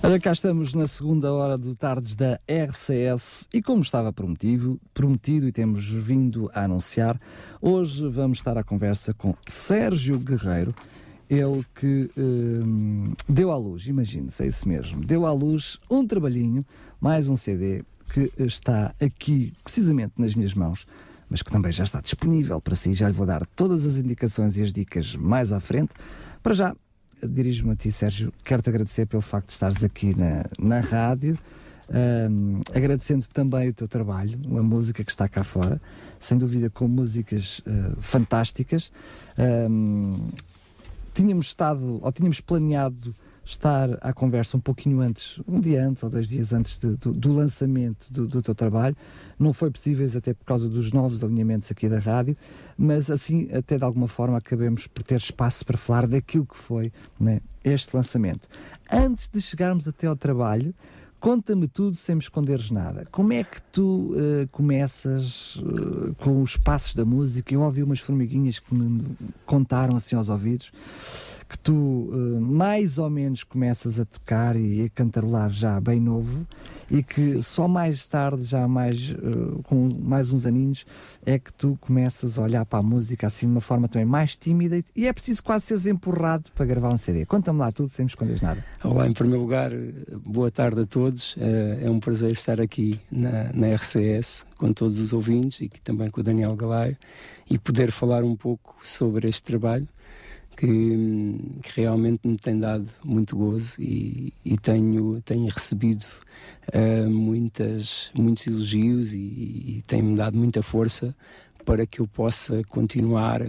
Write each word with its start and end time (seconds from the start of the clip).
Ora, 0.00 0.20
cá 0.20 0.30
estamos 0.30 0.74
na 0.74 0.86
segunda 0.86 1.32
hora 1.32 1.58
do 1.58 1.74
Tardes 1.74 2.14
da 2.14 2.38
RCS 2.46 3.48
e 3.52 3.60
como 3.60 3.82
estava 3.82 4.12
prometido, 4.12 4.80
prometido 4.94 5.48
e 5.48 5.52
temos 5.52 5.88
vindo 5.88 6.48
a 6.54 6.64
anunciar, 6.64 7.20
hoje 7.60 8.06
vamos 8.08 8.38
estar 8.38 8.56
à 8.56 8.62
conversa 8.62 9.12
com 9.12 9.34
Sérgio 9.44 10.16
Guerreiro, 10.18 10.72
ele 11.28 11.64
que 11.74 12.10
hum, 12.16 13.12
deu 13.28 13.50
à 13.50 13.56
luz, 13.56 13.86
imagine-se, 13.88 14.44
é 14.44 14.46
isso 14.46 14.68
mesmo, 14.68 15.04
deu 15.04 15.26
à 15.26 15.32
luz 15.32 15.76
um 15.90 16.06
trabalhinho, 16.06 16.64
mais 17.00 17.28
um 17.28 17.34
CD 17.34 17.82
que 18.14 18.32
está 18.38 18.94
aqui 19.00 19.52
precisamente 19.64 20.14
nas 20.16 20.34
minhas 20.34 20.54
mãos, 20.54 20.86
mas 21.28 21.42
que 21.42 21.50
também 21.50 21.72
já 21.72 21.84
está 21.84 22.00
disponível 22.00 22.60
para 22.60 22.74
si. 22.74 22.94
Já 22.94 23.08
lhe 23.08 23.12
vou 23.12 23.26
dar 23.26 23.44
todas 23.44 23.84
as 23.84 23.96
indicações 23.96 24.56
e 24.56 24.62
as 24.62 24.72
dicas 24.72 25.14
mais 25.14 25.52
à 25.52 25.60
frente. 25.60 25.90
Para 26.42 26.54
já, 26.54 26.74
dirijo-me 27.22 27.72
a 27.72 27.76
ti, 27.76 27.90
Sérgio. 27.90 28.32
Quero-te 28.44 28.68
agradecer 28.68 29.06
pelo 29.06 29.22
facto 29.22 29.46
de 29.48 29.52
estares 29.52 29.84
aqui 29.84 30.14
na, 30.16 30.44
na 30.58 30.80
rádio. 30.80 31.38
Um, 31.90 32.60
agradecendo 32.74 33.24
também 33.32 33.70
o 33.70 33.72
teu 33.72 33.88
trabalho, 33.88 34.38
uma 34.44 34.62
música 34.62 35.02
que 35.02 35.10
está 35.10 35.26
cá 35.26 35.42
fora, 35.42 35.80
sem 36.20 36.36
dúvida 36.36 36.68
com 36.68 36.86
músicas 36.86 37.60
uh, 37.60 37.96
fantásticas. 38.00 38.92
Um, 39.38 40.28
tínhamos 41.14 41.46
estado, 41.46 41.98
ou 42.02 42.12
tínhamos 42.12 42.40
planeado 42.40 43.14
estar 43.48 43.96
à 44.02 44.12
conversa 44.12 44.58
um 44.58 44.60
pouquinho 44.60 45.00
antes, 45.00 45.40
um 45.48 45.58
dia 45.58 45.86
antes 45.86 46.02
ou 46.02 46.10
dois 46.10 46.28
dias 46.28 46.52
antes 46.52 46.78
de, 46.78 46.90
do, 46.96 47.12
do, 47.12 47.32
lançamento 47.32 48.12
do, 48.12 48.26
do, 48.26 48.42
teu 48.42 48.54
trabalho. 48.54 48.94
Não 49.38 49.54
foi 49.54 49.70
possível, 49.70 50.06
até 50.14 50.34
por 50.34 50.44
causa 50.44 50.68
dos 50.68 50.92
novos 50.92 51.24
alinhamentos 51.24 51.70
aqui 51.70 51.88
da 51.88 51.98
rádio, 51.98 52.36
mas 52.76 53.10
assim, 53.10 53.48
até 53.50 53.76
de 53.76 53.84
alguma 53.84 54.06
forma, 54.06 54.36
acabemos 54.36 54.86
por 54.86 55.02
ter 55.02 55.16
espaço 55.16 55.64
para 55.64 55.78
falar 55.78 56.06
daquilo 56.06 56.44
que 56.44 56.56
foi 56.56 56.92
né, 57.18 57.40
este 57.64 57.96
lançamento. 57.96 58.46
Antes 58.90 59.28
de 59.28 59.40
chegarmos 59.40 59.88
até 59.88 60.06
ao 60.06 60.16
trabalho, 60.16 60.74
Conta-me 61.20 61.66
tudo 61.66 61.96
sem 61.96 62.14
me 62.14 62.20
esconderes 62.20 62.70
nada. 62.70 63.04
Como 63.10 63.32
é 63.32 63.42
que 63.42 63.60
tu 63.72 64.12
uh, 64.12 64.46
começas 64.52 65.56
uh, 65.56 66.14
com 66.20 66.40
os 66.40 66.56
passos 66.56 66.94
da 66.94 67.04
música? 67.04 67.52
Eu 67.52 67.62
ouvi 67.62 67.82
umas 67.82 67.98
formiguinhas 67.98 68.60
que 68.60 68.72
me 68.72 69.02
contaram 69.44 69.96
assim 69.96 70.14
aos 70.14 70.28
ouvidos 70.28 70.70
que 71.48 71.58
tu 71.58 71.72
uh, 71.72 72.40
mais 72.40 72.98
ou 72.98 73.08
menos 73.08 73.42
começas 73.42 73.98
a 73.98 74.04
tocar 74.04 74.54
e 74.54 74.84
a 74.84 74.88
cantarolar 74.90 75.50
já 75.50 75.80
bem 75.80 75.98
novo 75.98 76.46
e 76.90 77.02
que 77.02 77.20
Sim. 77.20 77.42
só 77.42 77.66
mais 77.66 78.06
tarde, 78.06 78.42
já 78.44 78.68
mais 78.68 79.10
uh, 79.12 79.62
com 79.62 79.88
mais 80.02 80.32
uns 80.32 80.44
aninhos, 80.44 80.84
é 81.24 81.38
que 81.38 81.52
tu 81.52 81.78
começas 81.80 82.38
a 82.38 82.42
olhar 82.42 82.66
para 82.66 82.80
a 82.80 82.82
música 82.82 83.26
assim 83.26 83.46
de 83.46 83.52
uma 83.52 83.60
forma 83.62 83.88
também 83.88 84.06
mais 84.06 84.36
tímida 84.36 84.82
e 84.94 85.06
é 85.06 85.12
preciso 85.12 85.42
quase 85.42 85.66
seres 85.66 85.86
empurrado 85.86 86.50
para 86.54 86.66
gravar 86.66 86.90
um 86.90 86.98
CD. 86.98 87.24
Conta-me 87.24 87.58
lá 87.58 87.72
tudo 87.72 87.88
sem 87.88 88.04
me 88.04 88.10
esconderes 88.10 88.42
nada. 88.42 88.62
Olá, 88.84 89.08
em 89.08 89.12
primeiro 89.12 89.40
lugar, 89.40 89.70
boa 90.24 90.50
tarde 90.50 90.82
a 90.82 90.86
todos. 90.86 91.34
Uh, 91.36 91.40
é 91.80 91.90
um 91.90 91.98
prazer 91.98 92.32
estar 92.32 92.60
aqui 92.60 93.00
na, 93.10 93.52
na 93.54 93.74
RCS 93.74 94.44
com 94.58 94.70
todos 94.72 94.98
os 94.98 95.14
ouvintes 95.14 95.62
e 95.62 95.68
também 95.82 96.10
com 96.10 96.20
o 96.20 96.24
Daniel 96.24 96.54
Galaio 96.54 96.96
e 97.48 97.58
poder 97.58 97.90
falar 97.90 98.22
um 98.22 98.36
pouco 98.36 98.76
sobre 98.82 99.28
este 99.28 99.42
trabalho 99.42 99.88
que, 100.58 101.60
que, 101.62 101.80
realmente 101.80 102.26
me 102.26 102.36
tem 102.36 102.58
dado 102.58 102.88
muito 103.04 103.36
gozo 103.36 103.76
e, 103.78 104.34
e 104.44 104.58
tenho, 104.58 105.22
tenho 105.22 105.46
recebido 105.46 106.04
uh, 106.74 107.08
muitas, 107.08 108.10
muitos 108.12 108.44
elogios 108.48 109.12
e, 109.12 109.18
e 109.18 109.82
tem-me 109.86 110.16
dado 110.16 110.36
muita 110.36 110.60
força 110.60 111.14
para 111.64 111.86
que 111.86 112.00
eu 112.00 112.08
possa 112.08 112.62
continuar 112.64 113.40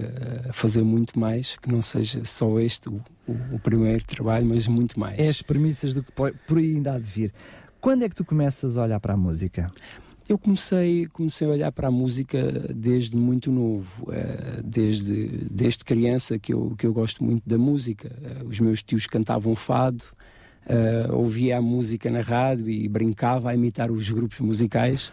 a 0.47 0.53
fazer 0.53 0.83
muito 0.83 1.17
mais, 1.17 1.55
que 1.55 1.71
não 1.71 1.81
seja 1.81 2.23
só 2.25 2.59
este 2.59 2.89
o, 2.89 3.01
o, 3.25 3.55
o 3.55 3.59
primeiro 3.59 4.03
trabalho, 4.03 4.45
mas 4.45 4.67
muito 4.67 4.99
mais. 4.99 5.17
É 5.17 5.29
as 5.29 5.41
premissas 5.41 5.93
do 5.93 6.03
que 6.03 6.11
por 6.11 6.57
aí 6.57 6.75
ainda 6.75 6.93
há 6.93 6.99
de 6.99 7.05
vir. 7.05 7.33
Quando 7.79 8.03
é 8.03 8.09
que 8.09 8.15
tu 8.15 8.25
começas 8.25 8.77
a 8.77 8.83
olhar 8.83 8.99
para 8.99 9.13
a 9.13 9.17
música? 9.17 9.71
Eu 10.29 10.37
comecei, 10.37 11.07
comecei 11.07 11.47
a 11.47 11.49
olhar 11.49 11.71
para 11.71 11.87
a 11.87 11.91
música 11.91 12.39
desde 12.71 13.17
muito 13.17 13.51
novo, 13.51 14.03
uh, 14.03 14.61
desde, 14.63 15.25
desde 15.49 15.83
criança 15.83 16.37
que 16.37 16.53
eu, 16.53 16.75
que 16.77 16.85
eu 16.85 16.93
gosto 16.93 17.23
muito 17.23 17.49
da 17.49 17.57
música. 17.57 18.11
Uh, 18.21 18.47
os 18.47 18.59
meus 18.59 18.83
tios 18.83 19.07
cantavam 19.07 19.55
fado, 19.55 20.03
uh, 20.67 21.15
ouvia 21.15 21.57
a 21.57 21.61
música 21.63 22.11
na 22.11 22.21
rádio 22.21 22.69
e 22.69 22.87
brincava 22.87 23.49
a 23.49 23.55
imitar 23.55 23.89
os 23.89 24.11
grupos 24.11 24.39
musicais. 24.39 25.11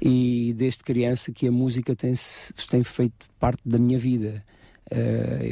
E 0.00 0.54
desde 0.56 0.84
criança 0.84 1.32
que 1.32 1.48
a 1.48 1.52
música 1.52 1.96
tem, 1.96 2.14
tem 2.70 2.84
feito 2.84 3.26
parte 3.40 3.62
da 3.64 3.78
minha 3.78 3.98
vida. 3.98 4.44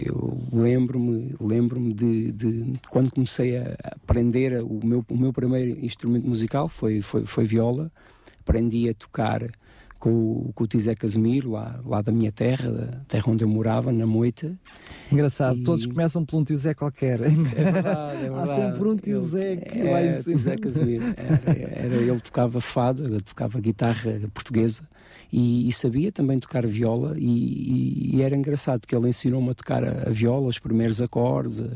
eu 0.07 0.39
lembro-me 0.53 1.35
lembro-me 1.41 1.93
de, 1.93 2.31
de, 2.31 2.73
quando 2.91 3.11
comecei 3.11 3.57
a 3.57 3.77
aprender 4.03 4.63
o 4.63 4.81
meu, 4.85 5.05
o 5.09 5.17
meu 5.17 5.33
primeiro 5.33 5.85
instrumento 5.85 6.29
musical 6.29 6.69
foi, 6.69 7.01
foi, 7.01 7.27
foi 7.27 7.45
viola 7.45 7.91
aprendi 8.51 8.89
a 8.89 8.95
tocar 8.95 9.47
com, 9.99 10.51
com 10.55 10.65
o 10.65 10.67
Tizé 10.67 10.95
Casimiro, 10.95 11.53
lá, 11.53 11.79
lá 11.85 12.03
da 12.03 12.11
minha 12.11 12.33
terra, 12.33 12.71
da 12.71 12.87
terra 13.07 13.25
onde 13.29 13.45
eu 13.45 13.49
morava, 13.49 13.93
na 13.93 14.07
Moita. 14.07 14.59
Engraçado, 15.13 15.59
e... 15.59 15.63
todos 15.63 15.87
começam 15.87 16.25
por 16.25 16.39
um 16.39 16.45
tio 16.45 16.57
Zé 16.57 16.75
qualquer. 16.75 17.21
É 17.21 17.29
verdade, 17.29 18.17
é 18.25 18.31
verdade. 18.31 18.51
Há 18.51 18.57
sempre 18.57 18.89
um 18.89 18.97
tio 18.97 19.21
Zé 19.21 19.57
que 19.57 19.79
é, 19.79 19.91
vai 19.91 20.09
é, 20.09 20.23
Tizé 20.23 20.57
Casimiro. 20.57 21.05
Era, 21.17 21.59
era, 21.59 21.95
ele 21.95 22.21
tocava 22.21 22.61
fado, 22.61 23.21
tocava 23.21 23.61
guitarra 23.61 24.19
portuguesa 24.33 24.83
e, 25.31 25.69
e 25.69 25.73
sabia 25.73 26.11
também 26.11 26.39
tocar 26.39 26.67
viola 26.67 27.15
e, 27.17 28.17
e, 28.17 28.23
era 28.23 28.35
engraçado 28.35 28.87
que 28.87 28.97
ele 28.97 29.09
ensinou-me 29.09 29.51
a 29.51 29.55
tocar 29.55 29.85
a, 29.85 30.09
a, 30.09 30.11
viola, 30.11 30.49
os 30.49 30.59
primeiros 30.59 31.01
acordes. 31.01 31.61
A, 31.61 31.71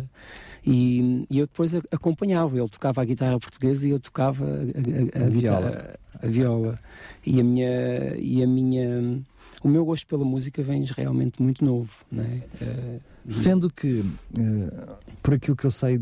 e, 0.67 1.27
e, 1.31 1.39
eu 1.39 1.47
depois 1.47 1.75
acompanhava, 1.91 2.57
ele 2.57 2.69
tocava 2.69 3.03
a 3.03 3.05
guitarra 3.05 3.39
portuguesa 3.39 3.87
e 3.87 3.91
eu 3.91 4.01
tocava 4.01 4.45
a, 4.47 5.21
a, 5.21 5.27
a 5.27 5.29
viola. 5.29 5.95
A 6.23 6.27
viola. 6.27 6.79
E 7.25 7.41
a 7.41 7.45
minha. 7.45 8.17
E 8.17 8.43
a 8.43 8.47
minha 8.47 9.23
o 9.65 9.69
meu 9.69 9.85
gosto 9.85 10.07
pela 10.07 10.25
música 10.25 10.63
vem 10.63 10.85
realmente 10.85 11.43
muito 11.43 11.65
novo. 11.65 12.05
Né? 12.13 12.43
Uh, 12.61 13.01
Sendo 13.27 13.71
que, 13.71 14.01
uh, 14.01 14.97
por 15.23 15.35
aquilo 15.35 15.57
que 15.57 15.65
eu 15.65 15.71
sei, 15.71 15.99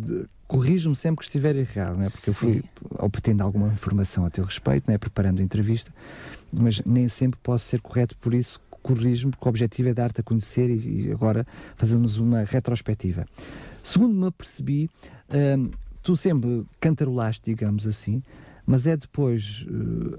corrijo-me 0.48 0.96
sempre 0.96 1.18
que 1.18 1.26
estiver 1.26 1.54
errado, 1.54 1.96
né? 1.96 2.10
porque 2.10 2.24
Sim. 2.24 2.30
eu 2.30 2.34
fui 2.34 2.64
obtendo 2.98 3.44
alguma 3.44 3.68
informação 3.68 4.26
a 4.26 4.30
teu 4.30 4.44
respeito, 4.44 4.90
né? 4.90 4.98
preparando 4.98 5.40
a 5.40 5.44
entrevista, 5.44 5.94
mas 6.52 6.82
nem 6.84 7.06
sempre 7.06 7.38
posso 7.40 7.64
ser 7.66 7.80
correto, 7.80 8.16
por 8.16 8.34
isso 8.34 8.60
corrijo-me, 8.82 9.30
porque 9.30 9.46
o 9.46 9.48
objetivo 9.48 9.88
é 9.88 9.94
dar-te 9.94 10.20
a 10.20 10.24
conhecer 10.24 10.70
e, 10.70 11.06
e 11.06 11.12
agora 11.12 11.46
fazemos 11.76 12.16
uma 12.16 12.44
retrospectiva. 12.44 13.26
Segundo 13.82 14.14
me 14.14 14.26
apercebi, 14.26 14.90
hum, 15.32 15.70
tu 16.02 16.16
sempre 16.16 16.64
cantarolaste, 16.80 17.42
digamos 17.44 17.86
assim, 17.86 18.22
mas 18.66 18.86
é 18.86 18.96
depois, 18.96 19.66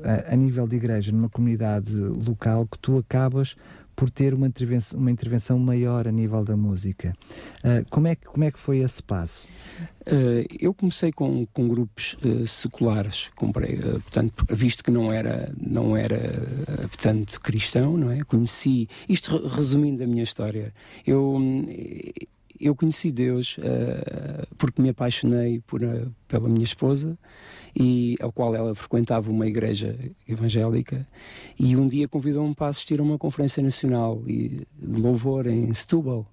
a, 0.03 0.33
a, 0.33 0.35
nível 0.35 0.67
de 0.67 0.75
igreja, 0.75 1.11
numa 1.11 1.29
comunidade 1.29 1.93
local, 1.93 2.67
que 2.67 2.77
tu 2.77 2.97
acabas 2.97 3.55
por 3.95 4.09
ter 4.09 4.33
uma 4.33 4.47
intervenção, 4.47 4.99
uma 4.99 5.11
intervenção 5.11 5.59
maior 5.59 6.07
a 6.07 6.11
nível 6.11 6.43
da 6.43 6.55
música. 6.55 7.15
Uh, 7.63 7.85
como, 7.89 8.07
é 8.07 8.15
que, 8.15 8.25
como 8.25 8.43
é 8.43 8.51
que 8.51 8.59
foi 8.59 8.79
esse 8.79 9.01
passo? 9.01 9.47
Uh, 10.01 10.45
eu 10.59 10.73
comecei 10.73 11.11
com, 11.11 11.45
com 11.47 11.67
grupos 11.67 12.17
uh, 12.25 12.45
seculares, 12.45 13.29
comprei, 13.35 13.77
portanto, 13.77 14.45
visto 14.49 14.83
que 14.83 14.91
não 14.91 15.11
era, 15.11 15.51
não 15.59 15.95
era 15.95 16.19
portanto, 16.81 17.39
cristão, 17.39 17.97
não 17.97 18.11
é? 18.11 18.23
Conheci, 18.23 18.89
isto 19.07 19.47
resumindo 19.47 20.03
a 20.03 20.07
minha 20.07 20.23
história, 20.23 20.73
eu 21.05 21.39
eu 22.63 22.75
conheci 22.75 23.11
Deus 23.11 23.57
uh, 23.57 24.47
porque 24.57 24.81
me 24.81 24.89
apaixonei 24.89 25.59
por, 25.67 25.83
uh, 25.83 26.13
pela 26.27 26.47
minha 26.47 26.63
esposa 26.63 27.17
e 27.75 28.15
ao 28.21 28.31
qual 28.31 28.55
ela 28.55 28.73
frequentava 28.73 29.29
uma 29.29 29.45
igreja 29.45 29.97
evangélica 30.27 31.07
e 31.59 31.75
um 31.75 31.87
dia 31.87 32.07
convidou-me 32.07 32.55
para 32.55 32.67
assistir 32.67 32.99
a 32.99 33.03
uma 33.03 33.17
conferência 33.17 33.61
nacional 33.61 34.21
de 34.25 34.65
louvor 34.81 35.47
em 35.47 35.73
Setúbal. 35.73 36.25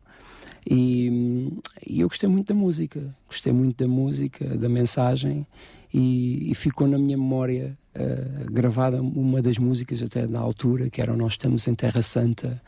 E, 0.68 1.50
e, 1.86 2.00
eu 2.00 2.08
gostei 2.08 2.28
muito 2.28 2.48
da 2.48 2.54
música 2.54 3.16
gostei 3.26 3.50
muito 3.50 3.82
da 3.82 3.90
música 3.90 4.44
da 4.58 4.68
mensagem 4.68 5.46
e, 5.92 6.50
e 6.50 6.54
ficou 6.54 6.86
na 6.86 6.98
minha 6.98 7.16
memória 7.16 7.78
uh, 7.96 8.52
gravada 8.52 9.00
uma 9.00 9.40
das 9.40 9.56
músicas 9.56 10.02
até 10.02 10.26
na 10.26 10.38
altura 10.38 10.90
que 10.90 11.00
era 11.00 11.16
Nós 11.16 11.32
Estamos 11.32 11.66
em 11.66 11.74
Terra 11.74 12.02
Santa 12.02 12.60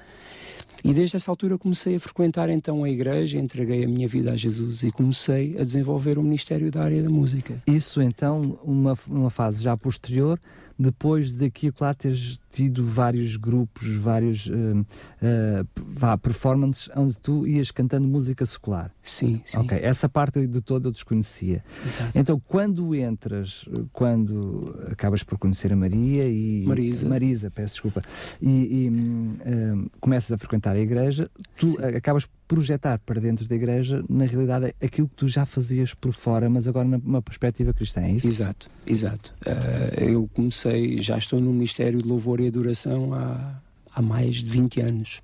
e 0.84 0.92
desde 0.92 1.16
essa 1.16 1.30
altura 1.30 1.56
comecei 1.56 1.96
a 1.96 2.00
frequentar 2.00 2.50
então 2.50 2.82
a 2.82 2.90
igreja, 2.90 3.38
entreguei 3.38 3.84
a 3.84 3.88
minha 3.88 4.08
vida 4.08 4.32
a 4.32 4.36
Jesus 4.36 4.82
e 4.82 4.90
comecei 4.90 5.56
a 5.58 5.62
desenvolver 5.62 6.18
o 6.18 6.22
ministério 6.22 6.70
da 6.70 6.82
área 6.82 7.02
da 7.02 7.08
música. 7.08 7.62
Isso 7.66 8.02
então, 8.02 8.58
uma, 8.64 8.98
uma 9.06 9.30
fase 9.30 9.62
já 9.62 9.76
posterior, 9.76 10.40
depois 10.78 11.34
daqui 11.34 11.68
a 11.68 11.84
lá 11.84 11.94
teres 11.94 12.40
tido 12.50 12.84
vários 12.84 13.36
grupos, 13.36 13.88
vários 13.96 14.46
uh, 14.46 14.52
uh, 14.52 15.66
vá, 15.76 16.16
performances 16.18 16.88
onde 16.94 17.18
tu 17.18 17.46
ias 17.46 17.70
cantando 17.70 18.06
música 18.06 18.44
secular. 18.44 18.92
Sim, 19.02 19.40
sim. 19.44 19.58
Ok, 19.58 19.78
essa 19.80 20.08
parte 20.08 20.46
de 20.46 20.60
toda 20.60 20.88
eu 20.88 20.92
desconhecia. 20.92 21.64
Exato. 21.84 22.10
Então, 22.14 22.40
quando 22.46 22.94
entras, 22.94 23.64
quando 23.92 24.78
acabas 24.90 25.22
por 25.22 25.38
conhecer 25.38 25.72
a 25.72 25.76
Maria 25.76 26.28
e. 26.28 26.64
Marisa. 26.66 27.08
Marisa, 27.08 27.50
peço 27.50 27.74
desculpa. 27.74 28.02
E, 28.40 28.50
e 28.50 28.88
uh, 28.88 29.90
começas 30.00 30.30
a 30.32 30.38
frequentar 30.38 30.76
a 30.76 30.80
igreja, 30.80 31.28
tu 31.56 31.66
sim. 31.68 31.84
acabas 31.84 32.26
por 32.26 32.41
projetar 32.52 32.98
para 32.98 33.18
dentro 33.18 33.48
da 33.48 33.54
igreja, 33.54 34.04
na 34.10 34.26
realidade, 34.26 34.74
aquilo 34.78 35.08
que 35.08 35.14
tu 35.14 35.26
já 35.26 35.46
fazias 35.46 35.94
por 35.94 36.12
fora, 36.12 36.50
mas 36.50 36.68
agora 36.68 36.86
numa 36.86 37.22
perspectiva 37.22 37.72
cristã, 37.72 38.02
é 38.02 38.10
isso? 38.10 38.26
Exato, 38.26 38.68
exato. 38.86 39.34
Uh, 39.46 40.04
eu 40.04 40.30
comecei, 40.34 41.00
já 41.00 41.16
estou 41.16 41.40
no 41.40 41.50
Ministério 41.50 42.02
de 42.02 42.06
Louvor 42.06 42.42
e 42.42 42.46
Adoração 42.46 43.14
há, 43.14 43.58
há 43.94 44.02
mais 44.02 44.36
de 44.36 44.50
20 44.50 44.80
anos. 44.82 45.22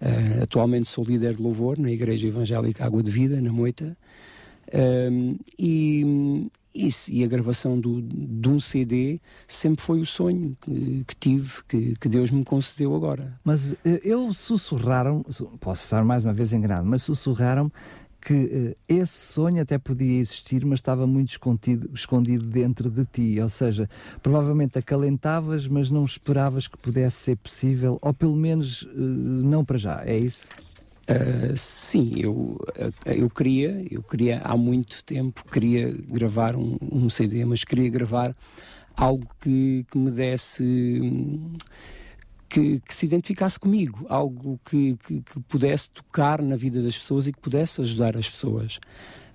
Uh, 0.00 0.44
atualmente 0.44 0.88
sou 0.88 1.04
líder 1.04 1.34
de 1.34 1.42
louvor 1.42 1.76
na 1.76 1.90
Igreja 1.90 2.28
Evangélica 2.28 2.84
Água 2.84 3.02
de 3.02 3.10
Vida, 3.10 3.40
na 3.40 3.52
Moita. 3.52 3.96
Uh, 4.68 5.36
e, 5.58 6.48
isso, 6.74 7.10
e 7.10 7.24
a 7.24 7.26
gravação 7.26 7.78
do, 7.80 8.00
de 8.02 8.48
um 8.48 8.60
CD 8.60 9.20
sempre 9.46 9.82
foi 9.82 10.00
o 10.00 10.06
sonho 10.06 10.56
que, 10.60 11.04
que 11.04 11.16
tive, 11.16 11.52
que, 11.66 11.94
que, 11.98 12.08
Deus 12.08 12.30
me 12.30 12.44
concedeu 12.44 12.94
agora. 12.94 13.38
Mas 13.44 13.72
eh, 13.84 14.00
eu 14.04 14.32
sussurraram, 14.32 15.24
posso 15.60 15.84
estar 15.84 16.04
mais 16.04 16.24
uma 16.24 16.32
vez 16.32 16.52
enganado, 16.52 16.86
mas 16.86 17.02
sussurraram 17.02 17.72
que 18.20 18.34
uh, 18.34 18.76
esse 18.88 19.32
sonho 19.32 19.62
até 19.62 19.78
podia 19.78 20.18
existir, 20.18 20.64
mas 20.64 20.80
estava 20.80 21.06
muito 21.06 21.30
escondido, 21.30 21.88
escondido 21.94 22.44
dentro 22.44 22.90
de 22.90 23.04
ti. 23.04 23.40
Ou 23.40 23.48
seja, 23.48 23.88
provavelmente 24.22 24.78
acalentavas, 24.78 25.68
mas 25.68 25.90
não 25.90 26.04
esperavas 26.04 26.66
que 26.66 26.76
pudesse 26.76 27.16
ser 27.16 27.36
possível, 27.36 27.98
ou 28.02 28.12
pelo 28.12 28.36
menos 28.36 28.82
uh, 28.82 28.88
não 28.96 29.64
para 29.64 29.78
já. 29.78 30.02
É 30.04 30.18
isso? 30.18 30.44
Uh, 31.08 31.56
sim, 31.56 32.12
eu, 32.16 32.58
eu 33.06 33.30
queria, 33.30 33.82
eu 33.90 34.02
queria 34.02 34.42
há 34.44 34.54
muito 34.58 35.02
tempo, 35.02 35.42
queria 35.50 35.90
gravar 35.90 36.54
um, 36.54 36.76
um 36.82 37.08
CD, 37.08 37.46
mas 37.46 37.64
queria 37.64 37.88
gravar 37.88 38.36
algo 38.94 39.26
que, 39.40 39.86
que 39.90 39.96
me 39.96 40.10
desse. 40.10 41.00
Que, 42.46 42.80
que, 42.80 42.94
se 42.94 43.04
identificasse 43.04 43.60
comigo, 43.60 44.06
algo 44.08 44.58
que, 44.64 44.96
que, 44.96 45.20
que, 45.20 45.40
pudesse 45.40 45.90
tocar 45.90 46.40
na 46.40 46.56
vida 46.56 46.82
das 46.82 46.96
pessoas 46.96 47.26
e 47.26 47.32
que 47.32 47.40
pudesse 47.40 47.80
ajudar 47.80 48.16
as 48.16 48.28
pessoas. 48.28 48.80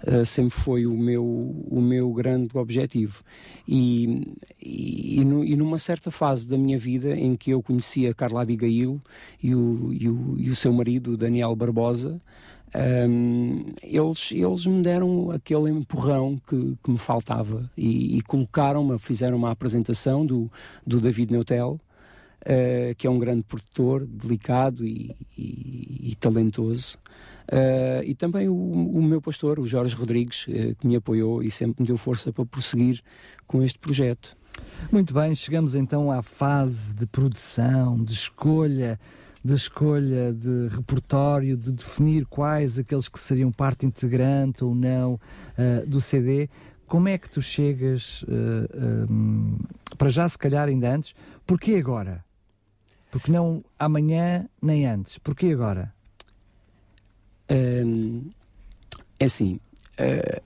Uh, 0.06 0.26
sempre 0.26 0.52
foi 0.52 0.86
o 0.86 0.98
meu, 0.98 1.24
o 1.24 1.82
meu 1.82 2.12
grande 2.12 2.58
objetivo. 2.58 3.24
E, 3.66 4.36
e, 4.62 5.22
e, 5.22 5.26
no, 5.26 5.46
e, 5.46 5.56
numa 5.56 5.78
certa 5.78 6.12
fase 6.12 6.48
da 6.48 6.58
minha 6.58 6.78
vida 6.78 7.16
em 7.16 7.38
que 7.38 7.52
eu 7.52 7.64
conhecia 7.64 8.14
Carla 8.14 8.42
Abigail 8.42 9.02
e 9.42 9.56
o, 9.56 9.94
e 9.94 10.10
o, 10.10 10.36
e 10.38 10.50
o 10.50 10.56
seu 10.56 10.74
marido, 10.74 11.16
Daniel 11.16 11.56
Barbosa, 11.56 12.22
um, 13.08 13.66
eles, 13.82 14.32
eles 14.32 14.66
me 14.66 14.82
deram 14.82 15.32
aquele 15.32 15.70
empurrão 15.70 16.42
que, 16.48 16.78
que 16.84 16.92
me 16.92 16.98
faltava 16.98 17.70
e, 17.78 18.18
e 18.18 18.22
colocaram-me, 18.24 18.98
fizeram 19.00 19.38
uma 19.38 19.52
apresentação 19.52 20.26
do, 20.26 20.52
do 20.86 21.00
David 21.00 21.32
Neutel 21.32 21.80
uh, 22.44 22.96
que 22.96 23.08
é 23.08 23.10
um 23.10 23.20
grande 23.20 23.44
produtor, 23.44 24.06
delicado 24.06 24.86
e, 24.86 25.16
e, 25.38 26.12
e 26.12 26.16
talentoso. 26.16 26.98
Uh, 27.52 28.04
e 28.06 28.16
também 28.16 28.48
o, 28.48 28.54
o, 28.54 29.04
meu 29.04 29.22
pastor, 29.22 29.60
o 29.60 29.66
Jorge 29.66 29.96
Rodrigues, 29.96 30.48
uh, 30.48 30.76
que 30.76 30.88
me 30.88 30.96
apoiou 30.96 31.44
e 31.44 31.52
sempre 31.52 31.82
me 31.82 31.88
deu 31.88 31.98
força 31.98 32.32
para 32.32 32.46
prosseguir 32.46 33.02
com 33.46 33.62
este 33.62 33.78
projeto. 33.80 34.38
Muito 34.92 35.14
bem, 35.14 35.36
chegamos 35.36 35.76
então 35.76 36.12
à 36.12 36.22
fase 36.22 36.94
de 36.94 37.06
produção, 37.06 38.02
de 38.02 38.14
escolha, 38.14 39.00
de 39.44 39.54
escolha 39.54 40.34
de 40.34 40.70
repertório, 40.70 41.58
de 41.58 41.72
definir 41.72 42.26
quais 42.26 42.80
aqueles 42.80 43.10
que 43.10 43.20
seriam 43.20 43.52
parte 43.52 43.86
integrante 43.86 44.64
ou 44.64 44.74
não 44.74 45.14
uh, 45.14 45.88
do 45.88 46.00
CD. 46.00 46.50
Como 46.88 47.08
é 47.08 47.18
que 47.18 47.30
tu 47.30 47.42
chegas, 47.42 48.24
um, 49.10 49.58
para 49.98 50.10
já 50.10 50.30
se 50.30 50.38
calhar 50.38 50.68
ainda 50.68 50.94
antes, 50.94 51.16
porquê 51.46 51.76
agora? 51.76 52.24
Porque 53.10 53.32
não 53.32 53.64
amanhã 53.80 54.48
nem 54.62 54.86
antes? 54.86 55.18
Porquê 55.18 55.48
agora? 55.48 55.92
É 57.50 59.26
assim. 59.26 59.60
Uh, 60.00 60.42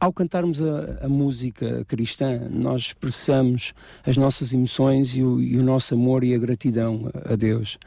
ao 0.00 0.12
cantarmos 0.14 0.62
a, 0.62 1.04
a, 1.04 1.08
música 1.08 1.84
cristã, 1.84 2.48
nós 2.50 2.82
expressamos 2.82 3.74
as 4.06 4.16
nossas 4.16 4.54
emoções 4.54 5.14
e 5.14 5.22
o, 5.22 5.38
e 5.38 5.58
o 5.58 5.62
nosso 5.62 5.94
amor 5.94 6.24
e 6.24 6.34
a 6.34 6.38
gratidão 6.38 7.10
a, 7.26 7.36
Deus. 7.36 7.78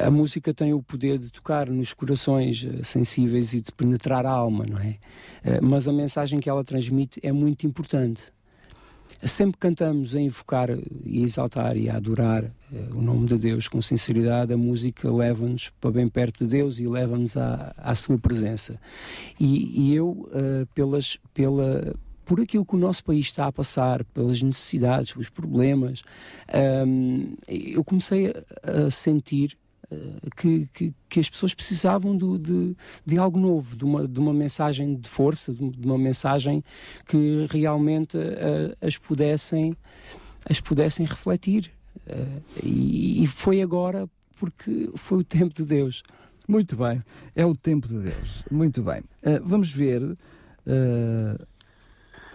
A, 0.00 0.10
música 0.10 0.52
tem 0.52 0.74
o 0.74 0.82
poder 0.82 1.18
de 1.18 1.30
tocar 1.30 1.70
nos 1.70 1.94
corações 1.94 2.66
eh, 2.66 2.82
sensíveis 2.82 3.54
e 3.54 3.60
de 3.60 3.70
penetrar 3.70 4.26
a 4.26 4.30
alma, 4.30 4.64
não 4.68 4.78
é? 4.78 4.96
Uh, 5.44 5.62
mas 5.64 5.86
a 5.86 5.92
mensagem 5.92 6.40
que 6.40 6.50
ela 6.50 6.64
transmite 6.64 7.20
é 7.22 7.30
muito 7.30 7.66
importante. 7.68 8.32
Sempre 9.22 9.58
cantamos 9.58 10.14
a 10.16 10.20
invocar 10.20 10.68
e 11.04 11.22
exaltar 11.22 11.76
e 11.76 11.88
a 11.88 11.96
adorar 11.96 12.44
eh, 12.44 12.88
o 12.92 13.00
nome 13.00 13.26
de 13.26 13.36
Deus 13.36 13.68
com 13.68 13.80
sinceridade. 13.80 14.52
A 14.52 14.56
música 14.56 15.10
leva-nos 15.12 15.70
para 15.80 15.90
bem 15.90 16.08
perto 16.08 16.44
de 16.44 16.50
Deus 16.50 16.78
e 16.78 16.86
leva-nos 16.86 17.36
à, 17.36 17.72
à 17.76 17.94
sua 17.94 18.18
presença. 18.18 18.80
E, 19.38 19.80
e 19.80 19.94
eu, 19.94 20.08
uh, 20.08 20.66
pelas, 20.74 21.18
pela, 21.32 21.94
por 22.24 22.40
aquilo 22.40 22.64
que 22.64 22.74
o 22.74 22.78
nosso 22.78 23.04
país 23.04 23.26
está 23.26 23.46
a 23.46 23.52
passar, 23.52 24.04
pelas 24.06 24.42
necessidades, 24.42 25.12
pelos 25.12 25.28
problemas, 25.28 26.02
um, 26.86 27.36
ehm, 27.48 27.72
eu 27.74 27.84
comecei 27.84 28.32
a 28.62 28.90
sentir 28.90 29.56
que, 30.36 30.68
que, 30.72 30.94
que, 31.08 31.20
as 31.20 31.28
pessoas 31.28 31.54
precisavam 31.54 32.16
do, 32.16 32.38
de, 32.38 32.76
de 33.04 33.18
algo 33.18 33.38
novo, 33.38 33.76
de 33.76 33.84
uma, 33.84 34.06
de 34.06 34.20
uma 34.20 34.32
mensagem 34.32 34.94
de 34.96 35.08
força, 35.08 35.52
de, 35.52 35.86
uma 35.86 35.98
mensagem 35.98 36.64
que 37.06 37.46
realmente 37.50 38.16
uh, 38.16 38.76
as, 38.80 38.96
pudessem, 38.96 39.74
as 40.48 40.60
pudessem 40.60 41.06
refletir. 41.06 41.70
Uh, 42.06 42.42
e, 42.62 43.22
e 43.22 43.26
foi 43.26 43.62
agora 43.62 44.08
porque 44.38 44.90
foi 44.94 45.18
o 45.18 45.24
tempo 45.24 45.54
de 45.54 45.64
Deus. 45.64 46.02
Muito 46.48 46.76
bem, 46.76 47.02
é 47.34 47.46
o 47.46 47.54
tempo 47.54 47.86
de 47.86 47.98
Deus. 47.98 48.42
Muito 48.50 48.82
bem. 48.82 49.00
Uh, 49.22 49.40
vamos 49.44 49.70
ver 49.70 50.16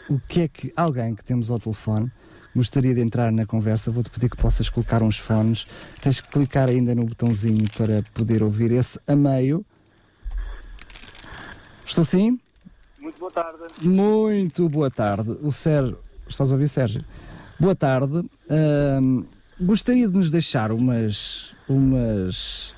o 0.09 0.19
que 0.27 0.41
é 0.41 0.47
que 0.49 0.73
alguém 0.75 1.15
que 1.15 1.23
temos 1.23 1.49
ao 1.49 1.57
telefone 1.57 2.11
gostaria 2.57 2.93
de 2.95 3.01
entrar 3.01 3.31
na 3.31 3.45
conversa, 3.45 3.91
vou-te 3.91 4.09
pedir 4.09 4.29
que 4.29 4.35
possas 4.35 4.67
colocar 4.67 5.03
uns 5.03 5.19
fones. 5.19 5.67
Tens 6.01 6.19
que 6.19 6.27
clicar 6.27 6.69
ainda 6.69 6.95
no 6.95 7.05
botãozinho 7.05 7.65
para 7.77 8.01
poder 8.15 8.41
ouvir 8.41 8.71
esse 8.71 8.99
a 9.07 9.15
meio. 9.15 9.63
Estou 11.85 12.03
sim? 12.03 12.39
Muito 12.99 13.19
boa 13.19 13.31
tarde. 13.31 13.59
Muito 13.83 14.67
boa 14.69 14.89
tarde. 14.89 15.37
O 15.41 15.51
Sérgio. 15.51 15.99
Estás 16.27 16.49
a 16.49 16.53
ouvir, 16.55 16.67
Sérgio? 16.67 17.05
Boa 17.59 17.75
tarde. 17.75 18.17
Uh, 18.17 19.25
gostaria 19.61 20.07
de 20.07 20.13
nos 20.15 20.31
deixar 20.31 20.71
umas, 20.71 21.53
umas, 21.69 22.73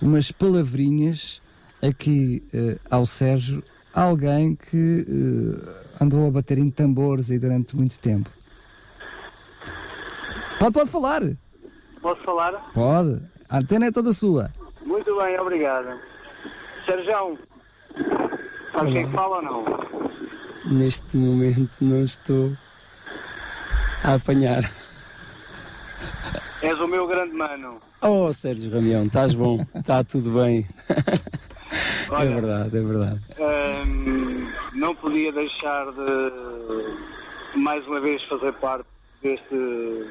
umas 0.00 0.32
palavrinhas 0.32 1.40
aqui 1.80 2.42
uh, 2.52 2.78
ao 2.90 3.06
Sérgio, 3.06 3.62
alguém 3.94 4.56
que 4.56 5.06
uh, 5.08 6.02
andou 6.02 6.26
a 6.26 6.30
bater 6.30 6.58
em 6.58 6.70
tambores 6.70 7.30
aí 7.30 7.38
durante 7.38 7.76
muito 7.76 7.98
tempo. 8.00 8.28
Pode, 10.62 10.74
pode 10.74 10.90
falar. 10.90 11.22
Posso 12.00 12.22
falar? 12.22 12.52
Pode. 12.72 13.20
A 13.48 13.58
antena 13.58 13.86
é 13.86 13.90
toda 13.90 14.12
sua. 14.12 14.48
Muito 14.86 15.16
bem, 15.16 15.36
obrigado. 15.40 15.98
Sérgio, 16.86 17.36
sabes 18.70 18.92
quem 18.92 19.02
é 19.02 19.10
fala 19.10 19.36
ou 19.38 19.42
não? 19.42 19.64
Neste 20.66 21.16
momento 21.16 21.80
não 21.80 22.04
estou 22.04 22.52
a 24.04 24.14
apanhar. 24.14 24.62
És 26.62 26.80
o 26.80 26.86
meu 26.86 27.08
grande 27.08 27.34
mano. 27.34 27.80
Oh, 28.00 28.32
Sérgio 28.32 28.72
Ramião, 28.72 29.02
estás 29.02 29.34
bom, 29.34 29.66
está 29.74 30.04
tudo 30.04 30.30
bem. 30.30 30.64
Olha, 32.08 32.28
é 32.28 32.34
verdade, 32.34 32.78
é 32.78 32.82
verdade. 32.82 33.20
Hum, 33.84 34.48
não 34.74 34.94
podia 34.94 35.32
deixar 35.32 35.86
de 35.90 37.58
mais 37.58 37.84
uma 37.88 38.00
vez 38.00 38.22
fazer 38.28 38.52
parte 38.54 38.86
deste 39.20 40.06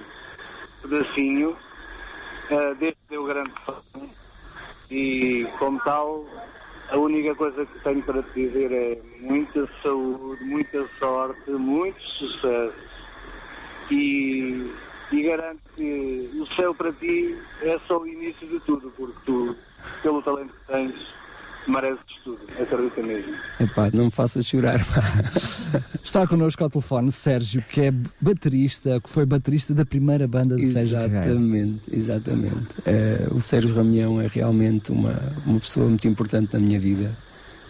pedacinho 0.82 1.52
uh, 1.52 2.76
deste 2.76 3.00
meu 3.10 3.26
grande 3.26 3.52
e 4.90 5.48
como 5.58 5.80
tal 5.82 6.26
a 6.92 6.98
única 6.98 7.34
coisa 7.36 7.66
que 7.66 7.80
tenho 7.80 8.04
para 8.04 8.22
te 8.22 8.48
dizer 8.48 8.72
é 8.72 9.02
muita 9.22 9.68
saúde, 9.82 10.44
muita 10.44 10.86
sorte, 11.00 11.50
muito 11.52 12.02
sucesso. 12.02 12.76
E, 13.90 14.74
e 15.12 15.24
garanto 15.24 15.62
que 15.76 16.30
o 16.36 16.46
céu 16.56 16.76
para 16.76 16.92
ti 16.92 17.38
é 17.62 17.80
só 17.88 18.00
o 18.00 18.08
início 18.08 18.46
de 18.46 18.60
tudo, 18.62 18.92
porque 18.98 19.18
tu, 19.26 19.56
pelo 20.04 20.22
talento 20.22 20.54
que 20.54 20.74
tens, 20.74 20.96
mereces 21.68 22.00
tudo, 22.24 22.40
acredita 22.60 23.02
mesmo. 23.02 23.34
Epá, 23.60 23.90
não 23.94 24.06
me 24.06 24.12
faças 24.12 24.46
chorar. 24.46 24.80
Está 26.04 26.26
connosco 26.28 26.64
ao 26.64 26.70
telefone 26.70 27.12
Sérgio, 27.12 27.62
que 27.62 27.82
é 27.82 27.94
baterista, 28.20 29.00
que 29.02 29.10
foi 29.10 29.26
baterista 29.26 29.74
da 29.74 29.86
primeira 29.86 30.28
banda 30.28 30.56
de 30.56 30.68
Sérgio 30.68 30.98
Exatamente, 31.00 31.96
exatamente. 31.96 32.76
Uh, 32.80 33.36
o 33.36 33.40
Sérgio 33.40 33.76
Ramião 33.76 34.20
é 34.20 34.28
realmente 34.28 34.92
uma, 34.92 35.34
uma 35.46 35.60
pessoa 35.60 35.88
muito 35.88 36.08
importante 36.08 36.54
na 36.54 36.60
minha 36.60 36.80
vida. 36.80 37.16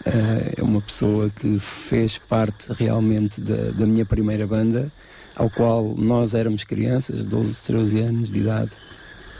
Uh, 0.05 0.53
é 0.57 0.63
uma 0.63 0.81
pessoa 0.81 1.29
que 1.29 1.59
fez 1.59 2.17
parte 2.17 2.71
realmente 2.73 3.39
da, 3.39 3.71
da 3.71 3.85
minha 3.85 4.05
primeira 4.05 4.47
banda, 4.47 4.91
ao 5.35 5.49
qual 5.49 5.95
nós 5.95 6.33
éramos 6.33 6.63
crianças, 6.63 7.23
12, 7.23 7.61
13 7.61 7.99
anos 7.99 8.31
de 8.31 8.39
idade 8.39 8.71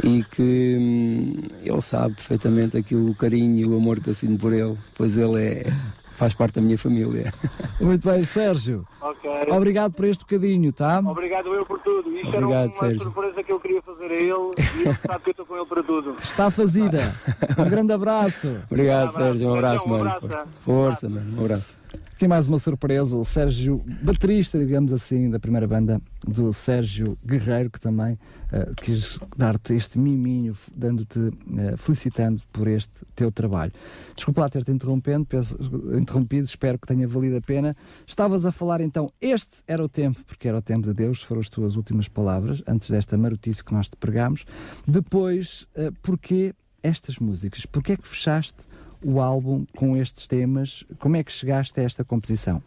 e 0.04 0.24
que 0.24 0.78
hum, 0.80 1.34
ele 1.64 1.82
sabe 1.82 2.16
perfeitamente 2.16 2.78
aquilo, 2.78 3.10
o 3.12 3.16
carinho 3.16 3.58
e 3.58 3.66
o 3.66 3.76
amor 3.78 4.00
que 4.00 4.10
eu 4.10 4.14
sinto 4.14 4.40
por 4.40 4.54
ele, 4.54 4.78
pois 4.96 5.18
ele 5.18 5.42
é, 5.42 5.64
faz 6.12 6.34
parte 6.34 6.56
da 6.56 6.62
minha 6.62 6.78
família. 6.78 7.32
Muito 7.80 8.08
bem, 8.10 8.24
Sérgio. 8.24 8.86
Okay. 9.02 9.52
Obrigado 9.52 9.94
por 9.94 10.06
este 10.06 10.22
bocadinho, 10.22 10.72
tá? 10.72 11.00
Obrigado 11.00 11.54
eu 11.54 11.66
por 11.66 11.80
tudo. 11.80 12.10
Isto 12.16 12.28
Obrigado, 12.28 12.52
era 12.52 12.68
uma 12.68 12.74
Sérgio. 12.74 13.00
surpresa 13.02 13.44
que 13.44 13.52
eu 13.52 13.60
queria 13.60 13.82
fazer 13.82 14.06
a 14.12 14.14
ele 14.16 14.32
e 14.32 14.82
ele 14.88 14.98
sabe 15.08 15.24
que 15.24 15.30
eu 15.30 15.32
estou 15.32 15.46
com 15.46 15.56
ele 15.58 15.66
para 15.66 15.84
tudo. 15.84 16.16
Está 16.22 16.50
fazida. 16.52 17.16
Um 17.58 17.70
grande 17.70 17.94
abraço. 17.94 18.58
Obrigado, 18.70 19.06
Um 19.06 19.10
abraço. 19.10 19.18
Sérgio. 19.18 19.50
Um 19.50 19.54
abraço, 19.56 19.86
Um 19.86 19.90
mano. 19.90 20.10
abraço. 20.10 20.22
Força, 20.30 20.48
Força 20.66 21.10
mano. 21.10 21.38
Um 21.42 21.46
abraço. 21.46 21.81
Aqui 22.22 22.28
mais 22.28 22.46
uma 22.46 22.60
surpresa, 22.60 23.18
o 23.18 23.24
Sérgio, 23.24 23.84
baterista, 24.04 24.60
digamos 24.60 24.94
assim, 24.94 25.32
da 25.32 25.40
primeira 25.40 25.68
banda 25.68 26.00
do 26.24 26.54
Sérgio 26.54 27.18
Guerreiro, 27.26 27.72
que 27.72 27.80
também 27.80 28.14
uh, 28.14 28.76
quis 28.76 29.18
dar-te 29.36 29.74
este 29.74 29.98
miminho, 29.98 30.56
dando-te, 30.72 31.18
uh, 31.18 31.34
felicitando 31.78 32.40
por 32.54 32.68
este 32.68 33.04
teu 33.16 33.32
trabalho. 33.32 33.72
Desculpa 34.16 34.42
lá 34.42 34.50
ter-te 34.50 34.70
interrompendo, 34.70 35.26
penso, 35.26 35.58
interrompido, 36.00 36.46
espero 36.46 36.78
que 36.78 36.86
tenha 36.86 37.08
valido 37.08 37.38
a 37.38 37.42
pena. 37.42 37.74
Estavas 38.06 38.46
a 38.46 38.52
falar 38.52 38.82
então, 38.82 39.10
este 39.20 39.56
era 39.68 39.84
o 39.84 39.90
tempo, 39.90 40.24
porque 40.24 40.48
era 40.48 40.60
o 40.60 40.62
tempo 40.62 40.84
de 40.84 40.94
Deus, 40.94 41.24
foram 41.24 41.42
as 41.42 41.50
tuas 41.50 41.76
últimas 41.76 42.08
palavras, 42.08 42.62
antes 42.68 42.92
desta 42.92 43.18
marotice 43.18 43.64
que 43.64 43.74
nós 43.74 43.90
te 43.90 43.96
pregámos. 43.96 44.46
Depois, 44.88 45.66
uh, 45.76 45.92
porquê 46.04 46.54
estas 46.84 47.18
músicas? 47.18 47.66
Porquê 47.66 47.94
é 47.94 47.98
que 47.98 48.08
fechaste 48.08 48.70
o 49.04 49.20
álbum 49.20 49.66
com 49.76 49.98
estes 49.98 50.28
temas? 50.28 50.84
Como 51.00 51.16
é 51.16 51.24
que 51.24 51.32
chegaste 51.32 51.80
a 51.80 51.84
esta 51.84 52.04
composição? 52.04 52.62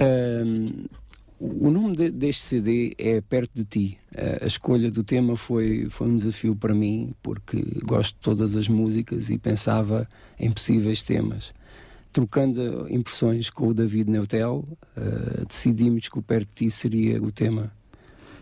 Um, 0.00 0.84
o 1.40 1.70
nome 1.70 1.96
de, 1.96 2.10
deste 2.10 2.42
CD 2.42 2.94
é 2.98 3.20
Perto 3.22 3.50
de 3.54 3.64
Ti. 3.64 3.98
A 4.42 4.46
escolha 4.46 4.90
do 4.90 5.02
tema 5.02 5.36
foi, 5.36 5.86
foi 5.88 6.08
um 6.08 6.16
desafio 6.16 6.54
para 6.54 6.74
mim, 6.74 7.14
porque 7.22 7.62
gosto 7.82 8.14
de 8.14 8.20
todas 8.20 8.56
as 8.56 8.68
músicas 8.68 9.30
e 9.30 9.38
pensava 9.38 10.06
em 10.38 10.50
possíveis 10.50 11.02
temas. 11.02 11.54
Trocando 12.12 12.86
impressões 12.90 13.48
com 13.48 13.68
o 13.68 13.74
David 13.74 14.10
Neutel, 14.10 14.66
uh, 14.96 15.46
decidimos 15.46 16.08
que 16.08 16.18
o 16.18 16.22
Perto 16.22 16.48
de 16.48 16.66
Ti 16.66 16.70
seria 16.70 17.22
o 17.22 17.32
tema. 17.32 17.72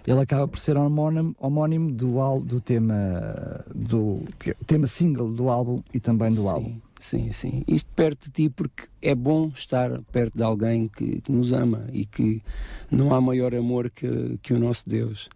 Ele 0.08 0.20
acaba 0.20 0.48
por 0.48 0.58
ser 0.58 0.76
homónimo, 0.76 1.34
homónimo 1.38 1.92
do, 1.92 2.20
al- 2.20 2.40
do 2.40 2.60
tema 2.60 3.64
do 3.74 4.22
tema 4.66 4.86
single 4.86 5.30
do 5.30 5.48
álbum 5.50 5.76
e 5.92 6.00
também 6.00 6.30
do 6.30 6.42
sim, 6.42 6.48
álbum. 6.48 6.76
Sim, 6.98 7.32
sim. 7.32 7.62
Isto 7.68 7.90
perto 7.94 8.24
de 8.24 8.30
ti 8.30 8.48
porque 8.48 8.84
é 9.02 9.14
bom 9.14 9.50
estar 9.54 10.00
perto 10.10 10.36
de 10.36 10.42
alguém 10.42 10.88
que, 10.88 11.20
que 11.20 11.30
nos 11.30 11.52
ama 11.52 11.86
e 11.92 12.06
que 12.06 12.42
não 12.90 13.14
há 13.14 13.20
maior 13.20 13.54
amor 13.54 13.90
que, 13.90 14.38
que 14.42 14.54
o 14.54 14.58
nosso 14.58 14.88
Deus. 14.88 15.28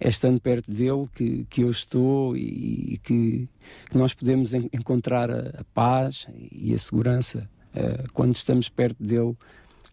É 0.00 0.08
estando 0.08 0.40
perto 0.40 0.70
dele 0.70 1.06
que, 1.14 1.46
que 1.48 1.62
eu 1.62 1.70
estou 1.70 2.36
e, 2.36 2.94
e 2.94 2.98
que, 2.98 3.48
que 3.90 3.96
nós 3.96 4.12
podemos 4.14 4.52
en- 4.54 4.68
encontrar 4.72 5.30
a, 5.30 5.60
a 5.60 5.64
paz 5.72 6.26
e 6.50 6.72
a 6.74 6.78
segurança. 6.78 7.48
Eh, 7.74 8.04
quando 8.12 8.34
estamos 8.34 8.68
perto 8.68 9.02
dele, 9.02 9.36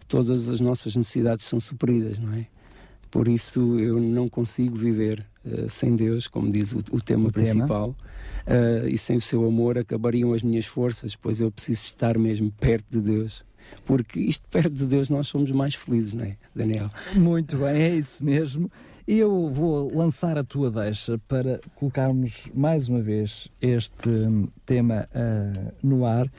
todas 0.07 0.49
as 0.49 0.59
nossas 0.59 0.95
necessidades 0.95 1.45
são 1.45 1.59
supridas, 1.59 2.17
não 2.19 2.33
é? 2.33 2.47
Por 3.11 3.27
isso 3.27 3.77
eu 3.77 3.99
não 3.99 4.27
consigo 4.29 4.75
viver 4.75 5.25
eh, 5.45 5.65
sem 5.67 5.95
Deus, 5.95 6.27
como 6.27 6.49
diz 6.51 6.71
o, 6.71 6.79
o 6.91 7.01
tema 7.01 7.27
O 7.27 7.31
tema. 7.31 7.31
principal. 7.31 7.95
Uh, 8.47 8.87
e 8.87 8.97
sem 8.97 9.17
o 9.17 9.21
seu 9.21 9.45
amor 9.45 9.77
acabariam 9.77 10.33
as 10.33 10.41
minhas 10.41 10.65
forças, 10.65 11.15
pois 11.15 11.39
eu 11.39 11.51
preciso 11.51 11.83
estar 11.83 12.17
mesmo 12.17 12.51
perto 12.51 12.85
de 12.89 13.01
Deus. 13.01 13.45
Porque 13.85 14.19
isto 14.19 14.47
perto 14.49 14.71
de 14.71 14.85
Deus 14.85 15.09
nós 15.09 15.27
somos 15.27 15.51
mais 15.51 15.75
felizes, 15.75 16.13
não 16.13 16.25
é, 16.25 16.37
Daniel? 16.55 16.89
Muito 17.15 17.57
bem, 17.57 17.81
é 17.81 17.95
isso 17.95 18.23
mesmo. 18.23 18.71
Eu 19.07 19.49
vou 19.51 19.95
lançar 19.95 20.37
a 20.37 20.43
tua 20.43 20.71
deixa 20.71 21.19
para 21.27 21.59
colocarmos 21.75 22.49
mais 22.53 22.87
uma 22.87 23.01
vez 23.01 23.49
este 23.61 24.09
tema 24.65 25.07
ah, 25.13 25.73
no 25.83 26.05
ar. 26.05 26.31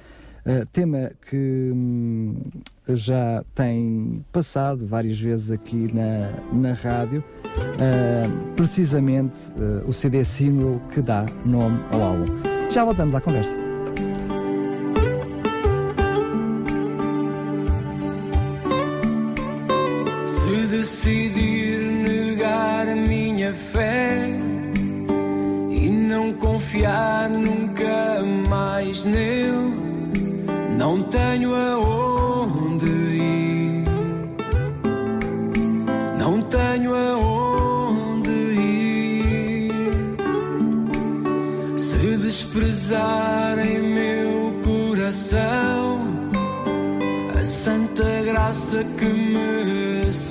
Ah, 0.44 0.66
tema 0.72 1.12
que 1.28 1.70
hum, 1.72 2.34
já 2.88 3.44
tem 3.54 4.24
passado 4.32 4.86
várias 4.86 5.18
vezes 5.18 5.50
aqui 5.50 5.90
na, 5.92 6.30
na 6.52 6.74
rádio. 6.74 7.22
Ah, 7.80 8.52
precisamente 8.56 9.52
ah, 9.56 9.84
o 9.86 9.92
CD 9.92 10.24
single 10.24 10.80
que 10.92 11.00
dá 11.00 11.26
nome 11.44 11.78
ao 11.90 12.02
álbum. 12.02 12.26
Já 12.70 12.84
voltamos 12.84 13.14
à 13.14 13.20
conversa. 13.20 13.61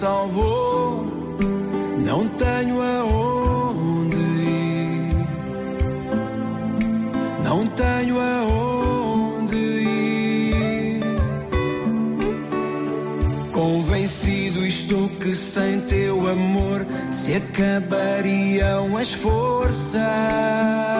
Salvou. 0.01 1.05
Não 2.03 2.27
tenho 2.29 2.81
aonde 2.81 4.17
ir, 4.17 5.13
não 7.43 7.67
tenho 7.67 8.20
aonde 8.20 9.55
ir. 9.55 11.03
Convencido 13.53 14.65
estou 14.65 15.08
que 15.08 15.36
sem 15.36 15.81
teu 15.81 16.27
amor 16.27 16.84
se 17.12 17.36
acabariam 17.36 18.98
as 18.98 19.13
forças. 19.13 20.91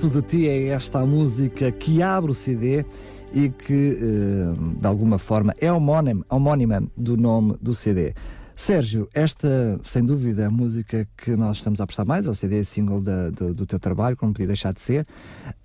Perto 0.00 0.22
de 0.22 0.26
ti 0.26 0.48
é 0.48 0.68
esta 0.68 1.00
a 1.00 1.04
música 1.04 1.70
que 1.70 2.02
abre 2.02 2.30
o 2.30 2.34
CD 2.34 2.86
e 3.34 3.50
que, 3.50 3.98
eh, 4.00 4.78
de 4.80 4.86
alguma 4.86 5.18
forma, 5.18 5.54
é 5.60 5.70
homónima, 5.70 6.24
homónima 6.30 6.82
do 6.96 7.18
nome 7.18 7.54
do 7.60 7.74
CD. 7.74 8.14
Sérgio, 8.56 9.10
esta, 9.12 9.78
sem 9.84 10.02
dúvida, 10.02 10.44
é 10.44 10.46
a 10.46 10.50
música 10.50 11.06
que 11.18 11.36
nós 11.36 11.58
estamos 11.58 11.82
a 11.82 11.86
prestar 11.86 12.06
mais, 12.06 12.26
é 12.26 12.30
o 12.30 12.34
CD 12.34 12.64
single 12.64 13.02
da- 13.02 13.28
do, 13.28 13.52
do 13.52 13.66
teu 13.66 13.78
trabalho, 13.78 14.16
como 14.16 14.32
podia 14.32 14.46
deixar 14.46 14.72
de 14.72 14.80
ser. 14.80 15.06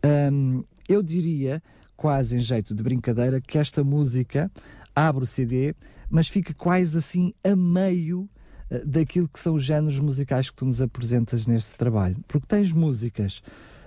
Ahm, 0.03 0.63
eu 0.89 1.01
diria, 1.01 1.63
quase 1.95 2.35
em 2.35 2.39
jeito 2.39 2.75
de 2.75 2.83
brincadeira, 2.83 3.39
que 3.39 3.57
esta 3.57 3.85
música 3.85 4.51
abre 4.93 5.23
o 5.23 5.25
CD, 5.25 5.73
mas 6.09 6.27
fica 6.27 6.53
quase 6.53 6.97
assim 6.97 7.33
a 7.41 7.55
meio 7.55 8.27
eh, 8.69 8.83
daquilo 8.85 9.29
que 9.29 9.39
são 9.39 9.53
os 9.55 9.63
géneros 9.63 9.97
musicais 9.97 10.49
que 10.49 10.57
tu 10.57 10.65
nos 10.65 10.81
apresentas 10.81 11.47
neste 11.47 11.77
trabalho. 11.77 12.17
Porque 12.27 12.45
tens 12.45 12.73
músicas 12.73 13.41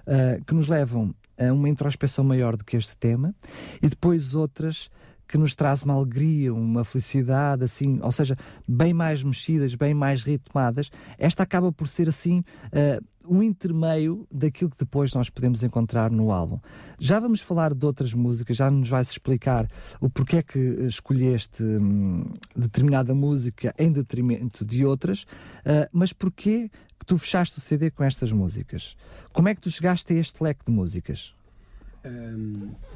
uh, 0.09 0.45
que 0.45 0.55
nos 0.55 0.67
levam 0.67 1.15
a 1.39 1.53
uma 1.53 1.69
introspeção 1.69 2.25
maior 2.25 2.57
do 2.57 2.65
que 2.65 2.77
este 2.77 2.97
tema 2.97 3.35
e 3.81 3.89
depois 3.89 4.35
outras 4.35 4.91
que 5.29 5.37
nos 5.37 5.55
traz 5.55 5.83
uma 5.83 5.95
alegria, 5.95 6.53
uma 6.55 6.85
felicidade, 6.85 7.63
assim, 7.63 8.01
ou 8.03 8.11
seja, 8.11 8.35
bem 8.67 8.95
mais 8.95 9.23
mexidas, 9.23 9.75
bem 9.75 9.93
mais 9.93 10.23
ritmadas. 10.23 10.91
Esta 11.19 11.43
acaba 11.43 11.71
por 11.71 11.87
ser 11.87 12.09
assim 12.09 12.43
uh, 12.73 13.05
um 13.29 13.43
intermeio 13.43 14.27
daquilo 14.33 14.71
que 14.71 14.79
depois 14.79 15.13
nós 15.13 15.29
podemos 15.29 15.63
encontrar 15.63 16.11
no 16.11 16.33
álbum. 16.33 16.59
Já 16.99 17.21
vamos 17.21 17.43
falar 17.43 17.75
de 17.75 17.85
outras 17.85 18.15
músicas, 18.15 18.57
já 18.57 18.71
nos 18.71 18.89
vais 18.89 19.11
explicar 19.11 19.69
o 20.01 20.09
porquê 20.09 20.43
que 20.43 20.59
escolheste 20.87 21.63
hum, 21.63 22.25
determinada 22.57 23.15
música 23.15 23.75
em 23.79 23.93
detrimento 23.93 24.65
de 24.65 24.85
outras, 24.87 25.25
uh, 25.25 25.87
mas 25.93 26.13
porquê 26.13 26.71
tu 27.09 27.19
fechaste 27.19 27.59
o 27.59 27.61
CD 27.61 27.91
com 27.91 28.05
estas 28.05 28.31
músicas? 28.31 28.97
Como 29.33 29.49
é 29.49 29.55
que 29.55 29.61
tu 29.61 29.71
chegaste 29.71 30.13
a 30.13 30.17
este 30.17 30.43
leque 30.45 30.61
de 30.67 30.71
músicas? 30.71 31.35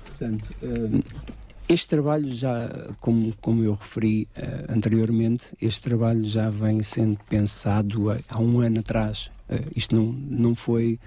Portanto, 0.06 0.54
este 1.68 1.88
trabalho 1.88 2.32
já, 2.32 2.68
como, 3.00 3.34
como 3.40 3.64
eu 3.64 3.74
referi 3.74 4.28
uh, 4.36 4.72
anteriormente, 4.72 5.56
este 5.60 5.80
trabalho 5.80 6.24
já 6.24 6.50
vem 6.50 6.82
sendo 6.82 7.18
pensado 7.28 8.10
há 8.28 8.40
um 8.40 8.60
ano 8.60 8.80
atrás. 8.80 9.30
Uh, 9.60 9.70
isto 9.76 9.94
não, 9.94 10.12
não 10.12 10.54
foi. 10.54 10.98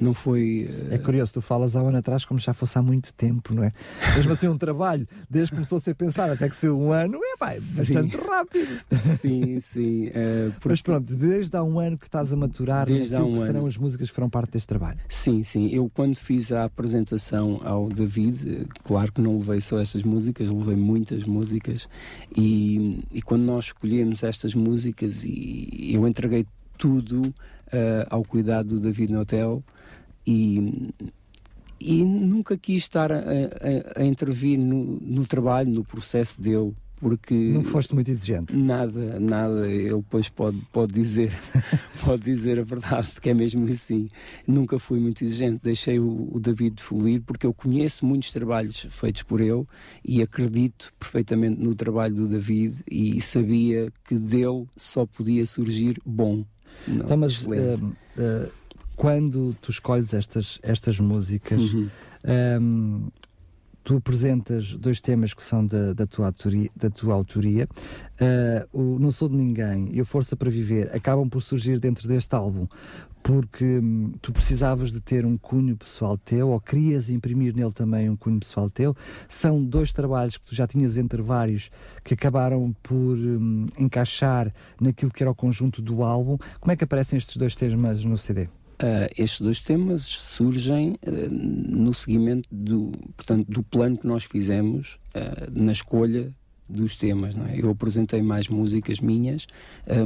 Não 0.00 0.12
foi 0.12 0.68
É 0.90 0.98
curioso, 0.98 1.34
tu 1.34 1.40
falas 1.40 1.76
há 1.76 1.82
um 1.84 1.86
ano 1.86 1.98
atrás 1.98 2.24
como 2.24 2.40
já 2.40 2.52
fosse 2.52 2.76
há 2.76 2.82
muito 2.82 3.14
tempo, 3.14 3.54
não 3.54 3.62
é? 3.62 3.70
Mesmo 4.16 4.32
assim, 4.32 4.48
um 4.48 4.58
trabalho, 4.58 5.06
desde 5.30 5.50
que 5.52 5.56
começou 5.58 5.78
a 5.78 5.80
ser 5.80 5.94
pensado 5.94 6.32
até 6.32 6.48
que 6.48 6.56
saiu 6.56 6.76
um 6.76 6.90
ano, 6.90 7.20
é 7.22 7.36
pá, 7.36 7.52
é 7.52 7.60
bastante 7.60 8.16
rápido. 8.16 8.80
Sim, 8.90 9.60
sim. 9.60 10.08
Uh, 10.08 10.52
Mas 10.64 10.82
pronto, 10.82 11.14
desde 11.14 11.56
há 11.56 11.62
um 11.62 11.78
ano 11.78 11.96
que 11.96 12.06
estás 12.06 12.32
a 12.32 12.36
maturar 12.36 12.86
Desde 12.86 13.14
há 13.14 13.22
um 13.22 13.34
que 13.34 13.38
serão 13.38 13.60
ano. 13.60 13.68
as 13.68 13.76
músicas 13.76 14.08
que 14.08 14.14
farão 14.16 14.28
parte 14.28 14.50
deste 14.54 14.66
trabalho. 14.66 14.98
Sim, 15.08 15.44
sim. 15.44 15.68
Eu, 15.72 15.88
quando 15.94 16.16
fiz 16.16 16.50
a 16.50 16.64
apresentação 16.64 17.60
ao 17.64 17.88
David, 17.88 18.36
eh, 18.48 18.64
claro 18.82 19.12
que 19.12 19.20
não 19.20 19.38
levei 19.38 19.60
só 19.60 19.78
estas 19.78 20.02
músicas, 20.02 20.50
levei 20.50 20.74
muitas 20.74 21.22
músicas. 21.22 21.88
E, 22.36 22.98
e 23.12 23.22
quando 23.22 23.42
nós 23.42 23.66
escolhemos 23.66 24.24
estas 24.24 24.54
músicas, 24.54 25.22
e 25.24 25.92
eu 25.94 26.04
entreguei 26.08 26.44
tudo 26.76 27.32
eh, 27.74 28.06
ao 28.08 28.22
cuidado 28.24 28.68
do 28.68 28.80
David 28.80 29.12
no 29.12 29.20
hotel 29.20 29.62
e. 30.26 30.88
E 31.80 32.02
nunca 32.04 32.56
quis 32.56 32.82
estar 32.84 33.12
a, 33.12 33.18
a- 33.18 34.00
a 34.00 34.04
intervir 34.04 34.58
no, 34.58 34.98
no 35.02 35.26
trabalho, 35.26 35.70
no 35.70 35.84
processo 35.84 36.40
dele, 36.40 36.72
porque 36.96 37.34
Não 37.34 37.62
foste 37.64 37.92
muito 37.94 38.10
exigente. 38.10 38.56
Nada, 38.56 39.20
nada. 39.20 39.68
Ele 39.68 39.96
depois 39.96 40.30
pode, 40.30 40.56
pode 40.72 40.94
dizer, 40.94 41.30
pode 42.02 42.22
dizer 42.22 42.58
a 42.58 42.62
verdade, 42.62 43.10
que 43.20 43.28
é 43.28 43.34
mesmo 43.34 43.68
assim. 43.68 44.08
Nunca 44.46 44.78
fui 44.78 44.98
muito 44.98 45.22
exigente. 45.24 45.60
Deixei 45.62 45.98
o, 45.98 46.30
o 46.32 46.40
David 46.40 46.80
fluir 46.80 47.20
porque 47.20 47.44
eu 47.44 47.52
conheço 47.52 48.06
muitos 48.06 48.30
trabalhos 48.32 48.86
feitos 48.90 49.22
por 49.22 49.40
ele 49.42 49.66
e 50.02 50.22
acredito 50.22 50.90
perfeitamente 50.98 51.60
no 51.60 51.74
trabalho 51.74 52.14
do 52.14 52.26
David 52.28 52.76
e 52.90 53.20
sabia 53.20 53.92
que 54.04 54.14
dele 54.14 54.64
só 54.74 55.04
podia 55.04 55.44
surgir 55.44 56.00
bom. 56.06 56.44
Não, 56.88 57.04
Então, 57.04 57.16
mas 57.16 57.46
eh, 57.52 57.78
eh, 58.18 58.48
quando 58.96 59.56
tu 59.60 59.70
escolhes 59.70 60.14
estas, 60.14 60.58
estas 60.62 60.98
músicas, 61.00 61.60
Uhum. 61.60 61.88
um, 62.60 63.08
tu 63.82 63.96
apresentas 63.96 64.74
dois 64.76 65.00
temas 65.00 65.34
que 65.34 65.42
são 65.42 65.66
da, 65.66 65.92
da, 65.92 66.06
tua, 66.06 66.26
autoria, 66.26 66.70
da 66.74 66.88
tua 66.88 67.12
autoria. 67.14 67.66
Uh, 68.72 68.94
o 68.94 68.98
Não 68.98 69.10
Sou 69.10 69.28
de 69.28 69.36
Ninguém 69.36 69.90
e 69.92 70.00
o 70.00 70.06
Força 70.06 70.34
para 70.34 70.50
Viver 70.50 70.90
acabam 70.94 71.28
por 71.28 71.42
surgir 71.42 71.78
dentro 71.78 72.08
deste 72.08 72.34
álbum 72.34 72.66
porque 73.24 73.64
hum, 73.64 74.12
tu 74.20 74.30
precisavas 74.30 74.92
de 74.92 75.00
ter 75.00 75.24
um 75.24 75.34
cunho 75.38 75.74
pessoal 75.78 76.18
teu 76.18 76.50
ou 76.50 76.60
querias 76.60 77.08
imprimir 77.08 77.56
nele 77.56 77.72
também 77.72 78.10
um 78.10 78.16
cunho 78.16 78.38
pessoal 78.38 78.68
teu. 78.68 78.94
São 79.26 79.64
dois 79.64 79.94
trabalhos 79.94 80.36
que 80.36 80.44
tu 80.44 80.54
já 80.54 80.66
tinhas 80.66 80.98
entre 80.98 81.22
vários 81.22 81.70
que 82.04 82.12
acabaram 82.12 82.76
por 82.82 83.16
hum, 83.16 83.66
encaixar 83.78 84.52
naquilo 84.78 85.10
que 85.10 85.22
era 85.22 85.30
o 85.30 85.34
conjunto 85.34 85.80
do 85.80 86.04
álbum. 86.04 86.36
Como 86.60 86.70
é 86.70 86.76
que 86.76 86.84
aparecem 86.84 87.16
estes 87.16 87.38
dois 87.38 87.56
temas 87.56 88.04
no 88.04 88.18
CD? 88.18 88.44
Uh, 88.44 89.08
estes 89.16 89.40
dois 89.40 89.58
temas 89.58 90.02
surgem 90.02 90.98
uh, 91.06 91.30
no 91.30 91.94
seguimento 91.94 92.46
do, 92.52 92.92
portanto, 93.16 93.50
do 93.50 93.62
plano 93.62 93.96
que 93.96 94.06
nós 94.06 94.24
fizemos 94.24 94.98
uh, 95.14 95.50
na 95.50 95.72
escolha 95.72 96.30
dos 96.68 96.96
temas. 96.96 97.34
Não 97.34 97.46
é? 97.46 97.60
Eu 97.60 97.70
apresentei 97.70 98.22
mais 98.22 98.48
músicas 98.48 99.00
minhas, 99.00 99.46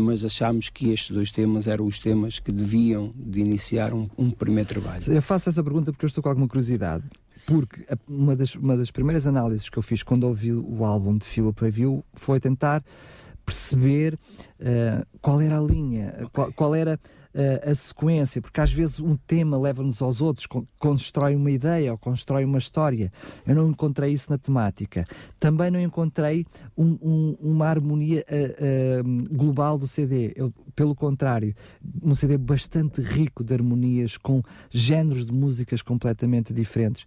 mas 0.00 0.24
achámos 0.24 0.68
que 0.68 0.90
estes 0.90 1.10
dois 1.10 1.30
temas 1.30 1.66
eram 1.66 1.84
os 1.84 1.98
temas 1.98 2.38
que 2.38 2.50
deviam 2.52 3.12
de 3.14 3.40
iniciar 3.40 3.92
um, 3.92 4.08
um 4.16 4.30
primeiro 4.30 4.68
trabalho. 4.68 5.02
Eu 5.06 5.22
faço 5.22 5.48
essa 5.48 5.62
pergunta 5.62 5.92
porque 5.92 6.04
eu 6.04 6.08
estou 6.08 6.22
com 6.22 6.28
alguma 6.28 6.48
curiosidade. 6.48 7.04
Porque 7.46 7.86
uma 8.08 8.34
das, 8.34 8.54
uma 8.54 8.76
das 8.76 8.90
primeiras 8.90 9.26
análises 9.26 9.68
que 9.68 9.78
eu 9.78 9.82
fiz 9.82 10.02
quando 10.02 10.24
ouvi 10.24 10.52
o 10.52 10.84
álbum 10.84 11.16
de 11.16 11.24
Fila 11.24 11.52
para 11.52 11.70
View 11.70 12.04
foi 12.14 12.40
tentar 12.40 12.82
perceber 13.44 14.18
qual 15.22 15.40
era 15.40 15.58
a 15.58 15.62
linha, 15.62 16.10
okay. 16.14 16.26
qual, 16.32 16.52
qual 16.52 16.74
era 16.74 16.98
uh, 16.98 17.17
a 17.70 17.74
sequência, 17.74 18.42
porque 18.42 18.60
às 18.60 18.72
vezes 18.72 18.98
um 18.98 19.16
tema 19.16 19.58
leva-nos 19.58 20.02
aos 20.02 20.20
outros, 20.20 20.46
con 20.46 20.66
constrói 20.78 21.36
uma 21.36 21.50
ideia 21.50 21.92
ou 21.92 21.98
constrói 21.98 22.44
uma 22.44 22.58
história. 22.58 23.12
Eu 23.46 23.54
não 23.54 23.68
encontrei 23.68 24.12
isso 24.12 24.30
na 24.30 24.38
temática. 24.38 25.04
Também 25.38 25.70
não 25.70 25.80
encontrei 25.80 26.46
um, 26.76 26.98
um, 27.00 27.36
uma 27.40 27.66
harmonia 27.66 28.24
uh, 28.28 29.00
uh, 29.00 29.36
global 29.36 29.78
do 29.78 29.86
CD. 29.86 30.32
Eu, 30.34 30.52
pelo 30.74 30.94
contrário, 30.94 31.54
um 32.02 32.14
CD 32.14 32.36
bastante 32.36 33.00
rico 33.00 33.44
de 33.44 33.54
harmonias, 33.54 34.16
com 34.16 34.42
géneros 34.70 35.26
de 35.26 35.32
músicas 35.32 35.82
completamente 35.82 36.52
diferentes. 36.52 37.06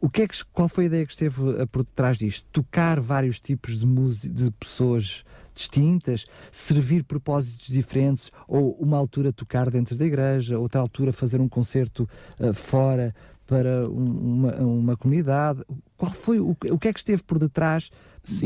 o 0.00 0.08
que 0.08 0.22
é 0.22 0.28
que, 0.28 0.44
qual 0.52 0.68
foi 0.68 0.84
a 0.84 0.86
ideia 0.86 1.06
que 1.06 1.12
esteve 1.12 1.66
por 1.66 1.84
detrás 1.84 2.18
disto? 2.18 2.46
Tocar 2.52 3.00
vários 3.00 3.40
tipos 3.40 3.78
de, 3.78 4.28
de 4.28 4.50
pessoas 4.52 5.24
distintas, 5.60 6.24
servir 6.50 7.04
propósitos 7.04 7.66
diferentes, 7.66 8.30
ou 8.48 8.72
uma 8.80 8.96
altura 8.96 9.32
tocar 9.32 9.70
dentro 9.70 9.94
da 9.94 10.06
igreja, 10.06 10.58
outra 10.58 10.80
altura 10.80 11.12
fazer 11.12 11.40
um 11.40 11.48
concerto 11.48 12.08
uh, 12.38 12.54
fora 12.54 13.14
para 13.50 13.90
um, 13.90 14.36
uma, 14.36 14.56
uma 14.58 14.96
comunidade. 14.96 15.64
Qual 15.96 16.12
foi 16.12 16.38
o, 16.38 16.56
o 16.70 16.78
que 16.78 16.86
é 16.86 16.92
que 16.92 17.00
esteve 17.00 17.20
por 17.24 17.36
detrás 17.36 17.90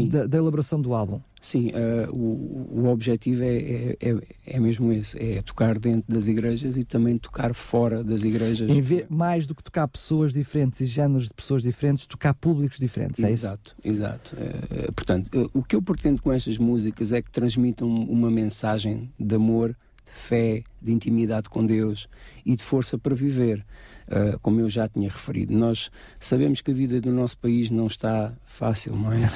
da, 0.09 0.27
da, 0.27 0.39
elaboração 0.39 0.81
do 0.81 0.95
álbum? 0.95 1.21
Sim, 1.43 1.73
uh, 1.73 2.11
o, 2.11 2.85
o 2.85 2.89
objetivo 2.89 3.45
é, 3.45 3.55
é, 3.55 3.97
é, 4.01 4.19
é, 4.47 4.59
mesmo 4.59 4.91
esse: 4.95 5.23
é 5.23 5.43
tocar 5.43 5.79
dentro 5.79 6.11
das 6.11 6.27
igrejas 6.27 6.79
e 6.79 6.85
também 6.85 7.19
tocar 7.19 7.53
fora 7.53 8.03
das 8.03 8.25
igrejas. 8.25 8.71
Em 8.71 8.81
vez, 8.81 9.05
mais 9.11 9.47
do 9.47 9.55
que 9.55 9.63
tocar 9.63 9.87
pessoas 9.89 10.33
diferentes 10.33 10.81
e 10.81 10.87
géneros 10.87 11.29
de 11.29 11.35
pessoas 11.35 11.63
diferentes, 11.63 12.07
tocar 12.07 12.33
públicos 12.33 12.79
diferentes. 12.79 13.23
É 13.23 13.31
exato, 13.31 13.77
isso? 13.85 13.97
exato. 13.97 14.35
Uh, 14.37 14.91
portanto, 14.95 15.29
uh, 15.39 15.51
o 15.53 15.63
que 15.63 15.77
eu 15.77 15.83
pretendo 15.83 16.23
com 16.23 16.33
estas 16.33 16.57
músicas 16.57 17.13
é 17.13 17.21
que 17.21 17.31
transmitam 17.31 17.87
uma 17.87 18.31
mensagem 18.31 19.11
de 19.21 19.35
amor, 19.35 19.77
de 20.07 20.13
fé, 20.13 20.65
de 20.81 20.93
intimidade 20.93 21.51
com 21.51 21.65
Deus 21.67 22.09
e 22.47 22.57
de 22.57 22.65
força 22.65 22.97
para 22.97 23.15
viver. 23.15 23.63
Uh, 24.07 24.39
como 24.41 24.61
eu 24.61 24.69
já 24.69 24.87
tinha 24.87 25.09
referido. 25.09 25.55
Nós 25.55 25.91
sabemos 26.21 26.61
que 26.61 26.71
a 26.71 26.75
vida 26.75 27.01
do 27.01 27.11
nosso 27.11 27.39
país 27.39 27.71
não 27.71 27.87
está 27.87 28.35
fácil, 28.45 28.95
não 28.95 29.11
é? 29.11 29.31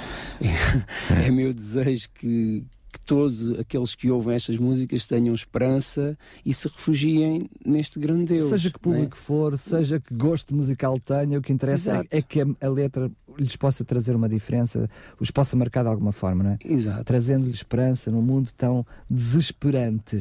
é, 1.26 1.30
meu 1.30 1.54
desejo 1.54 2.08
que, 2.12 2.66
que 2.92 3.00
todos 3.00 3.58
aqueles 3.58 3.94
que 3.94 4.10
ouvem 4.10 4.34
estas 4.34 4.58
músicas 4.58 5.06
tenham 5.06 5.34
esperança 5.34 6.18
e 6.44 6.52
se 6.52 6.68
refugiem 6.68 7.48
neste 7.64 7.98
grande 7.98 8.34
Deus. 8.34 8.50
Seja 8.50 8.70
que 8.70 8.78
público 8.78 9.16
é? 9.16 9.20
for, 9.20 9.56
seja 9.56 9.98
que 9.98 10.14
gosto 10.14 10.54
musical 10.54 11.00
tenha, 11.00 11.38
o 11.38 11.42
que 11.42 11.52
interessa 11.52 12.04
é, 12.10 12.18
é, 12.18 12.22
que 12.22 12.42
a, 12.42 12.46
a, 12.60 12.68
letra 12.68 13.10
lhes 13.38 13.56
possa 13.56 13.84
trazer 13.84 14.14
uma 14.14 14.28
diferença, 14.28 14.88
os 15.18 15.30
possa 15.30 15.56
marcar 15.56 15.82
de 15.82 15.88
alguma 15.88 16.12
forma, 16.12 16.44
não 16.44 16.50
é? 16.50 16.58
Exato. 16.62 17.04
Trazendo-lhes 17.04 17.54
esperança 17.54 18.10
num 18.10 18.22
mundo 18.22 18.50
tão 18.56 18.84
desesperante. 19.08 20.18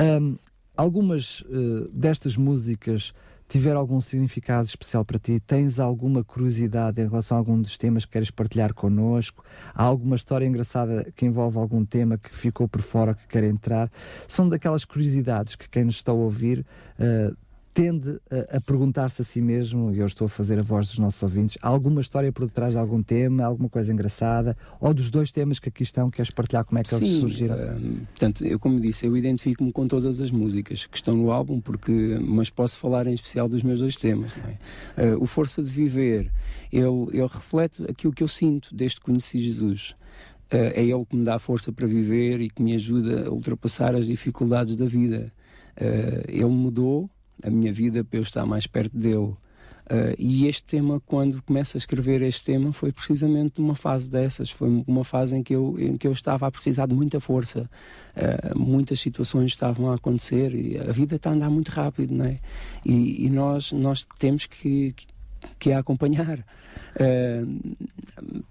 Um, 0.00 0.36
algumas 0.76 1.40
uh, 1.42 1.88
destas 1.92 2.36
músicas 2.36 3.12
tiver 3.54 3.76
algum 3.76 4.00
significado 4.00 4.66
especial 4.66 5.04
para 5.04 5.16
ti, 5.16 5.38
tens 5.38 5.78
alguma 5.78 6.24
curiosidade 6.24 7.00
em 7.00 7.08
relação 7.08 7.36
a 7.36 7.40
algum 7.40 7.62
dos 7.62 7.78
temas 7.78 8.04
que 8.04 8.10
queres 8.10 8.28
partilhar 8.28 8.74
connosco, 8.74 9.44
há 9.72 9.84
alguma 9.84 10.16
história 10.16 10.44
engraçada 10.44 11.12
que 11.14 11.24
envolve 11.24 11.56
algum 11.56 11.84
tema 11.84 12.18
que 12.18 12.34
ficou 12.34 12.66
por 12.66 12.82
fora 12.82 13.14
que 13.14 13.28
quer 13.28 13.44
entrar, 13.44 13.88
são 14.26 14.48
daquelas 14.48 14.84
curiosidades 14.84 15.54
que 15.54 15.68
quem 15.68 15.84
nos 15.84 15.94
está 15.94 16.10
a 16.10 16.16
ouvir 16.16 16.66
uh, 16.98 17.36
tende 17.74 18.20
a, 18.30 18.56
a 18.56 18.60
perguntar-se 18.60 19.20
a 19.20 19.24
si 19.24 19.42
mesmo, 19.42 19.92
e 19.92 19.98
eu 19.98 20.06
estou 20.06 20.26
a 20.26 20.28
fazer 20.28 20.60
a 20.60 20.62
voz 20.62 20.86
dos 20.86 20.98
nossos 21.00 21.20
ouvintes, 21.24 21.58
há 21.60 21.66
alguma 21.66 22.00
história 22.00 22.32
por 22.32 22.46
detrás 22.46 22.72
de 22.72 22.78
algum 22.78 23.02
tema, 23.02 23.44
alguma 23.44 23.68
coisa 23.68 23.92
engraçada, 23.92 24.56
ou 24.80 24.94
dos 24.94 25.10
dois 25.10 25.32
temas 25.32 25.58
que 25.58 25.68
aqui 25.68 25.82
estão, 25.82 26.08
queres 26.08 26.30
partilhar 26.30 26.64
como 26.64 26.78
é 26.78 26.84
que 26.84 26.90
Sim, 26.90 27.04
eles 27.04 27.20
surgiram? 27.20 27.56
Uh, 27.56 28.06
portanto, 28.06 28.46
eu 28.46 28.60
como 28.60 28.78
disse, 28.78 29.04
eu 29.04 29.16
identifico-me 29.16 29.72
com 29.72 29.88
todas 29.88 30.20
as 30.20 30.30
músicas 30.30 30.86
que 30.86 30.96
estão 30.96 31.16
no 31.16 31.32
álbum, 31.32 31.60
porque, 31.60 32.16
mas 32.22 32.48
posso 32.48 32.78
falar 32.78 33.08
em 33.08 33.14
especial 33.14 33.48
dos 33.48 33.64
meus 33.64 33.80
dois 33.80 33.96
temas. 33.96 34.30
É? 34.96 35.12
Uh, 35.12 35.22
o 35.22 35.26
Força 35.26 35.60
de 35.60 35.68
Viver, 35.68 36.30
ele, 36.72 37.06
ele 37.12 37.26
reflete 37.26 37.82
aquilo 37.90 38.12
que 38.12 38.22
eu 38.22 38.28
sinto 38.28 38.72
desde 38.72 38.98
que 38.98 39.06
conheci 39.06 39.40
Jesus. 39.40 39.96
Uh, 40.52 40.70
é 40.74 40.84
ele 40.84 41.04
que 41.04 41.16
me 41.16 41.24
dá 41.24 41.40
força 41.40 41.72
para 41.72 41.88
viver 41.88 42.40
e 42.40 42.48
que 42.48 42.62
me 42.62 42.74
ajuda 42.74 43.26
a 43.26 43.30
ultrapassar 43.32 43.96
as 43.96 44.06
dificuldades 44.06 44.76
da 44.76 44.86
vida. 44.86 45.32
ele 46.28 46.44
mudou 46.44 47.10
a 47.42 47.50
minha 47.50 47.72
vida 47.72 48.04
para 48.04 48.18
eu 48.18 48.22
estar 48.22 48.44
mais 48.46 48.66
perto 48.66 48.96
dele. 48.96 49.34
Uh, 49.84 50.16
e 50.18 50.46
este 50.46 50.64
tema, 50.64 50.98
quando 51.00 51.42
começo 51.42 51.76
a 51.76 51.78
escrever 51.78 52.22
este 52.22 52.42
tema, 52.44 52.72
foi 52.72 52.90
precisamente 52.90 53.60
uma 53.60 53.74
fase 53.74 54.08
dessas. 54.08 54.50
Foi 54.50 54.82
uma 54.86 55.04
fase 55.04 55.36
em 55.36 55.42
que 55.42 55.54
eu, 55.54 55.76
em 55.78 55.96
que 55.96 56.06
eu 56.06 56.12
estava 56.12 56.46
a 56.46 56.50
precisar 56.50 56.86
de 56.86 56.94
muita 56.94 57.20
força. 57.20 57.68
Uh, 58.16 58.58
muitas 58.58 58.98
situações 59.00 59.50
estavam 59.50 59.90
a 59.90 59.96
acontecer 59.96 60.54
e 60.54 60.78
a 60.78 60.90
vida 60.90 61.16
está 61.16 61.30
a 61.30 61.32
andar 61.34 61.50
muito 61.50 61.68
rápido, 61.68 62.14
não 62.14 62.24
é? 62.24 62.38
E, 62.84 63.26
e 63.26 63.30
nós, 63.30 63.72
nós 63.72 64.06
temos 64.18 64.46
que, 64.46 64.92
que 64.92 65.06
a 65.72 65.78
acompanhar. 65.78 66.44
Uh, 66.94 67.76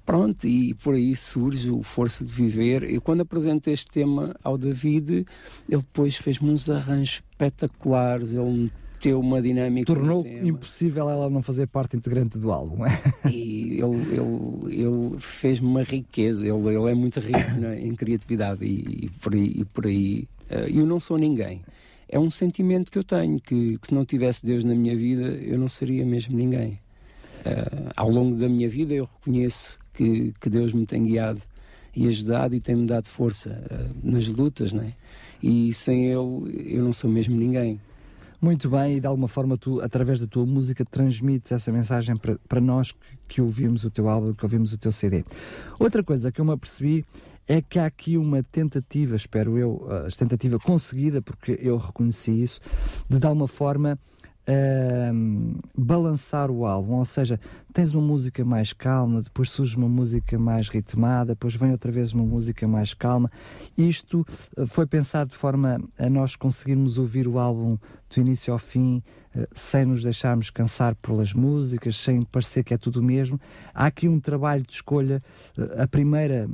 pronto, 0.05 0.47
e 0.47 0.73
por 0.73 0.95
aí 0.95 1.15
surge 1.15 1.69
o 1.69 1.83
Força 1.83 2.23
de 2.23 2.33
Viver. 2.33 2.83
Eu, 2.83 3.01
quando 3.01 3.21
apresento 3.21 3.69
este 3.69 3.89
tema 3.89 4.35
ao 4.43 4.57
David, 4.57 5.25
ele 5.69 5.81
depois 5.81 6.15
fez-me 6.15 6.49
uns 6.49 6.69
arranjos 6.69 7.21
espetaculares. 7.31 8.35
Ele 8.35 8.71
meteu 9.03 9.19
uma 9.19 9.41
dinâmica. 9.41 9.85
Tornou 9.85 10.25
impossível 10.25 11.09
ela 11.09 11.29
não 11.29 11.43
fazer 11.43 11.67
parte 11.67 11.97
integrante 11.97 12.37
do 12.37 12.51
álbum. 12.51 12.85
É? 12.85 12.91
E 13.29 13.79
ele, 13.79 14.01
ele, 14.11 14.81
ele 14.81 15.19
fez-me 15.19 15.67
uma 15.67 15.83
riqueza. 15.83 16.45
Ele, 16.45 16.67
ele 16.67 16.89
é 16.89 16.93
muito 16.93 17.19
rico 17.19 17.51
né, 17.59 17.79
em 17.79 17.95
criatividade 17.95 18.65
e, 18.65 19.05
e, 19.05 19.09
por 19.09 19.33
aí. 19.33 19.53
E 19.57 19.65
por 19.65 19.85
aí 19.85 20.27
uh, 20.49 20.69
eu 20.69 20.85
não 20.85 20.99
sou 20.99 21.17
ninguém. 21.17 21.61
É 22.07 22.19
um 22.19 22.29
sentimento 22.29 22.91
que 22.91 22.97
eu 22.97 23.03
tenho 23.03 23.39
que, 23.39 23.77
que 23.77 23.87
se 23.87 23.93
não 23.93 24.05
tivesse 24.05 24.45
Deus 24.45 24.63
na 24.63 24.75
minha 24.75 24.95
vida, 24.95 25.23
eu 25.23 25.57
não 25.57 25.67
seria 25.67 26.05
mesmo 26.05 26.35
ninguém. 26.35 26.79
Uh, 27.45 27.91
ao 27.95 28.09
longo 28.09 28.35
da 28.35 28.47
minha 28.47 28.69
vida 28.69 28.93
eu 28.93 29.03
reconheço 29.03 29.77
que, 29.93 30.33
que 30.39 30.49
Deus 30.49 30.71
me 30.71 30.85
tem 30.85 31.03
guiado 31.05 31.41
e 31.95 32.07
ajudado 32.07 32.55
e 32.55 32.59
tem-me 32.59 32.87
dado 32.87 33.07
força 33.07 33.49
uh, 33.49 33.89
nas 34.01 34.27
lutas, 34.27 34.71
né? 34.71 34.93
E 35.41 35.73
sem 35.73 36.05
Ele 36.05 36.73
eu 36.75 36.83
não 36.83 36.93
sou 36.93 37.09
mesmo 37.09 37.35
ninguém. 37.35 37.79
Muito 38.41 38.69
bem, 38.69 38.97
e 38.97 38.99
de 38.99 39.07
alguma 39.07 39.29
forma 39.29 39.57
tu, 39.57 39.79
através 39.79 40.19
da 40.19 40.27
tua 40.27 40.45
música, 40.45 40.83
transmites 40.83 41.51
essa 41.53 41.71
mensagem 41.71 42.13
para, 42.17 42.59
nós 42.59 42.91
que, 42.91 42.97
que 43.27 43.41
ouvimos 43.41 43.85
o 43.85 43.89
teu 43.89 44.09
álbum, 44.09 44.33
que 44.33 44.43
ouvimos 44.43 44.73
o 44.73 44.77
teu 44.77 44.91
CD. 44.91 45.23
Outra 45.79 46.03
coisa 46.03 46.29
que 46.29 46.41
eu 46.41 46.45
me 46.45 46.51
apercebi 46.51 47.05
é 47.47 47.61
que 47.61 47.79
há 47.79 47.85
aqui 47.85 48.17
uma 48.17 48.43
tentativa, 48.43 49.15
espero 49.15 49.57
eu, 49.57 49.87
a 49.89 50.09
tentativa 50.11 50.59
conseguida, 50.59 51.21
porque 51.21 51.57
eu 51.61 51.77
reconheci 51.77 52.43
isso, 52.43 52.59
de 53.09 53.17
de 53.17 53.25
alguma 53.25 53.47
forma 53.47 53.97
uh, 54.47 55.59
balançar 55.75 56.51
o 56.51 56.65
álbum, 56.65 56.95
ou 56.95 57.05
seja, 57.05 57.39
tens 57.73 57.93
uma 57.93 58.01
música 58.01 58.43
mais 58.43 58.73
calma, 58.73 59.21
depois 59.21 59.49
surge 59.49 59.75
uma 59.75 59.89
música 59.89 60.37
mais 60.37 60.69
ritmada, 60.69 61.33
depois 61.33 61.55
vem 61.55 61.71
outra 61.71 61.91
vez 61.91 62.13
uma 62.13 62.23
música 62.23 62.67
mais 62.67 62.93
calma. 62.93 63.31
Isto 63.77 64.25
uh, 64.57 64.67
foi 64.67 64.85
pensado 64.85 65.31
de 65.31 65.37
forma 65.37 65.81
a 65.97 66.09
nós 66.09 66.35
conseguirmos 66.35 66.97
ouvir 66.97 67.27
o 67.27 67.39
álbum 67.39 67.77
do 68.13 68.21
início 68.21 68.53
ao 68.53 68.59
fim, 68.59 69.01
uh, 69.35 69.47
sem 69.53 69.85
nos 69.85 70.03
deixarmos 70.03 70.49
cansar 70.49 70.95
pelas 70.95 71.33
músicas, 71.33 71.95
sem 71.95 72.21
parecer 72.21 72.63
que 72.63 72.73
é 72.73 72.77
tudo 72.77 72.99
o 72.99 73.03
mesmo. 73.03 73.39
Há 73.73 73.85
aqui 73.85 74.07
um 74.07 74.19
trabalho 74.19 74.63
de 74.63 74.73
escolha. 74.73 75.21
Uh, 75.57 75.81
a 75.81 75.87
primeira 75.87 76.47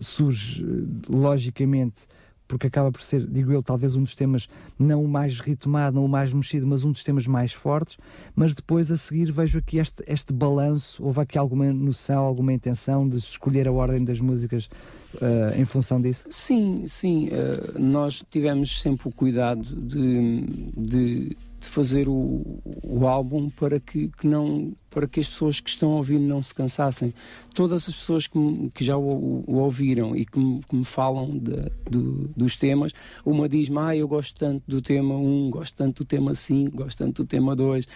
surge, 0.00 0.64
logicamente, 1.08 2.06
porque 2.48 2.66
acaba 2.66 2.90
por 2.90 3.02
ser, 3.02 3.26
digo 3.26 3.52
eu, 3.52 3.62
talvez 3.62 3.94
um 3.94 4.02
dos 4.02 4.14
temas 4.14 4.48
não 4.78 5.04
o 5.04 5.08
mais 5.08 5.38
ritmado, 5.38 5.96
não 5.96 6.04
o 6.06 6.08
mais 6.08 6.32
mexido, 6.32 6.66
mas 6.66 6.82
um 6.82 6.90
dos 6.90 7.04
temas 7.04 7.26
mais 7.26 7.52
fortes. 7.52 7.98
Mas 8.34 8.54
depois 8.54 8.90
a 8.90 8.96
seguir 8.96 9.30
vejo 9.30 9.58
aqui 9.58 9.78
este, 9.78 10.02
este 10.06 10.32
balanço. 10.32 11.04
Houve 11.04 11.20
aqui 11.20 11.36
alguma 11.36 11.70
noção, 11.72 12.24
alguma 12.24 12.52
intenção 12.52 13.06
de 13.06 13.18
escolher 13.18 13.68
a 13.68 13.72
ordem 13.72 14.02
das 14.02 14.18
músicas 14.18 14.68
uh, 15.16 15.60
em 15.60 15.66
função 15.66 16.00
disso? 16.00 16.24
Sim, 16.30 16.86
sim. 16.88 17.28
Uh, 17.28 17.78
nós 17.78 18.24
tivemos 18.30 18.80
sempre 18.80 19.08
o 19.08 19.12
cuidado 19.12 19.62
de, 19.62 20.40
de 20.74 21.36
de 21.60 21.68
fazer 21.68 22.08
o, 22.08 22.60
o 22.82 23.06
álbum 23.06 23.50
para 23.50 23.80
que, 23.80 24.08
que, 24.08 24.26
não 24.26 24.72
para 24.90 25.08
que 25.08 25.20
as 25.20 25.28
pessoas 25.28 25.60
que 25.60 25.68
estão 25.68 25.92
a 25.92 25.96
ouvir 25.96 26.18
não 26.18 26.42
se 26.42 26.54
cansassem. 26.54 27.12
Todas 27.54 27.88
as 27.88 27.94
pessoas 27.94 28.26
que, 28.26 28.38
que 28.74 28.84
já 28.84 28.96
o, 28.96 29.44
o, 29.46 29.56
ouviram 29.56 30.16
e 30.16 30.24
que 30.24 30.38
me, 30.38 30.60
que 30.62 30.76
me 30.76 30.84
falam 30.84 31.36
de, 31.36 31.70
do, 31.90 32.28
dos 32.36 32.56
temas, 32.56 32.92
uma 33.24 33.48
diz-me, 33.48 33.78
ah, 33.78 33.96
eu 33.96 34.06
gosto 34.06 34.38
tanto 34.38 34.62
do 34.66 34.80
tema 34.80 35.16
1, 35.16 35.50
gosto 35.50 35.74
tanto 35.74 36.04
do 36.04 36.06
tema 36.06 36.34
5, 36.34 36.76
gosto 36.76 36.98
tanto 36.98 37.22
do 37.22 37.26
tema 37.26 37.56
2 37.56 37.86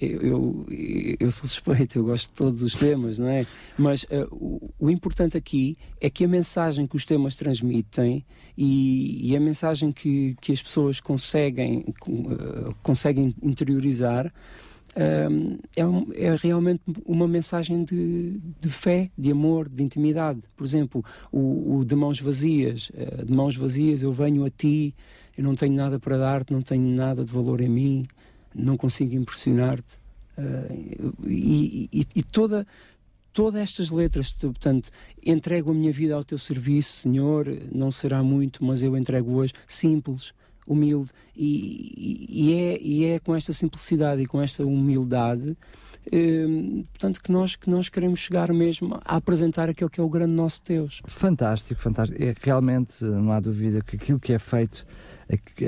eu, 0.00 0.66
eu, 1.18 1.30
sou 1.32 1.48
suspeito, 1.48 1.98
eu 1.98 2.04
gosto 2.04 2.28
de 2.28 2.34
todos 2.34 2.62
os 2.62 2.74
temas, 2.74 3.18
não 3.18 3.28
é? 3.28 3.46
Mas 3.78 4.02
uh, 4.04 4.28
o, 4.30 4.70
o, 4.78 4.90
importante 4.90 5.36
aqui 5.36 5.76
é 6.00 6.10
que 6.10 6.24
a 6.24 6.28
mensagem 6.28 6.86
que 6.86 6.96
os 6.96 7.04
temas 7.04 7.34
transmitem 7.34 8.24
e, 8.56 9.30
e 9.30 9.36
a 9.36 9.40
mensagem 9.40 9.92
que, 9.92 10.36
que 10.40 10.52
as 10.52 10.62
pessoas 10.62 11.00
conseguem, 11.00 11.84
uh, 12.06 12.74
conseguem 12.82 13.34
interiorizar 13.42 14.26
uh, 14.26 15.58
é, 15.74 15.86
um, 15.86 16.12
é, 16.14 16.34
realmente 16.34 16.82
uma 17.06 17.26
mensagem 17.26 17.82
de, 17.82 18.38
de, 18.60 18.68
fé, 18.68 19.10
de 19.16 19.32
amor, 19.32 19.66
de 19.66 19.82
intimidade. 19.82 20.40
Por 20.54 20.66
exemplo, 20.66 21.02
o, 21.32 21.78
o 21.78 21.84
de 21.86 21.94
mãos 21.94 22.20
vazias. 22.20 22.90
de 23.24 23.32
mãos 23.32 23.56
vazias 23.56 24.02
eu 24.02 24.12
venho 24.12 24.44
a 24.44 24.50
ti, 24.50 24.94
eu 25.38 25.44
não 25.44 25.54
tenho 25.54 25.74
nada 25.74 25.98
para 25.98 26.18
dar-te, 26.18 26.52
não 26.52 26.60
tenho 26.60 26.86
nada 26.94 27.24
de 27.24 27.32
valor 27.32 27.62
em 27.62 27.68
mim 27.68 28.04
não 28.56 28.76
consigo 28.76 29.14
impressionar-te. 29.14 29.96
Uh, 30.38 31.14
e, 31.26 31.88
e, 31.92 32.06
e, 32.14 32.22
toda, 32.22 32.66
todas 33.32 33.60
estas 33.60 33.90
letras, 33.90 34.32
portanto, 34.32 34.90
entrego 35.24 35.70
a 35.70 35.74
minha 35.74 35.92
vida 35.92 36.14
ao 36.14 36.24
teu 36.24 36.38
serviço, 36.38 36.92
Senhor, 36.92 37.46
não 37.72 37.90
será 37.90 38.22
muito, 38.22 38.64
mas 38.64 38.82
eu 38.82 38.96
entrego 38.96 39.32
hoje, 39.32 39.52
simples, 39.66 40.32
humilde, 40.66 41.10
e, 41.34 42.26
e 42.28 42.52
é, 42.52 42.78
e 42.80 43.04
é 43.04 43.18
com 43.18 43.34
esta 43.34 43.52
simplicidade 43.52 44.22
e 44.22 44.26
com 44.26 44.42
esta 44.42 44.64
humildade 44.64 45.56
Ehm, 46.12 46.84
portanto, 46.92 47.20
que 47.22 47.32
nós, 47.32 47.56
que 47.56 47.68
nós 47.68 47.88
queremos 47.88 48.20
chegar 48.20 48.52
mesmo 48.52 49.00
a 49.04 49.16
apresentar 49.16 49.68
aquele 49.68 49.90
que 49.90 50.00
é 50.00 50.02
o 50.02 50.08
grande 50.08 50.32
nosso 50.32 50.62
Deus. 50.64 51.02
Fantástico, 51.06 51.80
fantástico. 51.80 52.22
É, 52.22 52.34
realmente, 52.40 53.04
não 53.04 53.32
há 53.32 53.40
dúvida 53.40 53.80
que 53.82 53.96
aquilo 53.96 54.20
que 54.20 54.32
é 54.32 54.38
feito, 54.38 54.86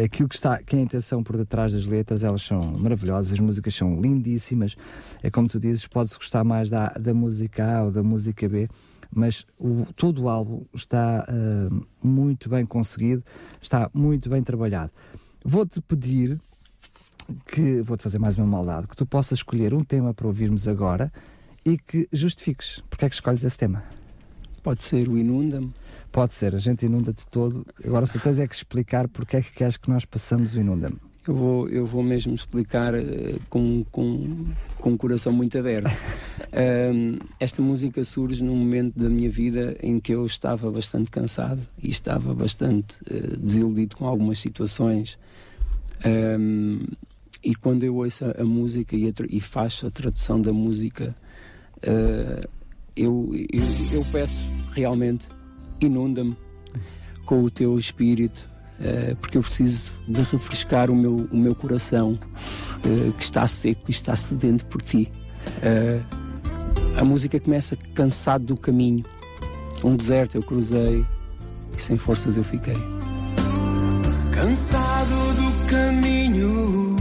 aquilo 0.05 0.29
que 0.29 0.37
está, 0.37 0.63
que 0.63 0.77
é 0.77 0.79
a 0.79 0.83
intenção 0.83 1.23
por 1.23 1.37
detrás 1.37 1.73
das 1.73 1.85
letras, 1.85 2.23
elas 2.23 2.43
são 2.43 2.61
maravilhosas, 2.79 3.33
as 3.33 3.41
músicas 3.41 3.75
são 3.75 4.01
lindíssimas. 4.01 4.77
É 5.23 5.31
como 5.31 5.49
tu 5.49 5.59
dizes, 5.59 5.87
pode-se 5.87 6.17
gostar 6.17 6.45
mais 6.45 6.71
da, 6.71 6.89
da 6.91 7.13
música 7.13 7.79
A 7.79 7.85
ou 7.85 7.91
da 7.91 8.03
música 8.03 8.49
B, 8.49 8.69
mas 9.11 9.45
o, 9.59 9.87
todo 9.97 10.23
o 10.23 10.29
álbum 10.29 10.65
está 10.75 11.27
uh, 11.29 11.87
muito 12.07 12.49
bem 12.49 12.65
conseguido, 12.65 13.25
está 13.61 13.91
muito 13.93 14.29
bem 14.29 14.43
trabalhado. 14.43 14.93
Vou-te 15.45 15.81
pedir 15.81 16.41
que 17.47 17.83
vou-te 17.83 18.03
fazer 18.03 18.19
mais 18.19 18.39
uma 18.39 18.47
maldade, 18.47 18.87
que 18.87 18.97
tu 18.97 19.05
possas 19.05 19.39
escolher 19.41 19.75
um 19.75 19.85
tema 19.85 20.15
para 20.15 20.27
ouvirmos 20.27 20.67
agora 20.67 21.13
e 21.65 21.77
que 21.77 22.09
justifiques 22.13 22.83
porque 22.89 23.05
é 23.05 23.09
que 23.09 23.15
escolhes 23.15 23.45
esse 23.45 23.57
tema. 23.57 23.83
Pode 24.69 24.83
ser 24.83 25.09
o 25.09 25.17
Inunda-me. 25.17 25.73
Pode 26.13 26.35
ser, 26.35 26.55
a 26.55 26.59
gente 26.59 26.85
inunda-te 26.85 27.27
todo. 27.29 27.67
Agora 27.83 28.05
só 28.05 28.19
tens 28.19 28.39
é 28.39 28.47
que 28.47 28.55
explicar 28.55 29.09
porque 29.09 29.39
é 29.39 29.41
que 29.41 29.51
queres 29.51 29.79
que 29.79 29.89
nós 29.89 30.05
passamos 30.05 30.55
o 30.55 30.61
Inunda-me. 30.61 30.99
Eu 31.27 31.35
vou, 31.35 31.69
eu 31.71 31.87
vou 31.87 32.03
mesmo 32.03 32.35
explicar 32.35 32.95
uh, 32.95 33.41
com, 33.49 33.83
com, 33.91 34.29
com 34.77 34.93
o 34.93 34.99
coração 34.99 35.33
muito 35.33 35.57
aberto. 35.57 35.89
um, 36.93 37.17
esta 37.41 37.63
música 37.63 38.05
surge 38.05 38.45
num 38.45 38.57
momento 38.57 38.99
da 38.99 39.09
minha 39.09 39.31
vida 39.31 39.75
em 39.83 39.99
que 39.99 40.13
eu 40.13 40.27
estava 40.27 40.71
bastante 40.71 41.11
cansado 41.11 41.67
e 41.83 41.89
estava 41.89 42.35
bastante 42.35 42.99
uh, 43.11 43.39
desiludido 43.39 43.97
com 43.97 44.07
algumas 44.07 44.39
situações. 44.39 45.19
E 47.43 47.55
quando 47.55 47.85
eu 47.85 47.97
ouço 47.97 48.27
a, 48.27 48.43
a 48.43 48.45
música 48.45 48.95
e, 48.95 49.09
a, 49.09 49.13
e, 49.31 49.41
faço 49.41 49.87
a 49.87 49.91
tradução 49.91 50.39
da 50.39 50.53
música, 50.53 51.17
uh, 51.79 52.58
eu, 52.99 53.31
eu, 53.53 53.99
eu, 53.99 54.05
peço 54.11 54.45
realmente, 54.73 55.29
inunda-me 55.81 56.37
com 57.25 57.45
o 57.45 57.51
teu 57.51 57.79
espírito, 57.79 58.49
uh, 58.81 59.15
porque 59.17 59.39
eu 59.39 59.43
preciso 59.43 59.93
de 60.07 60.21
refrescar 60.23 60.91
o 60.91 60.97
meu, 60.97 61.29
o 61.31 61.37
meu 61.37 61.55
coração 61.55 62.19
uh, 62.85 63.13
que 63.13 63.23
está 63.23 63.47
seco 63.47 63.83
e 63.89 63.91
está 63.91 64.17
sedento 64.17 64.67
por 64.67 64.83
ti. 64.83 65.11
a 66.97 67.05
música 67.05 67.39
começa 67.39 67.77
cansado 67.95 68.47
do 68.47 68.57
caminho, 68.57 69.05
um 69.85 69.95
deserto 69.95 70.35
eu 70.35 70.43
cruzei 70.43 71.07
e 71.77 71.81
sem 71.81 71.97
forças 71.97 72.37
eu 72.37 72.45
fiquei. 72.45 72.77
Cansado 74.33 75.35
do 75.35 75.67
caminho 75.67 76.99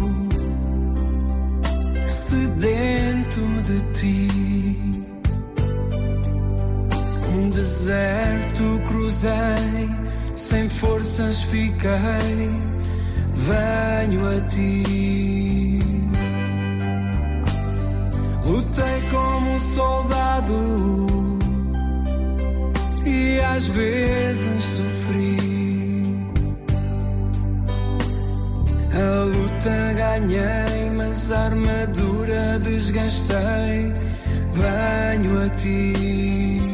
sedento 2.29 3.41
de 3.63 3.79
ti. 3.93 4.26
Deserto 7.57 8.79
cruzei, 8.87 9.89
sem 10.35 10.69
forças 10.69 11.41
fiquei, 11.41 12.51
venho 13.33 14.37
a 14.37 14.41
ti. 14.41 15.79
Lutei 18.45 19.01
como 19.11 19.55
um 19.55 19.59
soldado 19.59 21.07
e 23.03 23.39
às 23.39 23.65
vezes 23.65 24.63
sofri. 24.63 25.37
A 28.93 29.23
luta 29.23 29.93
ganhei, 29.93 30.89
mas 30.95 31.31
a 31.31 31.45
armadura 31.45 32.59
desgastei. 32.59 33.93
Venho 34.53 35.43
a 35.43 35.49
ti. 35.49 36.66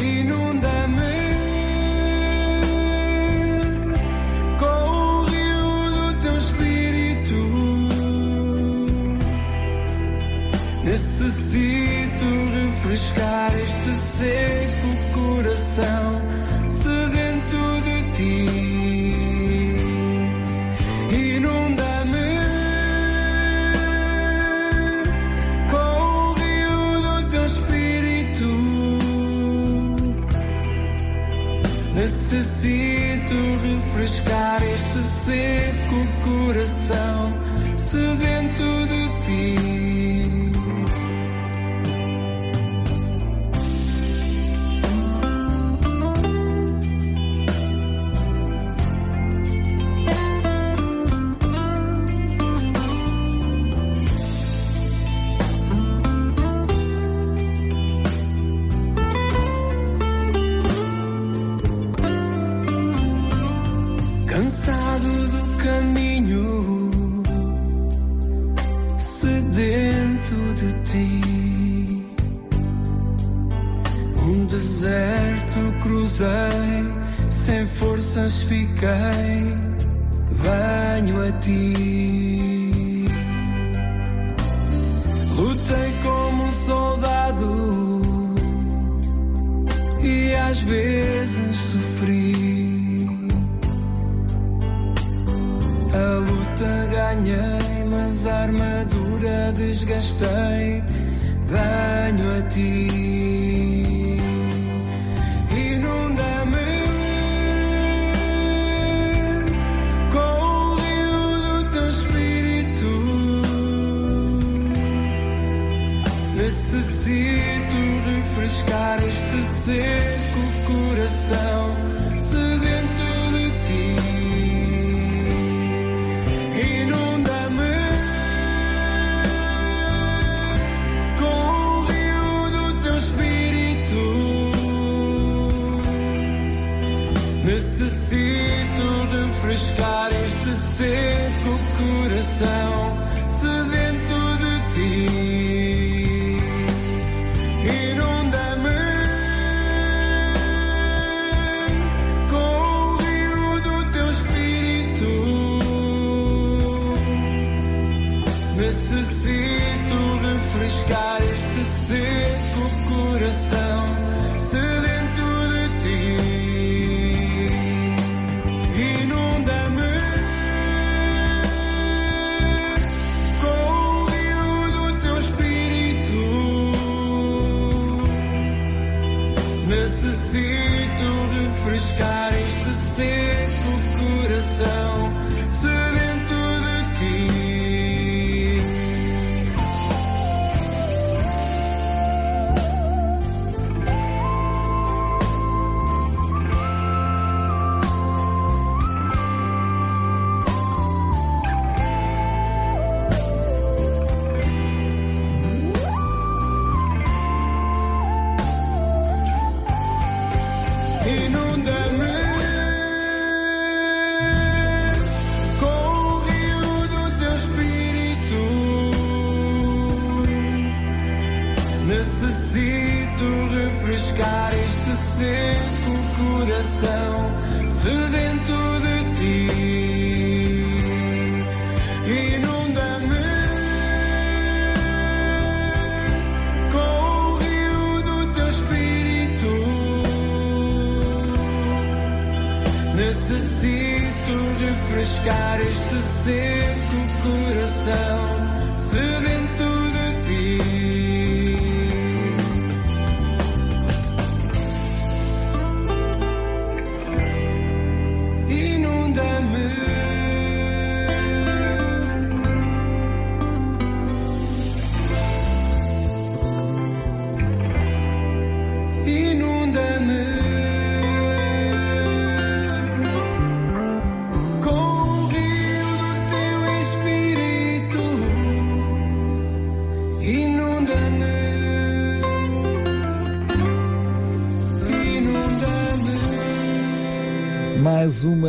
Inunda-me 0.00 0.69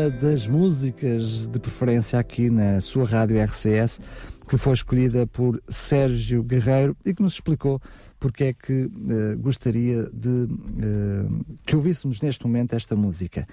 uma 0.02 0.10
das 0.10 0.48
músicas 0.48 1.46
de 1.46 1.60
preferência 1.60 2.18
aqui 2.18 2.50
na 2.50 2.82
sua 2.82 3.06
rádio 3.06 3.40
RCS, 3.40 4.00
que 4.50 4.58
foi 4.58 4.74
escolhida 4.74 5.28
por 5.28 5.62
Sérgio 5.70 6.42
Guerreiro 6.42 6.98
e 7.06 7.14
que 7.14 7.22
nos 7.22 7.34
explicou 7.34 7.80
porque 8.20 8.46
é 8.46 8.54
que 8.54 8.90
eh, 9.10 9.36
gostaria 9.36 10.10
de 10.12 10.48
eh, 10.82 11.28
que 11.68 11.76
ouvíssemos 11.76 12.20
neste 12.20 12.44
momento 12.48 12.74
esta 12.74 12.96
música. 12.96 13.48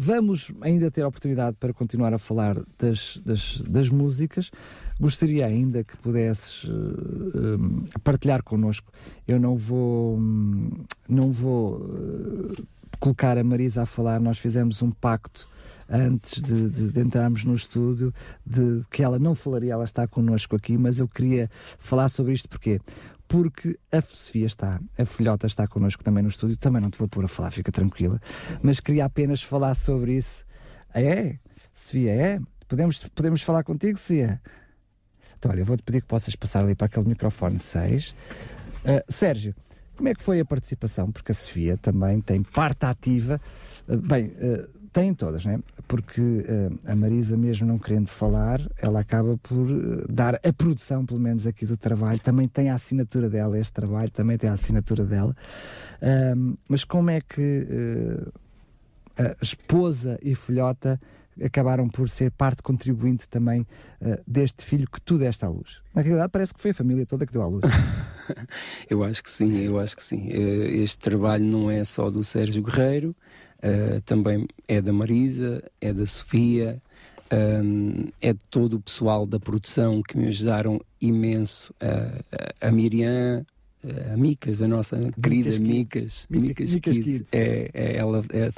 Vamos 0.00 0.52
ainda 0.60 0.90
ter 0.90 1.02
a 1.02 1.08
oportunidade 1.08 1.56
para 1.58 1.72
continuar 1.72 2.12
a 2.14 2.18
falar 2.18 2.62
das, 2.78 3.18
das, 3.24 3.62
das 3.62 3.88
músicas. 3.88 4.50
Gostaria 5.00 5.46
ainda 5.46 5.82
que 5.82 5.96
pudesses 5.96 6.66
eh, 6.66 7.98
partilhar 8.04 8.42
connosco. 8.42 8.92
Eu 9.26 9.40
não 9.40 9.56
vou, 9.56 10.18
hum, 10.18 10.70
não 11.08 11.32
vou 11.32 11.82
colocar 13.00 13.36
a 13.38 13.44
Marisa 13.44 13.82
a 13.82 13.86
falar. 13.86 14.20
Nós 14.20 14.38
fizemos 14.38 14.82
um 14.82 14.90
pacto 14.90 15.48
antes 15.88 16.42
de, 16.42 16.68
de- 16.68 16.90
de 16.92 17.00
entrarmos 17.00 17.44
no 17.44 17.54
estúdio 17.54 18.12
de 18.44 18.82
que 18.90 19.02
ela 19.02 19.18
não 19.18 19.34
falaria, 19.34 19.72
ela 19.72 19.84
está 19.84 20.06
connosco 20.06 20.54
aqui, 20.54 20.76
mas 20.76 20.98
eu 20.98 21.08
queria 21.08 21.48
falar 21.78 22.08
sobre 22.08 22.32
isto 22.32 22.48
porque 22.48 22.80
porque 23.26 23.78
a 23.92 24.00
Sofia 24.00 24.46
está, 24.46 24.80
a 24.98 25.04
filhota 25.04 25.46
está 25.46 25.66
connosco 25.68 26.02
também 26.02 26.22
no 26.22 26.30
estúdio, 26.30 26.56
também 26.56 26.80
não 26.80 26.90
te 26.90 26.98
vou 26.98 27.06
pôr 27.06 27.24
a 27.26 27.28
falar, 27.28 27.50
fica 27.50 27.70
tranquila, 27.70 28.18
mas 28.62 28.80
queria 28.80 29.04
apenas 29.04 29.42
falar 29.42 29.74
sobre 29.74 30.16
isso. 30.16 30.44
É? 30.94 31.36
Sofia, 31.74 32.10
é? 32.14 32.40
Podemos, 32.66 33.06
podemos 33.14 33.42
falar 33.42 33.64
contigo, 33.64 33.98
Sofia? 33.98 34.40
Então, 35.38 35.50
olha, 35.52 35.60
eu 35.60 35.64
vou-te 35.66 35.82
pedir 35.82 36.00
que 36.00 36.06
possas 36.08 36.34
passar 36.36 36.64
ali 36.64 36.74
para 36.74 36.86
aquele 36.86 37.06
microfone 37.06 37.58
6. 37.58 38.14
Ah, 38.86 39.04
Sérgio, 39.10 39.54
como 39.98 40.08
é 40.08 40.14
que 40.14 40.22
foi 40.22 40.38
a 40.38 40.44
participação? 40.44 41.10
Porque 41.10 41.32
a 41.32 41.34
Sofia 41.34 41.76
também 41.76 42.20
tem 42.20 42.40
parte 42.40 42.86
ativa. 42.86 43.40
Ah, 43.88 43.96
bem, 43.96 44.32
ah, 44.40 44.68
tem 44.92 45.12
todas, 45.12 45.44
né? 45.44 45.58
Porque 45.88 46.22
ah, 46.48 46.92
a 46.92 46.96
Marisa, 46.96 47.36
mesmo 47.36 47.66
não 47.66 47.80
querendo 47.80 48.06
falar, 48.06 48.60
ela 48.80 49.00
acaba 49.00 49.36
por 49.38 49.66
dar 50.08 50.36
a 50.36 50.52
produção, 50.52 51.04
pelo 51.04 51.18
menos 51.18 51.48
aqui 51.48 51.66
do 51.66 51.76
trabalho. 51.76 52.20
Também 52.20 52.46
tem 52.46 52.70
a 52.70 52.74
assinatura 52.74 53.28
dela, 53.28 53.58
este 53.58 53.72
trabalho 53.72 54.10
também 54.10 54.38
tem 54.38 54.48
a 54.48 54.52
assinatura 54.52 55.04
dela. 55.04 55.36
Mas 56.68 56.84
como 56.84 57.10
é 57.10 57.20
que 57.20 57.66
a 59.16 59.34
esposa 59.42 60.16
e 60.22 60.32
filhota 60.36 61.00
acabaram 61.42 61.88
por 61.88 62.08
ser 62.08 62.30
parte 62.30 62.62
contribuinte 62.62 63.28
também 63.28 63.66
ah, 64.00 64.20
deste 64.26 64.64
filho 64.64 64.88
que 64.90 65.00
tu 65.00 65.18
deste 65.18 65.44
à 65.44 65.48
luz. 65.48 65.80
Na 65.94 66.02
realidade, 66.02 66.30
parece 66.32 66.52
que 66.54 66.60
foi 66.60 66.70
a 66.70 66.74
família 66.74 67.04
toda 67.06 67.26
que 67.26 67.32
deu 67.32 67.42
à 67.42 67.46
luz. 67.46 67.62
Eu 68.90 69.02
acho 69.04 69.22
que 69.22 69.30
sim, 69.30 69.58
eu 69.60 69.78
acho 69.78 69.96
que 69.96 70.02
sim. 70.04 70.28
Eh, 70.30 70.82
Este 70.82 70.98
trabalho 70.98 71.44
não 71.46 71.70
é 71.70 71.82
só 71.84 72.10
do 72.10 72.22
Sérgio 72.22 72.62
Guerreiro, 72.62 73.16
eh, 73.62 74.00
também 74.04 74.46
é 74.66 74.82
da 74.82 74.92
Marisa, 74.92 75.62
é 75.80 75.92
da 75.94 76.04
Sofia, 76.04 76.80
hum, 77.32 78.08
é 78.20 78.32
de 78.34 78.40
todo 78.50 78.74
o 78.74 78.80
pessoal 78.80 79.26
da 79.26 79.40
produção 79.40 80.02
que 80.02 80.18
me 80.18 80.28
ajudaram 80.28 80.78
imenso. 81.00 81.74
eh, 81.80 82.22
a 82.60 82.70
Miriam, 82.70 83.46
a 84.12 84.16
Micas, 84.16 84.60
a 84.62 84.68
nossa 84.68 84.96
querida. 85.22 85.50
Micas, 85.58 86.26
Mica- 86.28 86.48
Micas, 86.48 86.74
Micas 86.74 86.94
Kids. 86.98 87.18
Kids. 87.18 87.32
É, 87.32 87.70
é- 87.72 87.96
ela 87.96 88.24
é, 88.32 88.50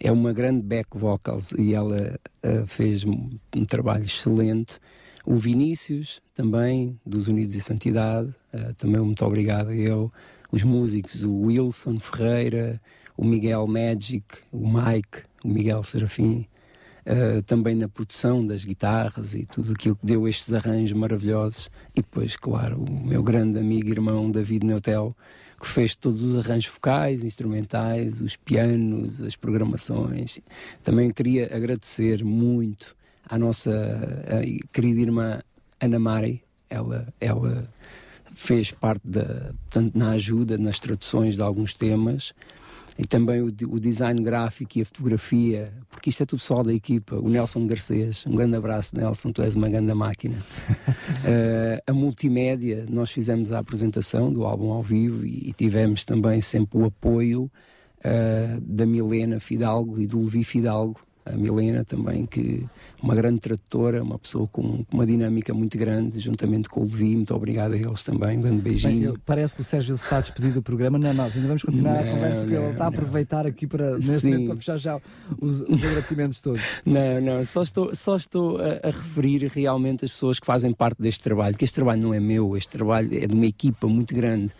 é 0.00 0.12
uma 0.12 0.32
grande 0.32 0.62
back 0.62 0.88
vocals 0.96 1.52
e 1.58 1.74
ela 1.74 2.18
eh, 2.42 2.64
fez 2.66 3.04
um, 3.04 3.30
um 3.54 3.64
trabalho 3.64 4.04
excelente. 4.04 4.78
o 5.24 5.36
Vinícius, 5.36 6.20
também, 6.34 6.98
dos 7.06 7.28
Unidos 7.28 7.54
e 7.54 7.60
Santidade, 7.60 8.28
uh, 8.52 8.74
também 8.76 9.00
muito 9.00 9.24
obrigado 9.24 9.68
a 9.68 9.74
ele. 9.74 10.08
Os 10.50 10.64
músicos, 10.64 11.22
o 11.22 11.32
Wilson 11.42 12.00
Ferreira, 12.00 12.80
o 13.16 13.24
Miguel 13.24 13.64
Magic, 13.68 14.24
o 14.50 14.66
Mike, 14.66 15.22
o 15.44 15.48
Miguel 15.48 15.82
Serafim, 15.84 16.44
uh, 17.06 17.42
também 17.42 17.74
na 17.74 17.88
produção 17.88 18.46
das 18.46 18.64
guitarras 18.64 19.34
e 19.34 19.46
tudo 19.46 19.72
aquilo 19.72 19.96
que 19.96 20.06
deu 20.06 20.28
estes 20.28 20.52
arranjos 20.52 20.92
maravilhosos. 20.92 21.70
E 21.94 22.02
depois, 22.02 22.36
claro, 22.36 22.82
o 22.82 23.06
meu 23.06 23.22
grande 23.22 23.58
amigo 23.58 23.88
e 23.88 23.92
irmão 23.92 24.30
David 24.30 24.66
Neutel, 24.66 25.16
que 25.60 25.66
fez 25.66 25.94
todos 25.94 26.22
os 26.22 26.38
arranjos 26.38 26.72
vocais, 26.72 27.22
instrumentais, 27.22 28.20
os 28.20 28.36
pianos, 28.36 29.22
as 29.22 29.36
programações. 29.36 30.38
Também 30.82 31.10
queria 31.10 31.54
agradecer 31.54 32.24
muito 32.24 32.96
à 33.28 33.38
nossa 33.38 33.70
querida 34.72 35.00
irmã 35.00 35.40
Ana 35.80 35.98
Mari, 35.98 36.42
ela, 36.68 37.12
ela 37.20 37.68
fez 38.34 38.70
parte 38.70 39.02
da, 39.04 39.52
portanto, 39.70 39.96
na 39.96 40.10
ajuda, 40.10 40.56
nas 40.56 40.78
traduções 40.78 41.36
de 41.36 41.42
alguns 41.42 41.74
temas 41.74 42.32
e 42.98 43.06
também 43.06 43.40
o, 43.40 43.46
o, 43.46 43.80
design 43.80 44.22
gráfico 44.22 44.78
e 44.78 44.82
a 44.82 44.84
fotografia, 44.84 45.72
porque 45.90 46.10
isto 46.10 46.22
é 46.22 46.26
tudo 46.26 46.40
pessoal 46.40 46.62
da 46.62 46.72
equipa. 46.72 47.16
O 47.16 47.28
Nelson 47.28 47.66
Garcês, 47.66 48.24
um 48.26 48.34
grande 48.34 48.56
abraço, 48.56 48.96
Nelson, 48.96 49.32
tu 49.32 49.42
és 49.42 49.56
uma 49.56 49.68
grande 49.68 49.94
máquina. 49.94 50.36
uh, 50.36 51.82
a 51.86 51.92
multimédia, 51.92 52.86
nós 52.88 53.10
fizemos 53.10 53.52
a 53.52 53.58
apresentação 53.58 54.32
do 54.32 54.44
álbum 54.44 54.70
ao 54.70 54.82
vivo 54.82 55.24
e, 55.24 55.48
e 55.48 55.52
tivemos 55.52 56.04
também 56.04 56.40
sempre 56.40 56.78
o 56.78 56.84
apoio 56.84 57.44
uh, 57.44 58.60
da 58.60 58.84
Milena 58.84 59.40
Fidalgo 59.40 60.00
e 60.00 60.06
do 60.06 60.20
Levi 60.20 60.44
Fidalgo, 60.44 61.00
a 61.24 61.36
Milena 61.36 61.84
também, 61.84 62.26
que 62.26 62.64
uma 63.02 63.14
grande 63.14 63.40
tradutora, 63.40 64.02
uma 64.02 64.18
pessoa 64.18 64.46
com 64.48 64.84
uma 64.92 65.06
dinâmica 65.06 65.54
muito 65.54 65.76
grande, 65.78 66.18
juntamente 66.20 66.68
com 66.68 66.80
o 66.80 66.84
Levi, 66.84 67.16
muito 67.16 67.34
obrigado 67.34 67.72
a 67.72 67.76
eles 67.76 68.02
também, 68.02 68.38
um 68.38 68.42
grande 68.42 68.62
beijinho. 68.62 69.12
Bem, 69.12 69.22
parece 69.24 69.54
que 69.56 69.62
o 69.62 69.64
Sérgio 69.64 69.96
se 69.96 70.04
está 70.04 70.18
a 70.18 70.20
despedir 70.20 70.52
do 70.52 70.62
programa, 70.62 70.98
não, 70.98 71.12
nós 71.14 71.34
ainda 71.34 71.48
vamos 71.48 71.62
continuar 71.62 71.94
não, 71.94 72.00
a 72.00 72.04
conversa 72.04 72.46
com 72.46 72.52
ele, 72.52 72.70
está 72.72 72.84
a 72.84 72.88
aproveitar 72.88 73.46
aqui 73.46 73.66
para, 73.66 73.96
neste 73.96 74.26
momento, 74.26 74.46
para 74.46 74.56
fechar 74.56 74.76
já 74.78 75.00
os, 75.40 75.60
os 75.62 75.84
agradecimentos 75.84 76.40
todos. 76.40 76.62
Não, 76.84 77.20
não, 77.20 77.44
só 77.44 77.62
estou, 77.62 77.94
só 77.94 78.16
estou 78.16 78.58
a, 78.58 78.88
a, 78.88 78.90
referir 78.90 79.46
realmente 79.46 80.04
as 80.04 80.10
pessoas 80.10 80.38
que 80.38 80.46
fazem 80.46 80.72
parte 80.72 81.00
deste 81.00 81.22
trabalho, 81.22 81.56
que 81.56 81.64
este 81.64 81.74
trabalho 81.74 82.02
não 82.02 82.14
é 82.14 82.20
meu, 82.20 82.56
este 82.56 82.70
trabalho 82.70 83.08
é 83.16 83.26
de 83.26 83.34
uma 83.34 83.46
equipa 83.46 83.86
muito 83.86 84.14
grande 84.14 84.52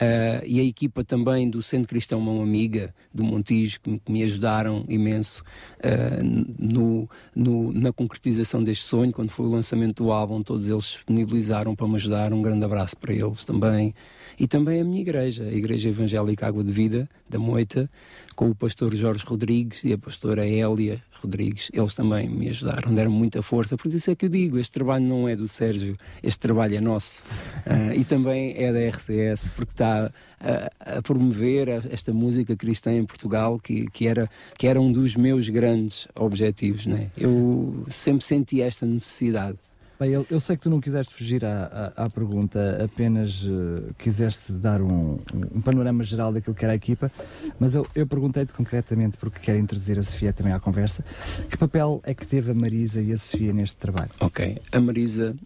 Uh, 0.00 0.40
e 0.46 0.58
a 0.58 0.64
equipa 0.64 1.04
também 1.04 1.50
do 1.50 1.60
Centro 1.60 1.88
Cristão 1.88 2.18
Mão 2.22 2.40
Amiga, 2.40 2.94
do 3.12 3.22
Montijo, 3.22 3.78
que, 3.82 3.98
que 3.98 4.10
me 4.10 4.22
ajudaram 4.22 4.82
imenso 4.88 5.42
uh, 5.78 6.24
no, 6.58 7.06
no, 7.36 7.70
na 7.70 7.92
concretização 7.92 8.64
deste 8.64 8.84
sonho, 8.84 9.12
quando 9.12 9.28
foi 9.28 9.44
o 9.44 9.50
lançamento 9.50 10.02
do 10.02 10.10
álbum, 10.10 10.42
todos 10.42 10.70
eles 10.70 10.84
disponibilizaram 10.84 11.76
para 11.76 11.86
me 11.86 11.96
ajudar. 11.96 12.32
Um 12.32 12.40
grande 12.40 12.64
abraço 12.64 12.96
para 12.96 13.12
eles 13.12 13.44
também 13.44 13.94
e 14.40 14.48
também 14.48 14.80
a 14.80 14.84
minha 14.84 15.02
igreja, 15.02 15.44
a 15.44 15.52
Igreja 15.52 15.90
Evangélica 15.90 16.46
Água 16.46 16.64
de 16.64 16.72
Vida, 16.72 17.06
da 17.28 17.38
Moita, 17.38 17.90
com 18.34 18.48
o 18.48 18.54
pastor 18.54 18.96
Jorge 18.96 19.22
Rodrigues 19.26 19.84
e 19.84 19.92
a 19.92 19.98
pastora 19.98 20.48
Hélia 20.48 21.02
Rodrigues. 21.12 21.70
Eles 21.74 21.92
também 21.92 22.26
me 22.26 22.48
ajudaram, 22.48 22.94
deram 22.94 23.10
muita 23.10 23.42
força. 23.42 23.76
Por 23.76 23.88
isso 23.88 24.10
é 24.10 24.14
que 24.14 24.24
eu 24.24 24.30
digo: 24.30 24.58
este 24.58 24.72
trabalho 24.72 25.04
não 25.04 25.28
é 25.28 25.36
do 25.36 25.46
Sérgio, 25.46 25.94
este 26.22 26.40
trabalho 26.40 26.74
é 26.74 26.80
nosso. 26.80 27.22
Uh, 27.66 27.92
e 27.94 28.02
também 28.02 28.54
é 28.56 28.72
da 28.72 28.88
RCS, 28.88 29.50
porque 29.50 29.72
está 29.72 30.10
a, 30.40 30.96
a, 30.96 31.02
promover 31.02 31.68
esta 31.90 32.10
música 32.14 32.56
cristã 32.56 32.94
em 32.94 33.04
Portugal, 33.04 33.58
que, 33.58 33.90
que, 33.90 34.08
era, 34.08 34.26
que 34.56 34.66
era 34.66 34.80
um 34.80 34.90
dos 34.90 35.16
meus 35.16 35.50
grandes 35.50 36.08
objetivos. 36.14 36.86
Né? 36.86 37.10
Eu 37.14 37.84
sempre 37.90 38.24
senti 38.24 38.62
esta 38.62 38.86
necessidade. 38.86 39.58
Bem, 40.00 40.12
eu, 40.12 40.26
eu, 40.30 40.40
sei 40.40 40.56
que 40.56 40.62
tu 40.62 40.70
não 40.70 40.80
quiseste 40.80 41.12
fugir 41.12 41.44
à, 41.44 41.92
à, 41.94 42.04
à 42.04 42.10
pergunta, 42.10 42.82
apenas 42.82 43.44
uh, 43.44 43.92
quiseste 43.98 44.50
dar 44.50 44.80
um, 44.80 45.18
um, 45.34 45.60
panorama 45.60 46.02
geral 46.02 46.32
daquilo 46.32 46.56
que 46.56 46.64
era 46.64 46.72
a 46.72 46.74
equipa, 46.74 47.12
mas 47.58 47.74
eu, 47.74 47.86
eu 47.94 48.06
perguntei-te 48.06 48.54
concretamente, 48.54 49.18
porque 49.18 49.38
quero 49.40 49.58
introduzir 49.58 49.98
a 49.98 50.02
Sofia 50.02 50.32
também 50.32 50.54
à 50.54 50.58
conversa, 50.58 51.04
que 51.50 51.56
papel 51.58 52.00
é 52.02 52.14
que 52.14 52.26
teve 52.26 52.50
a 52.50 52.54
Marisa 52.54 53.02
e 53.02 53.12
a 53.12 53.18
Sofia 53.18 53.52
neste 53.52 53.76
trabalho? 53.76 54.08
Ok, 54.20 54.58
a 54.72 54.80
Marisa, 54.80 55.36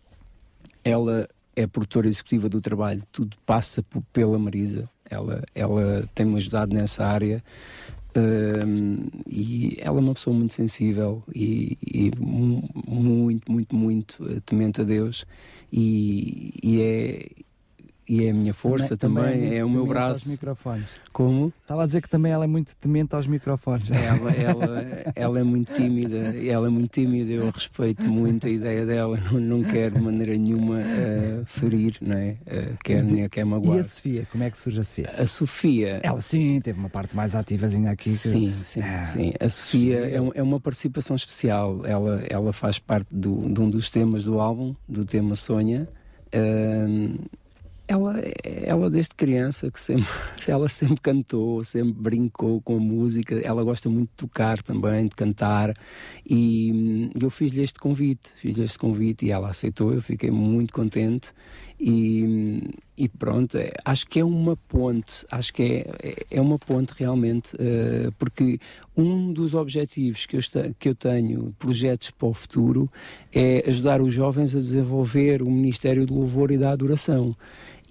ela 0.84 1.28
é 1.56 1.66
produtora 1.66 2.06
executiva 2.06 2.48
do 2.48 2.60
trabalho, 2.60 3.02
tudo 3.10 3.36
passa 3.44 3.84
pela 4.12 4.38
Marisa, 4.38 4.88
ela, 5.10 5.42
ela 5.52 6.08
tem-me 6.14 6.36
ajudado 6.36 6.72
nessa 6.72 7.04
área 7.04 7.42
e 9.26 9.76
ela 9.80 9.98
é 9.98 10.00
uma 10.00 10.14
pessoa 10.14 10.36
muito 10.36 10.54
sensível 10.54 11.22
e, 11.34 11.76
e 11.82 12.10
muito, 12.18 13.50
muito, 13.50 13.76
muito 13.76 14.30
eh, 14.30 14.40
temente 14.44 14.80
a 14.80 14.84
Deus 14.84 15.26
e, 15.72 16.54
e 16.62 16.80
é 16.80 17.28
e 18.06 18.24
é 18.26 18.30
a 18.30 18.34
minha 18.34 18.52
força 18.52 18.96
também, 18.96 19.24
também 19.24 19.54
é, 19.54 19.58
é 19.58 19.64
o 19.64 19.68
meu 19.68 19.86
braço. 19.86 20.28
Como? 21.12 21.52
Estava 21.60 21.84
a 21.84 21.86
dizer 21.86 22.02
que 22.02 22.08
também 22.08 22.32
ela 22.32 22.44
é 22.44 22.46
muito 22.46 22.76
temente 22.76 23.14
aos 23.14 23.26
microfones. 23.26 23.90
Ela, 23.90 24.30
ela, 24.32 24.86
ela 25.14 25.40
é 25.40 25.42
muito 25.42 25.72
tímida, 25.72 26.16
ela 26.36 26.66
é 26.66 26.70
muito 26.70 26.90
tímida, 26.90 27.30
eu 27.30 27.50
respeito 27.50 28.06
muito 28.06 28.46
a 28.46 28.50
ideia 28.50 28.84
dela, 28.84 29.18
não, 29.32 29.40
não 29.40 29.62
quero 29.62 29.94
de 29.94 30.00
maneira 30.00 30.36
nenhuma 30.36 30.76
uh, 30.76 31.46
ferir, 31.46 31.96
não 32.00 32.16
é? 32.16 32.36
Uh, 32.46 32.76
quer, 32.82 33.28
quer 33.30 33.44
magoar. 33.44 33.78
E 33.78 33.80
a 33.80 33.84
Sofia, 33.84 34.28
como 34.30 34.44
é 34.44 34.50
que 34.50 34.58
surge 34.58 34.80
a 34.80 34.84
Sofia? 34.84 35.10
A 35.16 35.26
Sofia. 35.26 36.00
Ela 36.02 36.20
sim, 36.20 36.60
teve 36.60 36.78
uma 36.78 36.90
parte 36.90 37.16
mais 37.16 37.34
ativazinha 37.34 37.90
aqui. 37.90 38.10
Que... 38.10 38.16
Sim, 38.16 38.54
sim, 38.62 38.80
ah, 38.82 39.04
sim. 39.04 39.32
A 39.40 39.48
Sofia 39.48 39.98
é, 39.98 40.16
é, 40.16 40.42
uma 40.42 40.60
participação 40.60 41.16
especial, 41.16 41.86
ela, 41.86 42.22
ela 42.28 42.52
faz 42.52 42.78
parte 42.78 43.08
do, 43.10 43.48
de 43.52 43.60
um 43.60 43.70
dos 43.70 43.90
temas 43.90 44.24
do 44.24 44.40
álbum, 44.40 44.74
do 44.88 45.04
tema 45.04 45.36
Sonha. 45.36 45.88
Uh, 46.34 47.18
ela, 47.86 48.14
ela 48.44 48.88
desde 48.88 49.14
criança 49.14 49.70
que 49.70 49.78
sempre, 49.78 50.06
ela 50.48 50.68
sempre 50.68 51.00
cantou, 51.00 51.62
sempre 51.62 51.92
brincou 51.92 52.60
com 52.60 52.76
a 52.76 52.80
música, 52.80 53.34
ela 53.40 53.62
gosta 53.62 53.88
muito 53.88 54.10
de 54.10 54.16
tocar 54.16 54.62
também, 54.62 55.04
de 55.04 55.14
cantar. 55.14 55.74
E 56.28 56.72
hum, 56.72 57.10
eu 57.20 57.30
fiz-lhe 57.30 57.62
este 57.62 57.78
convite, 57.78 58.30
fiz-lhe 58.36 58.64
este 58.64 58.78
convite 58.78 59.26
e 59.26 59.30
ela 59.30 59.50
aceitou, 59.50 59.92
eu 59.92 60.00
fiquei 60.00 60.30
muito 60.30 60.72
contente 60.72 61.32
e, 61.86 62.80
e 62.96 63.06
pronto, 63.10 63.58
é, 63.58 63.70
acho 63.84 64.06
que 64.06 64.18
é 64.18 64.24
uma 64.24 64.56
ponte, 64.56 65.26
acho 65.30 65.52
que 65.52 65.62
é, 65.62 66.24
é 66.30 66.40
uma 66.40 66.58
ponte 66.58 66.94
realmente, 66.96 67.54
uh, 67.56 68.10
porque 68.18 68.58
um 68.96 69.30
dos 69.30 69.52
objetivos 69.52 70.24
que 70.24 70.38
eu, 70.38 70.40
que 70.78 70.88
eu 70.88 70.94
tenho, 70.94 71.54
projetos 71.58 72.10
para 72.10 72.28
o 72.28 72.32
futuro, 72.32 72.90
é 73.30 73.68
ajudar 73.68 74.00
os 74.00 74.14
jovens 74.14 74.56
a 74.56 74.60
desenvolver 74.60 75.42
o 75.42 75.50
Ministério 75.50 76.06
do 76.06 76.14
Louvor 76.14 76.50
e 76.52 76.56
da 76.56 76.70
Adoração. 76.70 77.36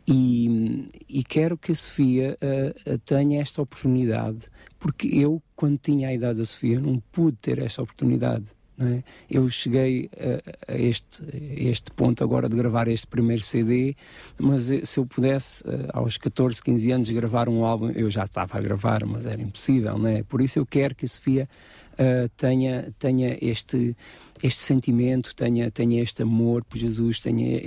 E, 0.07 0.89
e 1.07 1.23
quero 1.23 1.55
que 1.55 1.71
a 1.71 1.75
Sofia 1.75 2.35
uh, 2.41 2.97
tenha 3.05 3.39
esta 3.41 3.61
oportunidade, 3.61 4.47
porque 4.79 5.07
eu, 5.07 5.39
quando 5.55 5.77
tinha 5.77 6.07
a 6.07 6.13
idade 6.15 6.39
da 6.39 6.45
Sofia, 6.45 6.79
não 6.79 6.99
pude 7.11 7.37
ter 7.37 7.61
esta 7.61 7.83
oportunidade. 7.83 8.45
É? 8.87 9.03
Eu 9.29 9.49
cheguei 9.49 10.09
a, 10.17 10.73
a, 10.73 10.77
este, 10.77 11.21
a, 11.21 11.69
este, 11.69 11.91
ponto 11.91 12.23
agora 12.23 12.49
de 12.49 12.55
gravar 12.55 12.87
este 12.87 13.07
primeiro 13.07 13.43
CD, 13.43 13.95
mas 14.39 14.63
se 14.63 14.99
eu 14.99 15.05
pudesse, 15.05 15.63
uh, 15.63 15.89
aos 15.93 16.17
14, 16.17 16.61
15 16.61 16.91
anos, 16.91 17.09
gravar 17.09 17.49
um 17.49 17.63
álbum, 17.65 17.89
eu 17.91 18.09
já 18.09 18.23
estava 18.23 18.57
a 18.57 18.61
gravar, 18.61 19.05
mas 19.05 19.25
era 19.25 19.41
impossível, 19.41 19.97
não 19.97 20.09
é? 20.09 20.23
Por 20.23 20.41
isso 20.41 20.59
eu 20.59 20.65
quero 20.65 20.95
que 20.95 21.05
a 21.05 21.09
Sofia 21.09 21.49
uh, 21.93 22.29
tenha, 22.37 22.93
tenha 22.97 23.37
este, 23.41 23.95
este 24.41 24.61
sentimento, 24.61 25.35
tenha, 25.35 25.69
tenha 25.69 26.01
este 26.01 26.23
amor 26.23 26.63
por 26.63 26.77
Jesus, 26.77 27.19
tenha, 27.19 27.59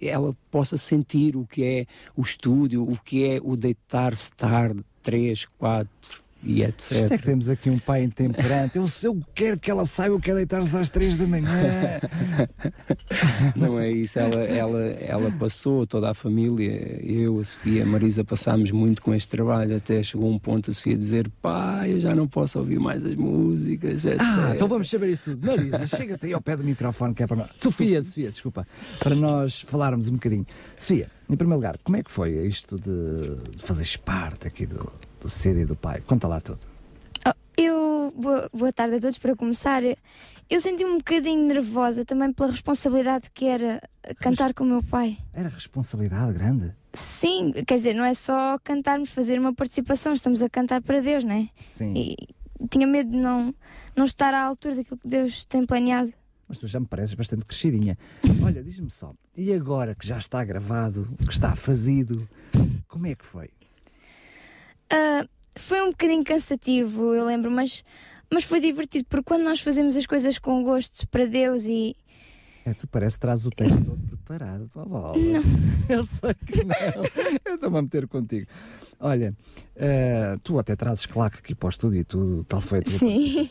ela 0.00 0.36
possa 0.50 0.76
sentir 0.76 1.36
o 1.36 1.46
que 1.46 1.64
é 1.64 1.86
o 2.16 2.22
estúdio, 2.22 2.82
o 2.82 2.98
que 2.98 3.24
é 3.24 3.40
o 3.42 3.56
deitar-se 3.56 4.32
tarde, 4.32 4.84
três, 5.02 5.46
quatro, 5.58 6.23
e 6.44 6.62
etc. 6.62 6.92
Isto 6.92 7.14
é 7.14 7.18
que 7.18 7.24
temos 7.24 7.48
aqui 7.48 7.70
um 7.70 7.78
pai 7.78 8.04
intemperante. 8.04 8.76
Eu, 8.76 8.86
eu 9.02 9.22
quero 9.34 9.58
que 9.58 9.70
ela 9.70 9.84
saiba 9.84 10.14
o 10.14 10.20
que 10.20 10.30
é 10.30 10.34
deitar-se 10.34 10.76
às 10.76 10.90
três 10.90 11.16
da 11.16 11.26
manhã. 11.26 11.48
Não 13.56 13.78
é 13.78 13.90
isso. 13.90 14.18
Ela, 14.18 14.42
ela, 14.44 14.82
ela 14.82 15.32
passou, 15.32 15.86
toda 15.86 16.10
a 16.10 16.14
família, 16.14 17.00
eu, 17.02 17.40
a 17.40 17.44
Sofia, 17.44 17.82
a 17.82 17.86
Marisa, 17.86 18.22
passámos 18.22 18.70
muito 18.70 19.00
com 19.00 19.14
este 19.14 19.28
trabalho. 19.28 19.76
Até 19.76 20.02
chegou 20.02 20.30
um 20.30 20.38
ponto 20.38 20.70
a 20.70 20.74
Sofia 20.74 20.96
dizer: 20.96 21.30
pai, 21.40 21.92
eu 21.92 22.00
já 22.00 22.14
não 22.14 22.28
posso 22.28 22.58
ouvir 22.58 22.78
mais 22.78 23.04
as 23.04 23.14
músicas. 23.14 24.04
Etc. 24.04 24.20
Ah, 24.20 24.52
então 24.54 24.68
vamos 24.68 24.88
saber 24.90 25.08
isso 25.08 25.30
tudo. 25.30 25.46
Marisa, 25.46 25.86
chega-te 25.86 26.26
aí 26.26 26.32
ao 26.32 26.40
pé 26.40 26.56
do 26.56 26.64
microfone 26.64 27.14
que 27.14 27.22
é 27.22 27.26
para 27.26 27.36
nós. 27.36 27.50
Sofia, 27.56 28.02
Sofia, 28.02 28.30
desculpa. 28.30 28.66
Para 28.98 29.14
nós 29.14 29.62
falarmos 29.62 30.08
um 30.08 30.12
bocadinho. 30.12 30.46
Sofia, 30.78 31.10
em 31.28 31.36
primeiro 31.36 31.56
lugar, 31.56 31.78
como 31.82 31.96
é 31.96 32.02
que 32.02 32.10
foi 32.10 32.46
isto 32.46 32.76
de, 32.76 33.56
de 33.56 33.62
fazeres 33.62 33.96
parte 33.96 34.46
aqui 34.46 34.66
do 34.66 34.92
do 35.24 35.30
CD 35.30 35.64
do 35.64 35.74
pai? 35.74 36.02
Conta 36.02 36.28
lá 36.28 36.38
tudo. 36.38 36.60
Oh, 37.26 37.32
eu, 37.56 38.12
boa, 38.14 38.50
boa 38.52 38.72
tarde 38.72 38.96
a 38.96 39.00
todos. 39.00 39.16
Para 39.16 39.34
começar, 39.34 39.82
eu 39.82 40.60
senti 40.60 40.84
um 40.84 40.98
bocadinho 40.98 41.48
nervosa 41.48 42.04
também 42.04 42.30
pela 42.30 42.50
responsabilidade 42.50 43.30
que 43.32 43.46
era 43.46 43.80
cantar 44.20 44.52
com 44.52 44.64
o 44.64 44.66
meu 44.66 44.82
pai. 44.82 45.16
Era 45.32 45.48
responsabilidade 45.48 46.34
grande? 46.34 46.74
Sim, 46.92 47.52
quer 47.66 47.76
dizer, 47.76 47.94
não 47.94 48.04
é 48.04 48.12
só 48.12 48.58
cantarmos, 48.62 49.10
fazer 49.10 49.38
uma 49.38 49.54
participação, 49.54 50.12
estamos 50.12 50.42
a 50.42 50.50
cantar 50.50 50.82
para 50.82 51.00
Deus, 51.00 51.24
não 51.24 51.34
é? 51.34 51.48
Sim. 51.58 51.94
E 51.96 52.16
tinha 52.70 52.86
medo 52.86 53.10
de 53.10 53.16
não, 53.16 53.54
não 53.96 54.04
estar 54.04 54.34
à 54.34 54.42
altura 54.42 54.76
daquilo 54.76 54.98
que 54.98 55.08
Deus 55.08 55.46
tem 55.46 55.64
planeado. 55.64 56.12
Mas 56.46 56.58
tu 56.58 56.66
já 56.66 56.78
me 56.78 56.86
pareces 56.86 57.14
bastante 57.14 57.46
crescidinha. 57.46 57.96
Olha, 58.44 58.62
diz-me 58.62 58.90
só, 58.90 59.14
e 59.34 59.54
agora 59.54 59.94
que 59.94 60.06
já 60.06 60.18
está 60.18 60.44
gravado, 60.44 61.08
que 61.16 61.32
está 61.32 61.56
fazido, 61.56 62.28
como 62.86 63.06
é 63.06 63.14
que 63.14 63.24
foi? 63.24 63.48
Ah, 64.94 65.26
foi 65.56 65.82
um 65.82 65.90
bocadinho 65.90 66.22
cansativo, 66.22 67.14
eu 67.14 67.24
lembro, 67.24 67.50
mas, 67.50 67.82
mas 68.32 68.44
foi 68.44 68.60
divertido, 68.60 69.04
porque 69.08 69.24
quando 69.24 69.42
nós 69.42 69.60
fazemos 69.60 69.96
as 69.96 70.06
coisas 70.06 70.38
com 70.38 70.62
gosto 70.62 71.08
para 71.08 71.26
Deus 71.26 71.64
e. 71.64 71.96
É, 72.64 72.72
tu 72.72 72.86
parece 72.86 73.16
que 73.16 73.20
traz 73.20 73.44
o 73.44 73.50
texto 73.50 73.84
todo 73.84 73.98
preparado 74.06 74.70
para 74.72 74.82
a 74.82 74.84
bola. 74.86 75.14
Eu 75.86 76.04
sei 76.06 76.34
que 76.46 76.64
não. 76.64 77.04
Eu 77.44 77.56
estou-me 77.56 77.76
a 77.76 77.82
meter 77.82 78.08
contigo. 78.08 78.46
Olha, 78.98 79.36
eh, 79.76 80.38
tu 80.42 80.58
até 80.58 80.74
trazes 80.74 81.04
claque 81.04 81.38
aqui 81.38 81.54
para 81.54 81.66
o 81.66 81.68
estúdio 81.68 82.00
e 82.00 82.04
tudo, 82.04 82.42
tal 82.44 82.62
foi 82.62 82.78
a 82.78 82.82
tua 82.82 82.98
Sim. 82.98 83.50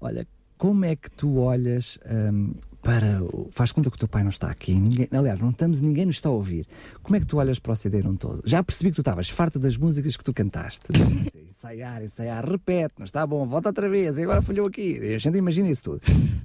Olha, 0.00 0.26
como 0.60 0.84
é 0.84 0.94
que 0.94 1.10
tu 1.10 1.38
olhas 1.38 1.98
ahm, 2.04 2.52
para. 2.82 3.18
Faz 3.50 3.72
conta 3.72 3.88
que 3.88 3.96
o 3.96 3.98
teu 3.98 4.06
pai 4.06 4.22
não 4.22 4.28
está 4.28 4.50
aqui, 4.50 4.74
ninguém, 4.74 5.08
aliás, 5.10 5.40
não 5.40 5.48
estamos, 5.48 5.80
ninguém 5.80 6.04
nos 6.04 6.16
está 6.16 6.28
a 6.28 6.32
ouvir. 6.32 6.66
Como 7.02 7.16
é 7.16 7.20
que 7.20 7.24
tu 7.24 7.38
olhas 7.38 7.58
para 7.58 7.72
o 7.72 7.76
CD 7.76 8.02
num 8.02 8.14
todo? 8.14 8.42
Já 8.44 8.62
percebi 8.62 8.90
que 8.90 8.96
tu 8.96 9.00
estavas 9.00 9.30
farta 9.30 9.58
das 9.58 9.78
músicas 9.78 10.18
que 10.18 10.22
tu 10.22 10.34
cantaste. 10.34 10.84
ensaiar, 11.48 12.04
ensaiar, 12.04 12.46
repete, 12.46 12.96
não 12.98 13.06
está 13.06 13.26
bom, 13.26 13.46
volta 13.46 13.70
outra 13.70 13.88
vez, 13.88 14.18
e 14.18 14.22
agora 14.22 14.42
falhou 14.42 14.66
aqui. 14.66 14.98
A 15.14 15.16
gente 15.16 15.38
imagina 15.38 15.70
isso 15.70 15.82
tudo. 15.82 16.02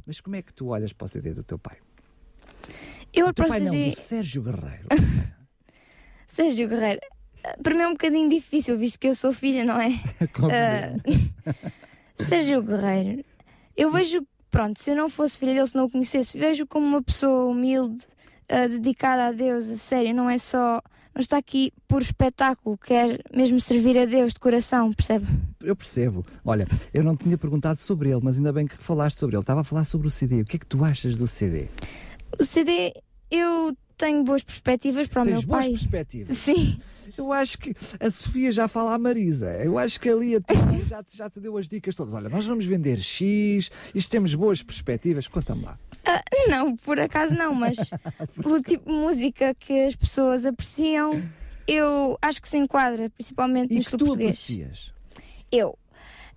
Mas 0.07 0.22
como 0.22 0.38
é 0.38 0.41
que 0.41 0.53
tu 0.53 0.68
olhas 0.68 0.93
para 0.93 1.03
o 1.03 1.07
CD 1.09 1.34
do 1.34 1.43
teu 1.43 1.59
pai? 1.59 1.76
Eu 3.13 3.28
O 3.28 3.34
teu 3.34 3.47
pai 3.49 3.59
não, 3.59 3.74
CD. 3.74 3.89
do 3.89 3.99
Sérgio 3.99 4.43
Guerreiro. 4.43 4.88
Sérgio 6.26 6.70
Guerreiro, 6.70 7.01
para 7.61 7.76
mim 7.76 7.82
é 7.82 7.88
um 7.89 7.91
bocadinho 7.91 8.30
difícil, 8.30 8.78
visto 8.78 8.97
que 8.97 9.09
eu 9.09 9.16
sou 9.16 9.34
filha, 9.34 9.66
não 9.66 9.78
é? 9.78 9.89
Compreendo. 10.32 11.03
Sérgio 12.16 12.63
Guerreiro, 12.63 13.26
eu 13.76 13.91
vejo, 13.91 14.26
pronto, 14.49 14.80
se 14.82 14.91
eu 14.91 14.95
não 14.95 15.09
fosse 15.09 15.38
filha 15.39 15.53
dele, 15.53 15.67
se 15.67 15.76
não 15.76 15.86
o 15.86 15.89
conhecesse, 15.89 16.38
vejo 16.38 16.65
como 16.67 16.86
uma 16.86 17.01
pessoa 17.01 17.45
humilde, 17.45 18.03
ah, 18.49 18.67
dedicada 18.67 19.28
a 19.28 19.32
Deus, 19.32 19.69
a 19.69 19.78
sério, 19.78 20.13
não 20.13 20.30
é 20.30 20.38
só. 20.38 20.82
Não 21.13 21.21
está 21.21 21.38
aqui 21.38 21.71
por 21.88 22.01
espetáculo, 22.01 22.78
quer 22.78 23.21
mesmo 23.34 23.57
servir 23.61 23.97
a 23.97 24.03
Deus 24.03 24.34
de 24.34 24.39
coração, 24.41 24.91
percebe? 24.91 25.26
Eu 25.63 25.73
percebo. 25.73 26.26
Olha, 26.43 26.67
eu 26.93 27.05
não 27.05 27.15
tinha 27.15 27.38
perguntado 27.38 27.80
sobre 27.80 28.09
ele, 28.11 28.19
mas 28.21 28.36
ainda 28.38 28.51
bem 28.51 28.67
que 28.67 28.76
falaste 28.76 29.17
sobre 29.19 29.38
ele. 29.38 29.41
Estava 29.41 29.61
a 29.61 29.63
falar 29.63 29.86
sobre 29.86 30.07
o 30.07 30.11
CD. 30.11 30.41
O 30.41 30.45
que 30.45 30.57
é 30.57 30.59
que 30.59 30.65
tu 30.65 30.84
achas 30.84 31.15
do 31.15 31.26
CD? 31.26 31.69
O 32.38 32.43
CD, 32.43 32.93
eu 33.32 33.73
tenho 33.97 34.26
boas 34.26 34.43
perspectivas 34.43 35.07
para 35.07 35.21
o 35.21 35.26
Tens 35.26 35.32
meu 35.36 35.41
boas 35.43 35.65
pai. 35.65 35.69
perspectivas. 35.71 36.38
Sim, 36.38 36.78
Eu 37.18 37.32
acho 37.32 37.57
que 37.57 37.74
a 37.99 38.09
Sofia 38.11 38.51
já 38.51 38.68
fala 38.68 38.93
à 38.93 38.97
Marisa. 38.97 39.49
Eu 39.63 39.78
acho 39.78 39.99
que 39.99 40.09
ali 40.09 40.36
a 40.36 40.39
já, 40.88 41.01
te- 41.03 41.16
já 41.18 41.30
te 41.30 41.39
deu 41.39 41.57
as 41.57 41.68
dicas 41.68 41.95
todas. 41.95 42.13
Olha, 42.13 42.30
nós 42.30 42.45
vamos 42.45 42.66
vender 42.66 42.99
X, 43.01 43.70
isto 43.93 44.11
temos 44.11 44.36
boas 44.36 44.61
perspectivas. 44.61 45.28
Conta-me 45.28 45.63
lá. 45.63 45.80
não, 46.49 46.76
por 46.76 46.99
acaso 46.99 47.34
não, 47.34 47.53
mas 47.55 47.78
pelo 48.41 48.61
tipo 48.61 48.89
de 48.91 48.95
música 48.97 49.55
que 49.55 49.86
as 49.86 49.95
pessoas 49.95 50.45
apreciam, 50.45 51.24
eu 51.68 52.18
acho 52.22 52.41
que 52.41 52.49
se 52.49 52.57
enquadra, 52.57 53.09
principalmente 53.09 53.72
E 53.72 53.76
no 53.76 53.80
que 53.80 53.84
estilo 53.84 53.97
tu 53.99 54.05
português. 54.05 54.30
aprecias? 54.32 54.91
Eu. 55.51 55.78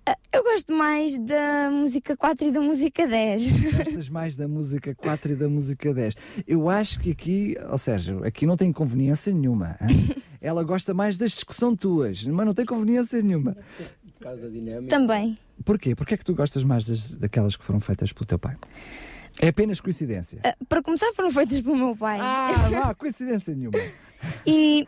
ah, 0.07 0.15
Eu 0.33 0.43
gosto 0.43 0.73
mais 0.73 1.17
da 1.19 1.69
música 1.71 2.15
4 2.17 2.47
e 2.47 2.51
da 2.51 2.61
música 2.61 3.05
10. 3.07 3.73
Gostas 3.73 4.09
mais 4.09 4.35
da 4.37 4.47
música 4.47 4.95
4 4.95 5.33
e 5.33 5.35
da 5.35 5.49
música 5.49 5.93
10. 5.93 6.15
Eu 6.47 6.69
acho 6.69 6.99
que 6.99 7.11
aqui, 7.11 7.55
ou 7.69 7.77
seja, 7.77 8.17
aqui 8.25 8.45
não 8.45 8.55
tem 8.57 8.71
conveniência 8.71 9.33
nenhuma. 9.33 9.75
hã? 9.81 9.87
Ela 10.41 10.63
gosta 10.63 10.93
mais 10.93 11.17
das 11.17 11.31
discussão 11.31 11.75
tuas, 11.75 12.25
mas 12.25 12.45
não 12.45 12.53
tem 12.53 12.65
conveniência 12.65 13.21
nenhuma. 13.21 13.55
Por 14.17 14.23
causa 14.23 14.43
da 14.43 14.49
dinâmica. 14.49 14.89
Também. 14.95 15.37
Porquê? 15.65 15.95
Porquê 15.95 16.13
é 16.13 16.17
que 16.17 16.23
tu 16.25 16.33
gostas 16.33 16.63
mais 16.63 16.83
das, 16.83 17.11
daquelas 17.15 17.55
que 17.57 17.63
foram 17.65 17.79
feitas 17.79 18.13
pelo 18.13 18.25
teu 18.25 18.39
pai? 18.39 18.55
É 19.41 19.49
apenas 19.49 19.79
coincidência. 19.81 20.39
Ah, 20.43 20.55
Para 20.67 20.81
começar, 20.81 21.11
foram 21.13 21.31
feitas 21.31 21.61
pelo 21.61 21.75
meu 21.75 21.95
pai. 21.95 22.19
Ah, 22.21 22.67
não 22.71 22.83
há 22.83 22.95
coincidência 22.95 23.53
nenhuma. 23.53 23.77
E 24.45 24.87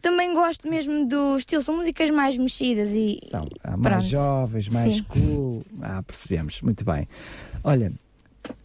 também 0.00 0.32
gosto 0.34 0.68
mesmo 0.68 1.06
do 1.06 1.36
estilo. 1.36 1.62
São 1.62 1.76
músicas 1.76 2.10
mais 2.10 2.36
mexidas 2.36 2.90
e. 2.90 3.20
São 3.30 3.46
há 3.62 3.76
mais 3.76 3.94
Pronto. 3.96 4.06
jovens, 4.10 4.68
mais 4.68 4.96
Sim. 4.96 5.02
cool. 5.04 5.64
Ah, 5.82 6.02
percebemos. 6.02 6.60
Muito 6.62 6.84
bem. 6.84 7.06
Olha, 7.64 7.92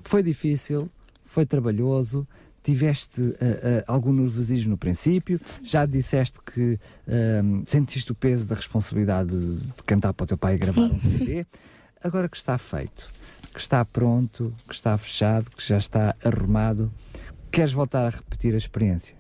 foi 0.02 0.24
difícil, 0.24 0.90
foi 1.24 1.46
trabalhoso. 1.46 2.28
Tiveste 2.66 3.22
ah, 3.40 3.84
ah, 3.88 3.94
algum 3.94 4.12
nervosismo 4.12 4.72
no 4.72 4.78
princípio, 4.78 5.40
já 5.64 5.86
disseste 5.86 6.40
que 6.42 6.80
ahm, 7.08 7.64
sentiste 7.64 8.12
o 8.12 8.16
peso 8.16 8.48
da 8.48 8.56
responsabilidade 8.56 9.30
de, 9.30 9.84
cantar 9.84 10.14
para 10.14 10.24
o 10.24 10.28
teu 10.28 10.38
pai 10.38 10.56
e 10.56 10.58
gravar 10.58 10.90
Sim. 10.90 10.96
um 10.96 11.00
CD. 11.00 11.46
Agora 12.04 12.28
que 12.28 12.36
está 12.36 12.58
feito, 12.58 13.08
que 13.54 13.60
está 13.60 13.86
pronto, 13.86 14.52
que 14.68 14.74
está 14.74 14.98
fechado, 14.98 15.52
que 15.52 15.64
já 15.64 15.78
está 15.78 16.16
arrumado, 16.24 16.92
queres 17.52 17.72
voltar 17.72 18.08
a 18.08 18.10
repetir 18.10 18.56
a 18.56 18.58
experiência? 18.58 19.16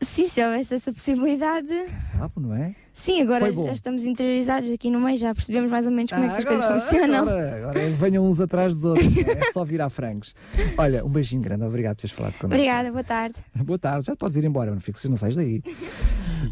Sim, 0.00 0.28
se 0.28 0.44
houvesse 0.44 0.74
essa 0.74 0.92
possibilidade. 0.92 1.74
Sabe, 2.00 2.34
não 2.36 2.54
é? 2.54 2.76
Sim, 2.94 3.22
agora 3.22 3.50
já 3.52 3.72
estamos 3.72 4.04
interiorizados 4.04 4.70
aqui 4.70 4.90
no 4.90 5.00
meio, 5.00 5.16
já 5.16 5.34
percebemos 5.34 5.70
mais 5.70 5.86
ou 5.86 5.92
menos 5.92 6.10
como 6.12 6.24
é 6.24 6.28
que 6.28 6.34
Ah, 6.34 6.38
as 6.38 6.44
coisas 6.44 6.64
agora- 6.64 6.80
funcionam. 6.80 7.18
Agora, 7.22 7.56
agora 7.56 7.90
venham 7.90 8.26
uns 8.26 8.40
atrás 8.40 8.74
dos 8.76 8.84
outros, 8.84 9.16
é? 9.16 9.48
é 9.48 9.52
só 9.52 9.64
virar 9.64 9.88
frangos. 9.88 10.34
Olha, 10.76 11.04
um 11.04 11.08
beijinho 11.08 11.40
grande, 11.42 11.64
obrigado 11.64 11.96
por 11.96 12.02
teres 12.02 12.14
falado 12.16 12.32
connosco. 12.34 12.54
Obrigada, 12.54 12.90
boa 12.92 13.02
tarde. 13.04 13.36
Boa 13.54 13.78
tarde, 13.78 14.06
já 14.06 14.14
podes 14.14 14.36
ir 14.36 14.44
embora, 14.44 14.70
não 14.70 14.80
fico, 14.80 14.98
não 15.08 15.16
sais 15.16 15.34
daí. 15.34 15.62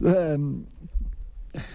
Ahm, 0.02 0.62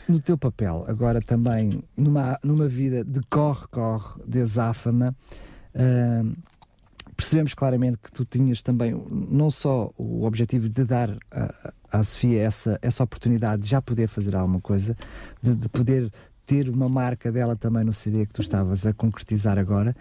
no 0.08 0.20
teu 0.20 0.38
papel, 0.38 0.84
agora 0.88 1.22
também, 1.22 1.84
numa, 1.96 2.40
numa 2.44 2.68
vida 2.68 3.04
de 3.04 3.22
corre-corre, 3.30 4.22
de 4.26 4.42
azáfama, 4.42 5.16
ahm, 5.76 6.34
percebemos 7.16 7.54
claramente 7.54 7.98
que 8.02 8.12
tu 8.12 8.26
tinhas 8.26 8.62
também 8.64 8.94
não 9.10 9.52
só 9.52 9.92
o 9.98 10.26
objetivo 10.26 10.68
de 10.70 10.84
dar 10.86 11.16
a- 11.32 11.74
à 12.00 12.04
Sofia 12.04 12.42
essa, 12.44 12.80
essa 12.82 13.04
oportunidade 13.04 13.64
de 13.64 13.68
já 13.70 13.82
poder 13.82 14.08
fazer 14.08 14.36
alguma 14.36 14.60
coisa, 14.62 14.96
de, 15.42 15.56
de 15.56 15.70
poder 15.70 16.12
ter 16.46 16.70
uma 16.70 16.88
marca 16.88 17.32
dela 17.32 17.56
também 17.56 17.84
no 17.84 17.94
CD 17.94 18.26
que 18.26 18.34
tu 18.34 18.42
estavas 18.42 18.86
a 18.86 18.94
concretizar 18.94 19.58
agora, 19.58 19.96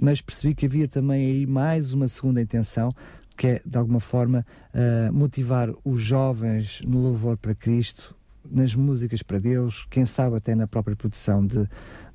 mas 0.00 0.20
percebi 0.22 0.54
que 0.54 0.64
havia 0.66 0.88
também 0.88 1.26
aí 1.26 1.46
mais 1.46 1.92
uma 1.92 2.08
segunda 2.08 2.40
intenção, 2.40 2.94
que 3.36 3.46
é 3.46 3.62
de 3.64 3.76
alguma 3.76 4.00
forma 4.00 4.44
ah, 4.72 5.10
motivar 5.12 5.68
os 5.84 6.00
jovens 6.00 6.80
no 6.86 6.98
louvor 6.98 7.36
para 7.36 7.54
Cristo, 7.54 8.14
nas 8.50 8.74
músicas 8.74 9.22
para 9.22 9.38
Deus, 9.38 9.86
quem 9.90 10.04
sabe 10.04 10.36
até 10.36 10.54
na 10.54 10.66
própria 10.66 10.96
produção 10.96 11.46
de, 11.46 11.68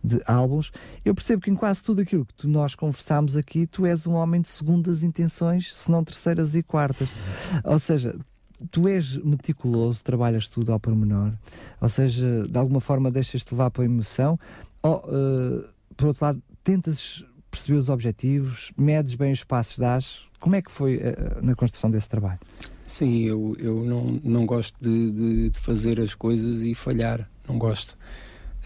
de 0.03 0.19
álbuns. 0.25 0.71
Eu 1.05 1.15
percebo 1.15 1.41
que 1.41 1.49
em 1.49 1.55
quase 1.55 1.81
tudo 1.81 2.01
aquilo 2.01 2.25
que 2.25 2.33
tu- 2.33 2.47
nós 2.49 2.75
conversámos 2.75 3.37
aqui, 3.37 3.65
tu 3.65 3.85
és 3.85 4.05
um 4.05 4.13
homem 4.13 4.41
de 4.41 4.49
segundas 4.49 5.03
intenções, 5.03 5.73
se 5.73 5.89
não 5.89 6.03
terceiras 6.03 6.53
e 6.55 6.61
quartas. 6.61 7.07
Ou 7.63 7.79
seja, 7.79 8.13
tu 8.71 8.87
és 8.87 9.17
meticuloso, 9.17 10.03
trabalhas 10.03 10.47
tudo 10.49 10.71
ao 10.71 10.79
pormenor, 10.79 11.31
ou 11.81 11.89
seja, 11.89 12.47
de 12.47 12.57
alguma 12.57 12.79
forma 12.79 13.11
deixas-te 13.11 13.51
levar 13.53 13.69
pela 13.71 13.85
emoção, 13.85 14.39
ou, 14.81 15.03
eh, 15.07 15.65
por 15.95 16.07
outro 16.07 16.25
lado, 16.25 16.41
tentas 16.63 17.23
perceber 17.51 17.77
os 17.79 17.89
objetivos, 17.89 18.71
medes 18.77 19.15
bem 19.15 19.31
os 19.31 19.43
passos, 19.43 19.77
dás. 19.79 20.19
Como 20.39 20.55
é 20.55 20.61
que 20.61 20.71
foi 20.71 20.97
eh, 21.01 21.39
na 21.41 21.55
construção 21.55 21.89
desse 21.89 22.09
trabalho? 22.09 22.39
Sim, 22.85 23.21
eu, 23.23 23.55
eu 23.59 23.83
não, 23.83 24.19
não 24.23 24.45
gosto 24.45 24.75
de, 24.79 25.11
de- 25.11 25.49
de 25.49 25.59
fazer 25.59 25.99
as 25.99 26.13
coisas 26.15 26.61
e 26.63 26.73
falhar. 26.73 27.29
Não 27.47 27.57
gosto. 27.57 27.97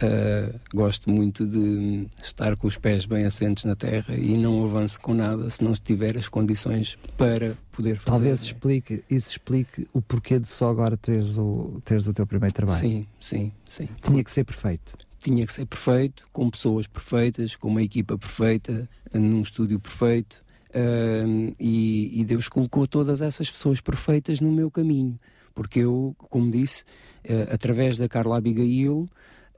Uh, 0.01 0.59
gosto 0.73 1.09
muito 1.11 1.45
de 1.45 2.07
estar 2.23 2.55
com 2.55 2.67
os 2.67 2.75
pés 2.75 3.05
bem 3.05 3.23
assentes 3.23 3.65
na 3.65 3.75
terra 3.75 4.15
e 4.15 4.35
não 4.35 4.63
avanço 4.63 4.99
com 4.99 5.13
nada 5.13 5.47
se 5.49 5.63
não 5.63 5.73
tiver 5.73 6.17
as 6.17 6.27
condições 6.27 6.97
para 7.17 7.55
poder 7.71 7.97
fazer. 7.97 8.05
Talvez 8.05 8.41
explique, 8.41 9.03
isso 9.09 9.29
explique 9.31 9.87
o 9.93 10.01
porquê 10.01 10.39
de 10.39 10.49
só 10.49 10.71
agora 10.71 10.97
teres 10.97 11.37
o, 11.37 11.81
teres 11.85 12.07
o 12.07 12.13
teu 12.13 12.25
primeiro 12.25 12.53
trabalho. 12.53 12.79
Sim, 12.79 13.05
sim, 13.19 13.51
sim. 13.67 13.87
Tinha 14.01 14.23
que 14.23 14.31
ser 14.31 14.43
perfeito. 14.43 14.97
Tinha 15.19 15.45
que 15.45 15.53
ser 15.53 15.67
perfeito, 15.67 16.27
com 16.33 16.49
pessoas 16.49 16.87
perfeitas, 16.87 17.55
com 17.55 17.67
uma 17.67 17.83
equipa 17.83 18.17
perfeita, 18.17 18.89
num 19.13 19.43
estúdio 19.43 19.79
perfeito. 19.79 20.43
um, 20.73 21.53
e, 21.59 22.21
e 22.21 22.25
Deus 22.25 22.49
colocou 22.49 22.87
todas 22.87 23.21
essas 23.21 23.51
pessoas 23.51 23.79
perfeitas 23.79 24.41
no 24.41 24.51
meu 24.51 24.71
caminho. 24.71 25.19
Porque 25.53 25.79
eu, 25.79 26.15
como 26.17 26.49
disse, 26.49 26.83
eh, 27.23 27.47
através 27.51 27.97
da 27.97 28.07
Carla 28.07 28.37
Abigail, 28.37 29.07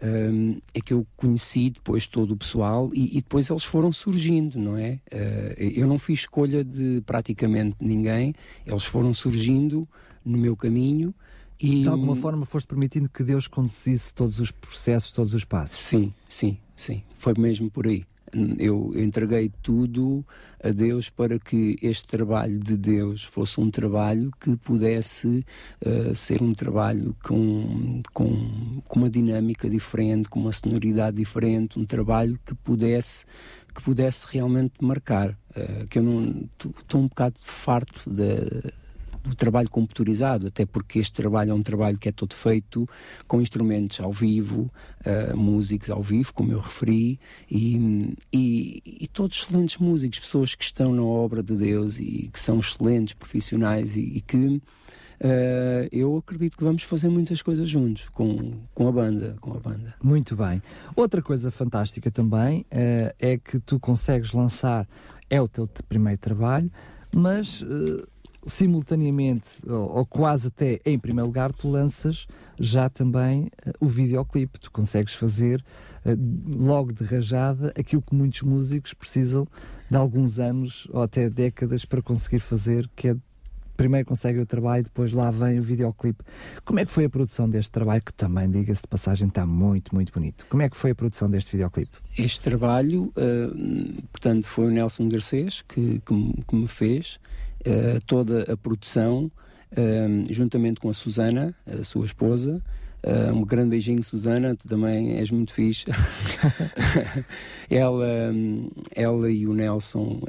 um, 0.01 0.59
é 0.73 0.81
que 0.81 0.93
eu 0.93 1.05
conheci 1.15 1.69
depois 1.69 2.07
todo 2.07 2.31
o 2.31 2.37
pessoal 2.37 2.89
e, 2.93 3.17
e 3.17 3.21
depois 3.21 3.49
eles 3.49 3.63
foram 3.63 3.91
surgindo, 3.91 4.59
não 4.59 4.77
é? 4.77 4.99
Uh, 5.11 5.61
eu 5.75 5.87
não 5.87 5.97
fiz 5.97 6.21
escolha 6.21 6.63
de 6.63 7.01
praticamente 7.05 7.75
ninguém, 7.79 8.33
eles 8.65 8.85
foram 8.85 9.13
surgindo 9.13 9.87
no 10.25 10.37
meu 10.37 10.55
caminho. 10.55 11.13
E, 11.59 11.83
De 11.83 11.87
alguma 11.87 12.15
forma 12.15 12.45
foste 12.45 12.67
permitindo 12.67 13.07
que 13.07 13.23
Deus 13.23 13.47
conduzisse 13.47 14.13
todos 14.13 14.39
os 14.39 14.51
processos, 14.51 15.11
todos 15.11 15.33
os 15.33 15.45
passos. 15.45 15.77
Sim, 15.77 16.13
sim, 16.27 16.57
sim. 16.75 17.03
Foi 17.17 17.33
mesmo 17.37 17.69
por 17.69 17.87
aí. 17.87 18.05
Eu 18.57 18.91
entreguei 18.95 19.51
tudo 19.61 20.25
a 20.63 20.69
Deus 20.69 21.09
para 21.09 21.37
que 21.37 21.77
este 21.81 22.07
trabalho 22.07 22.57
de 22.59 22.75
Deus 22.75 23.23
fosse 23.23 23.59
um 23.59 23.69
trabalho 23.69 24.31
que 24.39 24.55
pudesse 24.57 25.45
uh, 25.85 26.15
ser 26.15 26.41
um 26.41 26.53
trabalho 26.53 27.15
com, 27.23 28.01
com, 28.11 28.81
com 28.87 28.99
uma 28.99 29.09
dinâmica 29.09 29.69
diferente, 29.69 30.29
com 30.29 30.39
uma 30.39 30.51
sonoridade 30.51 31.17
diferente, 31.17 31.79
um 31.79 31.85
trabalho 31.85 32.39
que 32.45 32.55
pudesse 32.55 33.25
que 33.73 33.81
pudesse 33.81 34.25
realmente 34.29 34.73
marcar. 34.81 35.31
Uh, 35.55 35.87
que 35.89 35.99
eu 35.99 36.03
não 36.03 36.47
estou 36.79 37.01
um 37.01 37.07
bocado 37.07 37.39
farto 37.39 38.09
de, 38.09 38.71
do 39.23 39.35
trabalho 39.35 39.69
computarizado, 39.69 40.47
até 40.47 40.65
porque 40.65 40.99
este 40.99 41.13
trabalho 41.13 41.51
é 41.51 41.53
um 41.53 41.63
trabalho 41.63 41.97
que 41.97 42.09
é 42.09 42.11
todo 42.11 42.33
feito 42.33 42.87
com 43.27 43.41
instrumentos 43.41 43.99
ao 43.99 44.11
vivo, 44.11 44.71
uh, 45.05 45.37
músicos 45.37 45.89
ao 45.89 46.01
vivo, 46.01 46.33
como 46.33 46.51
eu 46.51 46.59
referi, 46.59 47.19
e, 47.49 48.15
e, 48.31 48.81
e, 48.85 49.07
todos 49.07 49.41
excelentes 49.41 49.77
músicos, 49.77 50.19
pessoas 50.19 50.55
que 50.55 50.63
estão 50.63 50.93
na 50.93 51.03
obra 51.03 51.41
de 51.41 51.55
Deus 51.55 51.99
e 51.99 52.29
que 52.31 52.39
são 52.39 52.59
excelentes 52.59 53.13
profissionais 53.13 53.95
e, 53.95 54.01
e 54.01 54.21
que 54.21 54.61
Uh, 55.23 55.87
eu 55.89 56.17
acredito 56.17 56.57
que 56.57 56.63
vamos 56.65 56.83
fazer 56.83 57.07
muitas 57.07 57.41
coisas 57.41 57.69
juntos 57.69 58.09
com, 58.09 58.59
com 58.73 58.89
a 58.89 58.91
banda, 58.91 59.37
com 59.39 59.53
a 59.53 59.59
banda. 59.59 59.95
Muito 60.03 60.35
bem. 60.35 60.61
Outra 60.97 61.21
coisa 61.21 61.49
fantástica 61.49 62.11
também 62.11 62.61
uh, 62.61 63.15
é 63.17 63.37
que 63.37 63.57
tu 63.59 63.79
consegues 63.79 64.33
lançar 64.33 64.85
é 65.29 65.41
o 65.41 65.47
teu 65.47 65.65
primeiro 65.87 66.19
trabalho, 66.19 66.69
mas 67.15 67.61
uh, 67.61 68.05
simultaneamente, 68.45 69.59
ou, 69.67 69.97
ou, 69.97 70.05
quase 70.05 70.47
até 70.47 70.79
em 70.85 70.99
primeiro 70.99 71.27
lugar, 71.27 71.51
tu 71.53 71.69
lanças 71.69 72.27
já 72.59 72.89
também 72.89 73.43
uh, 73.65 73.73
o 73.79 73.87
videoclipe. 73.87 74.59
Tu 74.59 74.71
consegues 74.71 75.13
fazer 75.13 75.63
uh, 76.05 76.17
logo 76.45 76.91
de 76.91 77.03
rajada 77.03 77.73
aquilo 77.77 78.01
que 78.01 78.15
muitos 78.15 78.41
músicos 78.41 78.93
precisam 78.93 79.47
de 79.89 79.97
alguns 79.97 80.39
anos 80.39 80.87
ou 80.91 81.01
até 81.01 81.29
décadas 81.29 81.85
para 81.85 82.01
conseguir 82.01 82.39
fazer, 82.39 82.89
que 82.95 83.09
é 83.09 83.15
primeiro 83.83 84.07
conseguem 84.07 84.41
o 84.41 84.45
trabalho, 84.45 84.83
depois 84.83 85.11
lá 85.11 85.29
vem 85.29 85.59
o 85.59 85.61
videoclipe. 85.61 86.23
Como 86.63 86.79
é 86.79 86.85
que 86.85 86.91
foi 86.91 87.03
a 87.03 87.09
produção 87.09 87.49
deste 87.49 87.69
trabalho, 87.69 88.01
que 88.01 88.13
também, 88.13 88.49
diga-se 88.49 88.81
de 88.81 88.87
passagem, 88.87 89.27
está 89.27 89.45
muito, 89.45 89.93
muito 89.93 90.13
bonito. 90.13 90.45
Como 90.49 90.63
é 90.63 90.69
que 90.69 90.77
foi 90.77 90.91
a 90.91 90.95
produção 90.95 91.29
deste 91.29 91.51
videoclipe? 91.51 91.91
Este 92.17 92.39
trabalho, 92.39 93.11
uh, 93.17 94.03
portanto, 94.09 94.47
foi 94.47 94.67
o 94.67 94.71
Nelson 94.71 95.09
Garcês 95.09 95.63
que, 95.67 95.99
que, 95.99 96.43
que 96.47 96.55
me 96.55 96.67
fez 96.67 97.19
uh, 97.67 97.99
toda 98.05 98.49
a 98.49 98.55
produção, 98.55 99.29
uh, 99.73 100.33
juntamente 100.33 100.79
com 100.79 100.89
a 100.89 100.93
Susana, 100.93 101.53
a 101.67 101.83
sua 101.83 102.05
esposa. 102.05 102.61
Uh, 103.03 103.35
um 103.35 103.43
grande 103.43 103.71
beijinho, 103.71 104.01
Susana, 104.01 104.55
tu 104.55 104.65
também 104.65 105.17
és 105.17 105.29
muito 105.29 105.51
fixe. 105.51 105.87
ela, 107.69 108.33
ela 108.95 109.29
e 109.29 109.45
o 109.45 109.53
Nelson, 109.53 110.21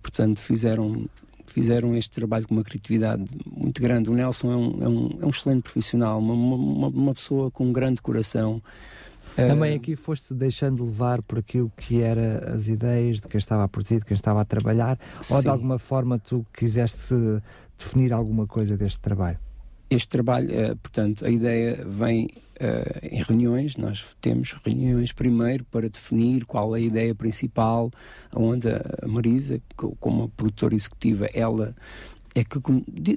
portanto, 0.00 0.40
fizeram 0.40 1.06
fizeram 1.52 1.94
este 1.94 2.10
trabalho 2.10 2.46
com 2.46 2.54
uma 2.54 2.62
criatividade 2.62 3.24
muito 3.46 3.80
grande. 3.80 4.10
O 4.10 4.14
Nelson 4.14 4.52
é 4.52 4.56
um, 4.56 4.82
é 4.82 4.88
um, 4.88 5.18
é 5.22 5.26
um 5.26 5.30
excelente 5.30 5.62
profissional, 5.62 6.18
uma, 6.18 6.34
uma, 6.34 6.88
uma, 6.88 7.14
pessoa 7.14 7.50
com 7.50 7.66
um 7.66 7.72
grande 7.72 8.00
coração. 8.00 8.62
Também 9.34 9.74
aqui 9.74 9.96
foste 9.96 10.34
deixando 10.34 10.84
levar 10.84 11.22
por 11.22 11.38
aquilo 11.38 11.72
que 11.76 12.02
era 12.02 12.54
as 12.54 12.68
ideias 12.68 13.20
de 13.20 13.28
quem 13.28 13.38
estava 13.38 13.64
a 13.64 13.68
produzir, 13.68 14.00
de 14.00 14.04
quem 14.04 14.14
estava 14.14 14.40
a 14.40 14.44
trabalhar, 14.44 14.98
Sim. 15.22 15.34
ou 15.34 15.40
de 15.40 15.48
alguma 15.48 15.78
forma 15.78 16.18
tu 16.18 16.44
quiseste 16.52 17.14
definir 17.78 18.12
alguma 18.12 18.46
coisa 18.46 18.76
deste 18.76 18.98
trabalho? 18.98 19.38
Este 19.92 20.08
trabalho, 20.08 20.48
uh, 20.48 20.76
portanto, 20.76 21.22
a 21.22 21.28
ideia 21.28 21.84
vem 21.86 22.24
uh, 22.24 22.98
em 23.02 23.22
reuniões, 23.22 23.76
nós 23.76 24.02
temos 24.22 24.54
reuniões 24.64 25.12
primeiro 25.12 25.66
para 25.66 25.86
definir 25.86 26.46
qual 26.46 26.74
é 26.74 26.78
a 26.78 26.82
ideia 26.82 27.14
principal, 27.14 27.90
onde 28.34 28.68
a 28.70 29.06
Marisa, 29.06 29.60
como 29.76 30.24
a 30.24 30.28
produtora 30.30 30.74
executiva, 30.74 31.28
ela 31.34 31.76
é 32.34 32.42
que 32.42 32.58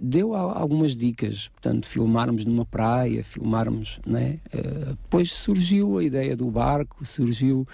deu 0.01 0.35
algumas 0.35 0.97
dicas, 0.97 1.47
portanto, 1.47 1.87
filmarmos 1.87 2.43
numa 2.43 2.65
praia, 2.65 3.23
filmarmos, 3.23 3.97
né? 4.05 4.39
Uh, 4.53 4.97
depois 5.01 5.31
surgiu 5.31 5.99
a 5.99 6.03
ideia 6.03 6.35
do 6.35 6.51
barco, 6.51 7.05
surgiu 7.05 7.65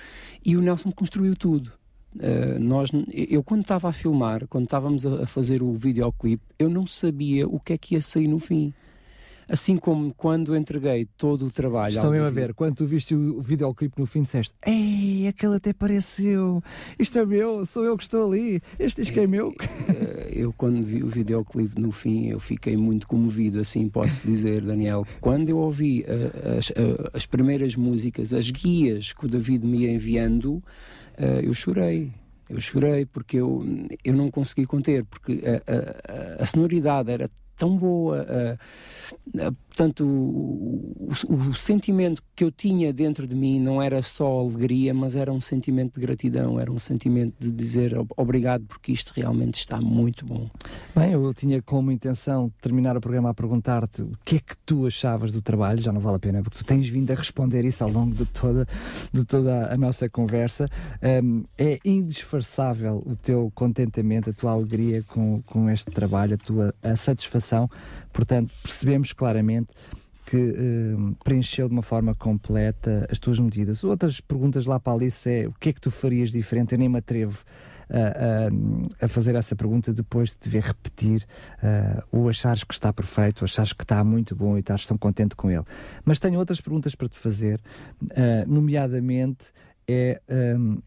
e 0.45 0.55
o 0.55 0.61
Nelson 0.61 0.91
construiu 0.91 1.35
tudo. 1.35 1.71
Uh, 2.17 2.59
nós, 2.59 2.91
eu 3.11 3.43
quando 3.43 3.61
estava 3.61 3.89
a 3.89 3.91
filmar, 3.91 4.45
quando 4.47 4.65
estávamos 4.65 5.07
a, 5.07 5.25
fazer 5.25 5.63
o 5.63 5.73
videoclipe, 5.73 6.43
eu 6.59 6.69
não 6.69 6.85
sabia 6.85 7.47
o 7.47 7.59
que 7.59 7.73
é 7.73 7.77
que 7.79 7.95
ia 7.95 8.01
sair 8.03 8.27
no 8.27 8.37
fim. 8.37 8.71
Assim 9.51 9.75
como 9.75 10.13
quando 10.13 10.55
entreguei 10.55 11.05
todo 11.17 11.45
o 11.45 11.51
trabalho. 11.51 11.93
Estão 11.93 12.11
mesmo 12.11 12.25
a 12.25 12.29
ver, 12.29 12.53
quando 12.53 12.75
tu 12.75 12.85
viste 12.85 13.13
o 13.13 13.41
videoclipe 13.41 13.99
no 13.99 14.05
fim, 14.05 14.21
disseste: 14.21 14.53
Ei, 14.65 15.27
aquele 15.27 15.57
até 15.57 15.73
pareceu, 15.73 16.63
isto 16.97 17.19
é 17.19 17.25
meu, 17.25 17.65
sou 17.65 17.83
eu 17.83 17.97
que 17.97 18.03
estou 18.03 18.31
ali, 18.31 18.61
este 18.79 19.01
disco 19.01 19.19
é, 19.19 19.23
é 19.23 19.27
meu. 19.27 19.53
Eh, 19.59 20.31
eu, 20.35 20.53
quando 20.53 20.81
vi 20.81 21.03
o 21.03 21.07
videoclipe 21.07 21.81
no 21.81 21.91
fim, 21.91 22.27
eu 22.27 22.39
fiquei 22.39 22.77
muito 22.77 23.05
comovido, 23.05 23.59
assim 23.59 23.89
posso 23.89 24.25
dizer, 24.25 24.61
Daniel. 24.61 25.05
Quando 25.19 25.49
eu 25.49 25.57
ouvi 25.57 26.05
uh, 26.07 26.57
as, 26.57 26.69
uh, 26.69 27.09
as 27.13 27.25
primeiras 27.25 27.75
músicas, 27.75 28.33
as 28.33 28.49
guias 28.49 29.11
que 29.11 29.25
o 29.25 29.29
David 29.29 29.65
me 29.65 29.79
ia 29.79 29.91
enviando, 29.91 30.63
eu 31.43 31.53
chorei. 31.53 32.09
Eu 32.49 32.59
chorei 32.59 33.05
porque 33.05 33.37
eu, 33.37 33.63
eu 34.03 34.13
não 34.13 34.31
consegui 34.31 34.65
conter, 34.65 35.05
porque 35.05 35.41
a, 35.45 36.39
a, 36.39 36.43
a 36.43 36.45
sonoridade 36.45 37.11
era 37.11 37.29
tão 37.61 37.77
boa. 37.77 38.25
Uh, 38.25 39.49
uh, 39.49 39.55
portanto, 39.71 40.05
o, 40.05 41.13
o, 41.29 41.33
o, 41.33 41.53
sentimento 41.53 42.21
que 42.35 42.43
eu 42.43 42.51
tinha 42.51 42.91
dentro 42.91 43.25
de 43.25 43.33
mim 43.33 43.57
não 43.57 43.81
era 43.81 44.01
só 44.01 44.41
alegria, 44.41 44.93
mas 44.93 45.15
era 45.15 45.31
um 45.31 45.39
sentimento 45.39 45.97
de 45.97 46.05
gratidão, 46.05 46.59
era 46.59 46.69
um 46.69 46.77
sentimento 46.77 47.35
de 47.39 47.49
dizer 47.49 47.93
obrigado 48.17 48.65
porque 48.65 48.91
isto 48.91 49.13
realmente 49.15 49.55
está 49.55 49.79
muito 49.79 50.25
bom. 50.25 50.49
Bem, 50.93 51.13
eu 51.13 51.33
tinha 51.33 51.61
como 51.61 51.89
intenção 51.89 52.51
terminar 52.61 52.97
o 52.97 53.01
programa 53.01 53.29
a 53.29 53.33
perguntar-te 53.33 54.01
o 54.01 54.11
que 54.25 54.35
é 54.35 54.39
que 54.39 54.57
tu 54.65 54.85
achavas 54.85 55.31
do 55.31 55.41
trabalho, 55.41 55.81
já 55.81 55.93
não 55.93 56.01
vale 56.01 56.17
a 56.17 56.19
pena, 56.19 56.43
porque 56.43 56.57
tu 56.57 56.65
tens 56.65 56.87
vindo 56.89 57.09
a 57.09 57.15
responder 57.15 57.63
isso 57.63 57.81
ao 57.83 57.89
longo 57.89 58.13
de 58.13 58.25
toda, 58.25 58.67
de 59.13 59.23
toda 59.23 59.73
a 59.73 59.77
nossa 59.77 60.09
conversa. 60.09 60.67
Um, 61.23 61.45
é 61.57 61.79
indisfarçável 61.85 63.01
o 63.05 63.15
teu 63.15 63.49
contentamento, 63.55 64.29
a 64.29 64.33
tua 64.33 64.51
alegria 64.51 65.01
com, 65.03 65.41
com 65.43 65.69
este 65.69 65.89
trabalho, 65.91 66.33
a 66.33 66.37
tua 66.37 66.75
a 66.83 66.95
satisfação. 66.97 67.69
Portanto, 68.11 68.53
percebemos 68.61 69.13
claramente 69.13 69.60
que 70.25 70.37
uh, 70.37 71.15
preencheu 71.23 71.67
de 71.67 71.73
uma 71.73 71.81
forma 71.81 72.15
completa 72.15 73.07
as 73.11 73.19
tuas 73.19 73.39
medidas. 73.39 73.83
Outras 73.83 74.21
perguntas 74.21 74.65
lá 74.65 74.79
para 74.79 74.93
a 74.93 74.95
Alice 74.95 75.29
é 75.29 75.47
o 75.47 75.53
que 75.53 75.69
é 75.69 75.73
que 75.73 75.81
tu 75.81 75.91
farias 75.91 76.31
diferente? 76.31 76.73
Eu 76.73 76.79
nem 76.79 76.87
me 76.87 76.99
atrevo 76.99 77.43
a, 77.91 79.05
a, 79.05 79.07
fazer 79.07 79.35
essa 79.35 79.55
pergunta 79.55 79.93
depois 79.93 80.29
de 80.29 80.37
te 80.37 80.49
ver 80.49 80.63
repetir 80.63 81.27
uh, 81.61 82.01
ou 82.11 82.29
achares 82.29 82.63
que 82.63 82.73
está 82.73 82.93
perfeito, 82.93 83.41
ou 83.41 83.45
achares 83.45 83.73
que 83.73 83.83
está 83.83 84.03
muito 84.03 84.35
bom 84.35 84.55
e 84.55 84.61
estás 84.61 84.87
tão 84.87 84.97
contente 84.97 85.35
com 85.35 85.51
ele. 85.51 85.65
Mas 86.05 86.19
tenho 86.19 86.39
outras 86.39 86.61
perguntas 86.61 86.95
para 86.95 87.09
te 87.09 87.17
fazer, 87.17 87.59
uh, 88.01 88.47
nomeadamente 88.47 89.51
é 89.87 90.21
um, 90.57 90.81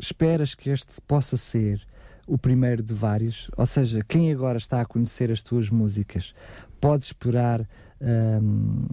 esperas 0.00 0.54
que 0.54 0.70
este 0.70 1.00
possa 1.02 1.36
ser 1.36 1.86
o 2.26 2.36
primeiro 2.36 2.82
de 2.82 2.92
vários, 2.92 3.48
ou 3.56 3.66
seja, 3.66 4.02
quem 4.02 4.32
agora 4.32 4.58
está 4.58 4.80
a 4.80 4.84
conhecer 4.84 5.30
as 5.30 5.42
tuas 5.42 5.70
músicas 5.70 6.34
pode 6.80 7.04
esperar 7.04 7.66
um, 8.00 8.84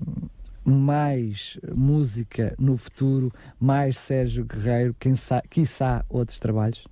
mais 0.65 1.59
música 1.75 2.55
no 2.57 2.77
futuro, 2.77 3.31
mais 3.59 3.97
Sérgio 3.97 4.45
Guerreiro, 4.45 4.95
quem 4.99 5.15
sa 5.15 5.41
quiçá 5.41 6.05
outros 6.09 6.39
trabalhos? 6.39 6.85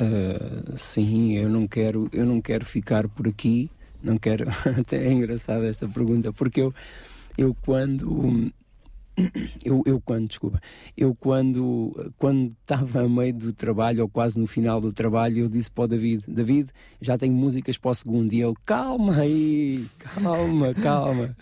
Uh, 0.00 0.76
sim, 0.76 1.34
eu 1.34 1.48
não 1.48 1.66
quero, 1.66 2.08
eu 2.12 2.24
não 2.24 2.40
quero 2.40 2.64
ficar 2.64 3.08
por 3.08 3.28
aqui. 3.28 3.70
Não 4.02 4.16
quero. 4.18 4.46
Até 4.80 5.06
é 5.06 5.12
engraçada 5.12 5.66
esta 5.66 5.86
pergunta, 5.86 6.32
porque 6.32 6.62
eu, 6.62 6.74
eu 7.36 7.54
quando 7.62 8.50
eu, 9.64 9.82
eu 9.86 10.00
quando, 10.00 10.28
desculpa, 10.28 10.60
eu 10.96 11.14
quando 11.14 12.10
quando 12.18 12.50
estava 12.50 13.02
a 13.02 13.08
meio 13.08 13.34
do 13.34 13.52
trabalho 13.52 14.02
ou 14.02 14.08
quase 14.08 14.38
no 14.38 14.46
final 14.46 14.80
do 14.80 14.92
trabalho, 14.92 15.38
eu 15.38 15.48
disse 15.48 15.70
para 15.70 15.84
o 15.84 15.88
David, 15.88 16.24
David, 16.26 16.70
já 17.00 17.16
tenho 17.16 17.34
músicas 17.34 17.78
para 17.78 17.90
o 17.90 17.94
segundo 17.94 18.32
e 18.32 18.42
ele, 18.42 18.54
calma 18.66 19.16
aí, 19.16 19.86
calma, 19.98 20.74
calma, 20.74 21.36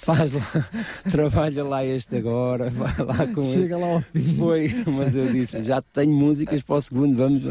faz 0.00 0.32
lá, 0.32 0.70
trabalha 1.10 1.64
lá 1.64 1.84
este 1.84 2.16
agora, 2.16 2.70
vai 2.70 2.96
lá 2.98 3.26
com 3.28 3.42
Chega 3.42 3.62
este. 3.62 3.74
lá 3.74 3.86
ao 3.86 4.00
fim. 4.00 4.36
Foi, 4.36 4.84
mas 4.86 5.16
eu 5.16 5.32
disse, 5.32 5.62
já 5.62 5.80
tenho 5.82 6.12
músicas 6.12 6.62
para 6.62 6.76
o 6.76 6.80
segundo, 6.80 7.16
vamos. 7.16 7.42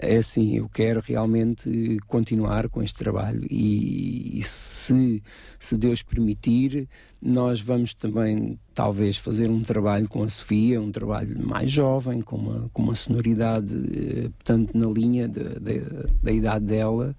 É 0.00 0.16
assim, 0.16 0.56
eu 0.56 0.68
quero 0.68 1.00
realmente 1.04 1.98
continuar 2.06 2.68
com 2.68 2.82
este 2.82 2.98
trabalho 2.98 3.46
e, 3.50 4.38
e 4.38 4.42
se, 4.42 5.22
se 5.58 5.76
Deus 5.76 6.02
permitir, 6.02 6.88
nós 7.22 7.60
vamos 7.60 7.94
também, 7.94 8.58
talvez, 8.78 9.16
fazer 9.16 9.50
um 9.50 9.60
trabalho 9.60 10.08
com 10.08 10.22
a 10.22 10.28
Sofia, 10.28 10.80
um 10.80 10.92
trabalho 10.92 11.36
mais 11.44 11.68
jovem, 11.68 12.22
com 12.22 12.36
uma, 12.36 12.70
com 12.72 12.80
uma 12.80 12.94
sonoridade, 12.94 13.74
eh, 13.74 14.30
portanto, 14.38 14.70
na 14.72 14.86
linha 14.88 15.26
de, 15.26 15.58
de, 15.58 15.82
da 16.22 16.30
idade 16.30 16.64
dela. 16.66 17.12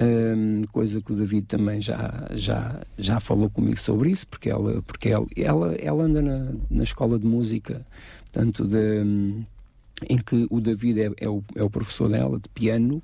Um, 0.00 0.62
coisa 0.72 1.02
que 1.02 1.12
o 1.12 1.14
David 1.14 1.44
também 1.44 1.82
já, 1.82 2.26
já, 2.32 2.80
já 2.96 3.20
falou 3.20 3.50
comigo 3.50 3.78
sobre 3.78 4.10
isso, 4.10 4.26
porque 4.28 4.48
ela, 4.48 4.80
porque 4.80 5.10
ela, 5.10 5.26
ela, 5.36 5.74
ela 5.74 6.04
anda 6.04 6.22
na, 6.22 6.52
na 6.70 6.84
escola 6.84 7.18
de 7.18 7.26
música, 7.26 7.84
portanto, 8.32 8.66
de, 8.66 9.44
em 10.08 10.16
que 10.16 10.46
o 10.50 10.60
David 10.60 11.00
é, 11.00 11.10
é, 11.18 11.28
o, 11.28 11.42
é 11.54 11.62
o 11.62 11.70
professor 11.70 12.08
dela 12.08 12.38
de 12.38 12.48
piano 12.48 13.02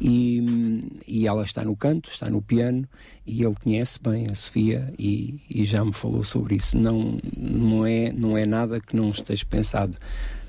e, 0.00 0.80
e 1.06 1.26
ela 1.26 1.44
está 1.44 1.64
no 1.64 1.76
canto, 1.76 2.08
está 2.08 2.30
no 2.30 2.40
piano 2.40 2.88
e 3.26 3.42
ele 3.44 3.54
conhece 3.62 3.98
bem 4.02 4.26
a 4.30 4.34
Sofia 4.34 4.92
e, 4.98 5.40
e, 5.48 5.64
já 5.64 5.84
me 5.84 5.92
falou 5.92 6.24
sobre 6.24 6.56
isso. 6.56 6.76
Não, 6.76 7.18
não, 7.36 7.84
é, 7.84 8.12
não 8.12 8.36
é 8.36 8.46
nada 8.46 8.80
que 8.80 8.96
não 8.96 9.10
esteja 9.10 9.44
pensado. 9.44 9.96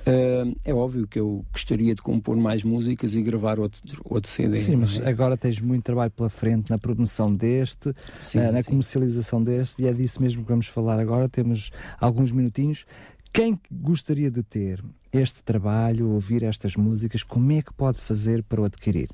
Uh, 0.01 0.57
é 0.65 0.73
óbvio 0.73 1.07
que 1.07 1.19
eu 1.19 1.45
gostaria 1.51 1.93
de 1.93 2.01
compor 2.01 2.35
mais 2.35 2.63
músicas 2.63 3.15
e 3.15 3.21
gravar 3.21 3.59
outro, 3.59 3.81
outro 4.03 4.31
CD. 4.31 4.55
Sim, 4.55 4.77
mas 4.77 4.97
é? 4.99 5.07
agora 5.07 5.37
tens 5.37 5.61
muito 5.61 5.83
trabalho 5.83 6.09
pela 6.09 6.29
frente 6.29 6.71
na 6.71 6.77
produção 6.79 7.33
deste, 7.33 7.93
sim, 8.19 8.39
uh, 8.39 8.51
na 8.51 8.61
sim. 8.61 8.71
comercialização 8.71 9.43
deste, 9.43 9.83
e 9.83 9.87
é 9.87 9.93
disso 9.93 10.19
mesmo 10.19 10.41
que 10.43 10.49
vamos 10.49 10.65
falar 10.65 10.99
agora. 10.99 11.29
Temos 11.29 11.71
alguns 11.99 12.31
minutinhos. 12.31 12.85
Quem 13.33 13.57
gostaria 13.71 14.29
de 14.29 14.43
ter 14.43 14.83
este 15.13 15.41
trabalho, 15.41 16.09
ouvir 16.09 16.43
estas 16.43 16.75
músicas, 16.75 17.23
como 17.23 17.51
é 17.53 17.61
que 17.61 17.73
pode 17.73 18.01
fazer 18.01 18.43
para 18.43 18.61
o 18.61 18.65
adquirir? 18.65 19.09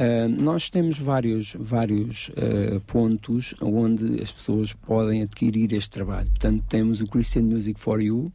Uh, 0.00 0.28
nós 0.28 0.68
temos 0.68 0.98
vários, 0.98 1.54
vários 1.58 2.30
uh, 2.30 2.80
pontos 2.86 3.54
onde 3.60 4.20
as 4.20 4.32
pessoas 4.32 4.72
podem 4.72 5.22
adquirir 5.22 5.72
este 5.72 5.90
trabalho. 5.90 6.28
Portanto, 6.30 6.64
temos 6.68 7.00
o 7.00 7.06
Christian 7.06 7.42
Music 7.42 7.78
for 7.78 8.02
You, 8.02 8.32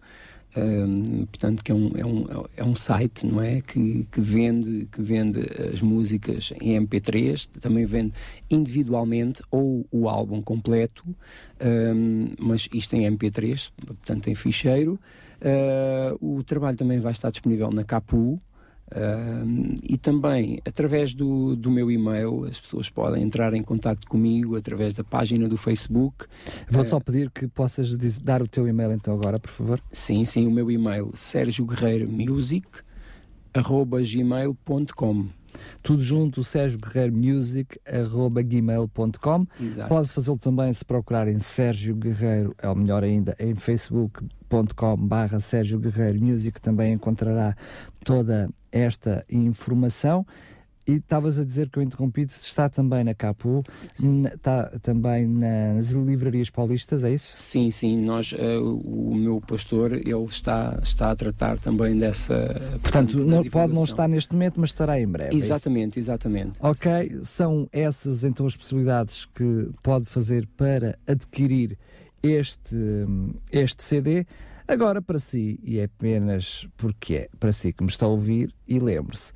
portanto, 1.31 1.63
que 1.63 1.71
é 1.71 1.75
um, 1.75 1.91
é, 1.95 2.05
um, 2.05 2.25
é 2.57 2.63
um 2.63 2.75
site, 2.75 3.25
não 3.25 3.41
é? 3.41 3.61
Que, 3.61 4.07
que, 4.11 4.21
vende, 4.21 4.87
que 4.91 5.01
vende 5.01 5.39
as 5.73 5.81
músicas 5.81 6.53
em 6.61 6.79
MP3, 6.79 7.49
também 7.59 7.85
vende 7.85 8.13
individualmente 8.49 9.41
ou 9.51 9.85
o 9.91 10.07
álbum 10.07 10.41
completo, 10.41 11.03
um, 11.61 12.29
mas 12.39 12.69
isto 12.73 12.95
em 12.95 13.09
MP3, 13.09 13.71
portanto, 13.85 14.29
em 14.29 14.35
ficheiro. 14.35 14.99
Uh, 15.41 16.37
o 16.37 16.43
trabalho 16.43 16.77
também 16.77 16.99
vai 16.99 17.11
estar 17.11 17.29
disponível 17.29 17.69
na 17.71 17.83
Capu. 17.83 18.41
Uh, 18.91 19.75
e 19.81 19.97
também 19.97 20.59
através 20.63 21.11
do, 21.11 21.55
do 21.55 21.71
meu 21.71 21.89
e-mail 21.89 22.45
as 22.45 22.59
pessoas 22.59 22.87
podem 22.87 23.23
entrar 23.23 23.55
em 23.55 23.63
contato 23.63 24.07
comigo 24.07 24.55
através 24.55 24.93
da 24.93 25.03
página 25.03 25.49
do 25.49 25.57
Facebook. 25.57 26.25
Vou 26.69 26.83
uh, 26.83 26.85
só 26.85 26.99
pedir 26.99 27.31
que 27.31 27.47
possas 27.47 27.95
dizer, 27.95 28.21
dar 28.21 28.43
o 28.43 28.47
teu 28.47 28.67
e-mail 28.67 28.91
então 28.91 29.15
agora, 29.15 29.39
por 29.39 29.49
favor. 29.49 29.81
Sim, 29.91 30.23
sim, 30.25 30.45
o 30.45 30.51
meu 30.51 30.69
e-mail 30.69 31.11
Sérgio 31.15 31.65
Guerreiro 31.65 32.07
Music 32.07 32.67
arroba 33.53 34.01
gmail.com 34.01 35.29
tudo 35.81 36.03
junto, 36.03 36.43
Sérgio 36.43 36.79
Guerreiro 36.79 37.13
Music, 37.13 37.79
arroba 37.85 38.41
gmail.com. 38.41 39.47
Pode 39.87 40.09
fazê-lo 40.09 40.37
também 40.37 40.71
se 40.73 40.83
procurarem 40.83 41.39
Sérgio 41.39 41.95
Guerreiro, 41.95 42.55
é 42.57 42.69
o 42.69 42.75
melhor 42.75 43.03
ainda, 43.03 43.35
em 43.39 43.55
facebook.com 44.55 44.95
barra 44.95 45.39
Sérgio 45.39 45.79
Guerreiro 45.79 46.23
Music, 46.23 46.61
também 46.61 46.93
encontrará 46.93 47.55
toda 48.03 48.49
esta 48.71 49.25
informação. 49.29 50.25
E 50.87 50.97
estavas 50.97 51.39
a 51.39 51.43
dizer 51.43 51.67
que 51.71 51.79
eu 51.79 51.83
interrompi 51.83 52.27
está 52.29 52.69
também 52.69 53.03
na 53.03 53.15
Capu, 53.15 53.63
está 54.31 54.67
também 54.83 55.25
nas 55.25 55.89
livrarias 55.89 56.51
paulistas, 56.51 57.03
é 57.03 57.11
isso? 57.11 57.33
Sim, 57.35 57.71
sim, 57.71 57.99
nós, 57.99 58.33
uh, 58.33 58.37
o 58.63 59.15
meu 59.15 59.41
pastor, 59.41 59.93
ele 59.93 60.23
está, 60.25 60.79
está 60.83 61.09
a 61.09 61.15
tratar 61.15 61.57
também 61.57 61.97
dessa... 61.97 62.77
Portanto, 62.83 63.17
não, 63.17 63.43
pode 63.45 63.73
não 63.73 63.83
estar 63.83 64.07
neste 64.07 64.31
momento, 64.33 64.59
mas 64.59 64.69
estará 64.69 65.01
em 65.01 65.07
breve. 65.07 65.35
Exatamente, 65.35 65.97
é 65.97 65.99
exatamente. 66.01 66.59
Ok, 66.59 67.19
são 67.23 67.67
essas 67.71 68.23
então 68.23 68.45
as 68.45 68.55
possibilidades 68.55 69.25
que 69.33 69.71
pode 69.81 70.05
fazer 70.05 70.47
para 70.55 70.99
adquirir 71.07 71.79
este, 72.27 72.77
este 73.51 73.83
CD. 73.83 74.25
Agora, 74.67 75.01
para 75.01 75.19
si, 75.19 75.59
e 75.63 75.79
é 75.79 75.83
apenas 75.83 76.67
porque 76.75 77.15
é 77.15 77.29
para 77.39 77.51
si 77.51 77.71
que 77.71 77.83
me 77.83 77.89
está 77.89 78.05
a 78.05 78.09
ouvir, 78.09 78.53
e 78.67 78.79
lembre-se, 78.79 79.31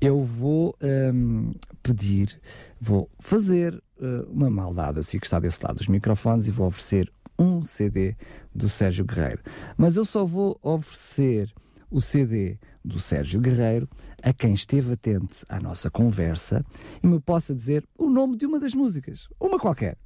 eu 0.00 0.22
vou 0.22 0.76
um, 0.80 1.52
pedir, 1.82 2.40
vou 2.80 3.10
fazer 3.18 3.74
uh, 4.00 4.30
uma 4.30 4.48
maldade 4.48 5.00
assim 5.00 5.18
que 5.18 5.26
está 5.26 5.40
desse 5.40 5.64
lado 5.64 5.78
dos 5.78 5.88
microfones 5.88 6.46
e 6.46 6.52
vou 6.52 6.68
oferecer 6.68 7.10
um 7.36 7.64
CD 7.64 8.16
do 8.54 8.68
Sérgio 8.68 9.04
Guerreiro. 9.04 9.42
Mas 9.76 9.96
eu 9.96 10.04
só 10.04 10.24
vou 10.24 10.58
oferecer 10.62 11.52
o 11.90 12.00
CD 12.00 12.58
do 12.84 13.00
Sérgio 13.00 13.40
Guerreiro 13.40 13.88
a 14.22 14.32
quem 14.32 14.54
esteve 14.54 14.92
atento 14.92 15.44
à 15.48 15.60
nossa 15.60 15.90
conversa 15.90 16.64
e 17.02 17.06
me 17.06 17.20
possa 17.20 17.54
dizer 17.54 17.84
o 17.96 18.08
nome 18.08 18.36
de 18.36 18.46
uma 18.46 18.58
das 18.58 18.74
músicas, 18.74 19.28
uma 19.40 19.58
qualquer. 19.58 19.96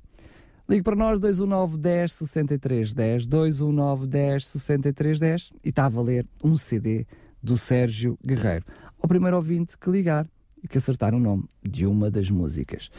Ligue 0.72 0.84
para 0.84 0.96
nós 0.96 1.20
219 1.20 1.76
10 1.76 2.12
63 2.14 2.94
10 2.94 3.26
219 3.26 4.06
10 4.06 4.46
63 4.46 5.20
10 5.20 5.52
e 5.62 5.68
está 5.68 5.84
a 5.84 5.88
valer 5.90 6.26
um 6.42 6.56
CD 6.56 7.06
do 7.42 7.58
Sérgio 7.58 8.18
Guerreiro 8.24 8.64
ao 8.98 9.06
primeiro 9.06 9.36
ouvinte 9.36 9.76
que 9.76 9.90
ligar 9.90 10.26
e 10.64 10.66
que 10.66 10.78
acertar 10.78 11.14
o 11.14 11.20
nome 11.20 11.44
de 11.62 11.84
uma 11.84 12.10
das 12.10 12.30
músicas. 12.30 12.90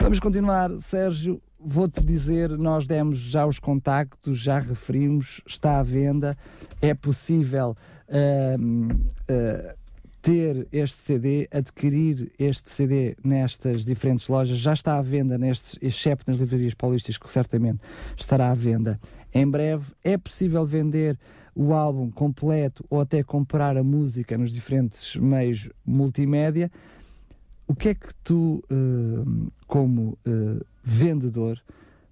Vamos 0.00 0.18
continuar, 0.20 0.70
Sérgio. 0.78 1.38
Vou-te 1.60 2.02
dizer, 2.02 2.48
nós 2.56 2.86
demos 2.86 3.18
já 3.18 3.44
os 3.44 3.58
contactos, 3.58 4.38
já 4.38 4.58
referimos, 4.58 5.42
está 5.46 5.80
à 5.80 5.82
venda, 5.82 6.34
é 6.80 6.94
possível 6.94 7.76
uh, 8.08 8.94
uh, 8.94 9.77
ter 10.28 10.68
este 10.70 10.98
CD, 10.98 11.48
adquirir 11.50 12.30
este 12.38 12.70
CD 12.70 13.16
nestas 13.24 13.82
diferentes 13.82 14.28
lojas, 14.28 14.58
já 14.58 14.74
está 14.74 14.98
à 14.98 15.00
venda 15.00 15.38
nestes, 15.38 15.78
excepto 15.80 16.30
nas 16.30 16.38
livrarias 16.38 16.74
paulistas, 16.74 17.16
que 17.16 17.30
certamente 17.30 17.80
estará 18.14 18.50
à 18.50 18.54
venda 18.54 19.00
em 19.32 19.48
breve. 19.48 19.86
É 20.04 20.18
possível 20.18 20.66
vender 20.66 21.18
o 21.54 21.72
álbum 21.72 22.10
completo 22.10 22.84
ou 22.90 23.00
até 23.00 23.22
comprar 23.22 23.78
a 23.78 23.82
música 23.82 24.36
nos 24.36 24.52
diferentes 24.52 25.16
meios 25.16 25.70
multimédia, 25.86 26.70
o 27.66 27.74
que 27.74 27.88
é 27.88 27.94
que 27.94 28.14
tu, 28.22 28.62
uh, 28.70 29.50
como 29.66 30.18
uh, 30.26 30.62
vendedor, 30.84 31.58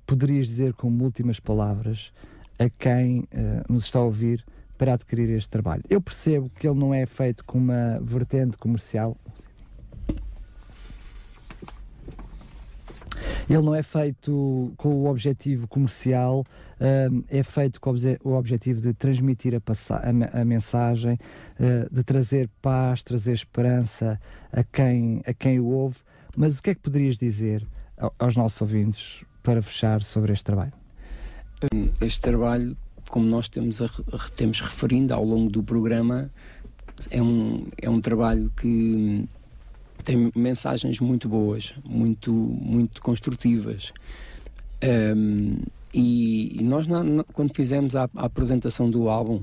poderias 0.06 0.46
dizer 0.46 0.72
como 0.72 1.04
últimas 1.04 1.38
palavras 1.38 2.10
a 2.58 2.70
quem 2.70 3.20
uh, 3.20 3.70
nos 3.70 3.84
está 3.84 3.98
a 3.98 4.04
ouvir 4.04 4.42
para 4.76 4.94
adquirir 4.94 5.30
este 5.30 5.48
trabalho? 5.48 5.82
Eu 5.88 6.00
percebo 6.00 6.50
que 6.50 6.66
ele 6.66 6.78
não 6.78 6.92
é 6.92 7.06
feito 7.06 7.44
com 7.44 7.58
uma 7.58 7.98
vertente 8.00 8.56
comercial. 8.56 9.16
Ele 13.48 13.62
não 13.62 13.74
é 13.74 13.82
feito 13.82 14.72
com 14.76 14.88
o 14.88 15.06
objetivo 15.06 15.68
comercial, 15.68 16.40
uh, 16.40 17.24
é 17.28 17.42
feito 17.44 17.80
com 17.80 17.94
o 18.24 18.32
objetivo 18.32 18.80
de 18.80 18.92
transmitir 18.92 19.54
a, 19.54 20.40
a, 20.40 20.44
mensagem, 20.44 21.14
uh, 21.14 21.94
de 21.94 22.02
trazer 22.02 22.50
paz, 22.60 23.04
trazer 23.04 23.32
esperança 23.32 24.20
a 24.52 24.64
quem, 24.64 25.22
a 25.24 25.32
quem 25.32 25.60
o 25.60 25.66
ouve. 25.66 25.98
Mas 26.36 26.58
o 26.58 26.62
que 26.62 26.70
é 26.70 26.74
que 26.74 26.80
poderias 26.80 27.16
dizer 27.16 27.66
aos 28.18 28.36
nossos 28.36 28.60
ouvintes 28.60 29.24
para 29.42 29.62
fechar 29.62 30.02
sobre 30.02 30.32
este 30.32 30.44
trabalho? 30.44 30.72
Este 32.00 32.20
trabalho, 32.20 32.76
como 33.11 33.26
nós 33.26 33.48
temos, 33.48 33.80
a, 33.80 33.88
temos 34.34 34.61
referindo 34.61 35.14
ao 35.14 35.24
longo 35.24 35.50
do 35.50 35.62
programa, 35.62 36.30
é 37.11 37.22
um, 37.22 37.66
é 37.80 37.88
um 37.88 38.00
trabalho 38.00 38.50
que 38.57 39.28
tem 40.04 40.30
mensagens 40.34 41.00
muito 41.00 41.28
boas, 41.28 41.74
muito, 41.84 42.32
muito 42.32 43.02
construtivas. 43.02 43.92
Um, 45.16 45.59
e, 45.92 46.61
e, 46.61 46.62
nós, 46.62 46.86
na, 46.86 47.02
na, 47.02 47.24
quando 47.24 47.54
fizemos 47.54 47.96
a, 47.96 48.09
a, 48.14 48.26
apresentação 48.26 48.90
do 48.90 49.09
álbum, 49.09 49.42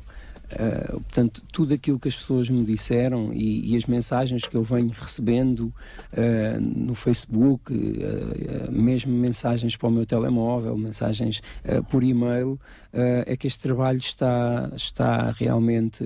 uh, 0.53 1.01
portanto, 1.01 1.43
tudo 1.51 1.73
aquilo 1.73 1.99
que 1.99 2.07
as 2.07 2.15
pessoas 2.15 2.49
me 2.49 2.63
disseram 2.63 3.33
e, 3.33 3.73
e 3.73 3.75
as 3.75 3.85
mensagens 3.85 4.45
que 4.45 4.55
eu 4.55 4.63
venho 4.63 4.89
recebendo 4.89 5.73
uh, 6.13 6.59
no 6.59 6.95
Facebook, 6.95 7.73
uh, 7.73 8.71
mesmo 8.71 9.13
mensagens 9.13 9.75
para 9.75 9.87
o 9.87 9.91
meu 9.91 10.05
telemóvel, 10.05 10.77
mensagens 10.77 11.41
por 11.89 12.03
e-mail, 12.03 12.59
é 12.91 13.35
que 13.35 13.47
este 13.47 13.59
trabalho 13.61 13.97
está, 13.97 14.71
está 14.75 15.31
realmente 15.31 16.03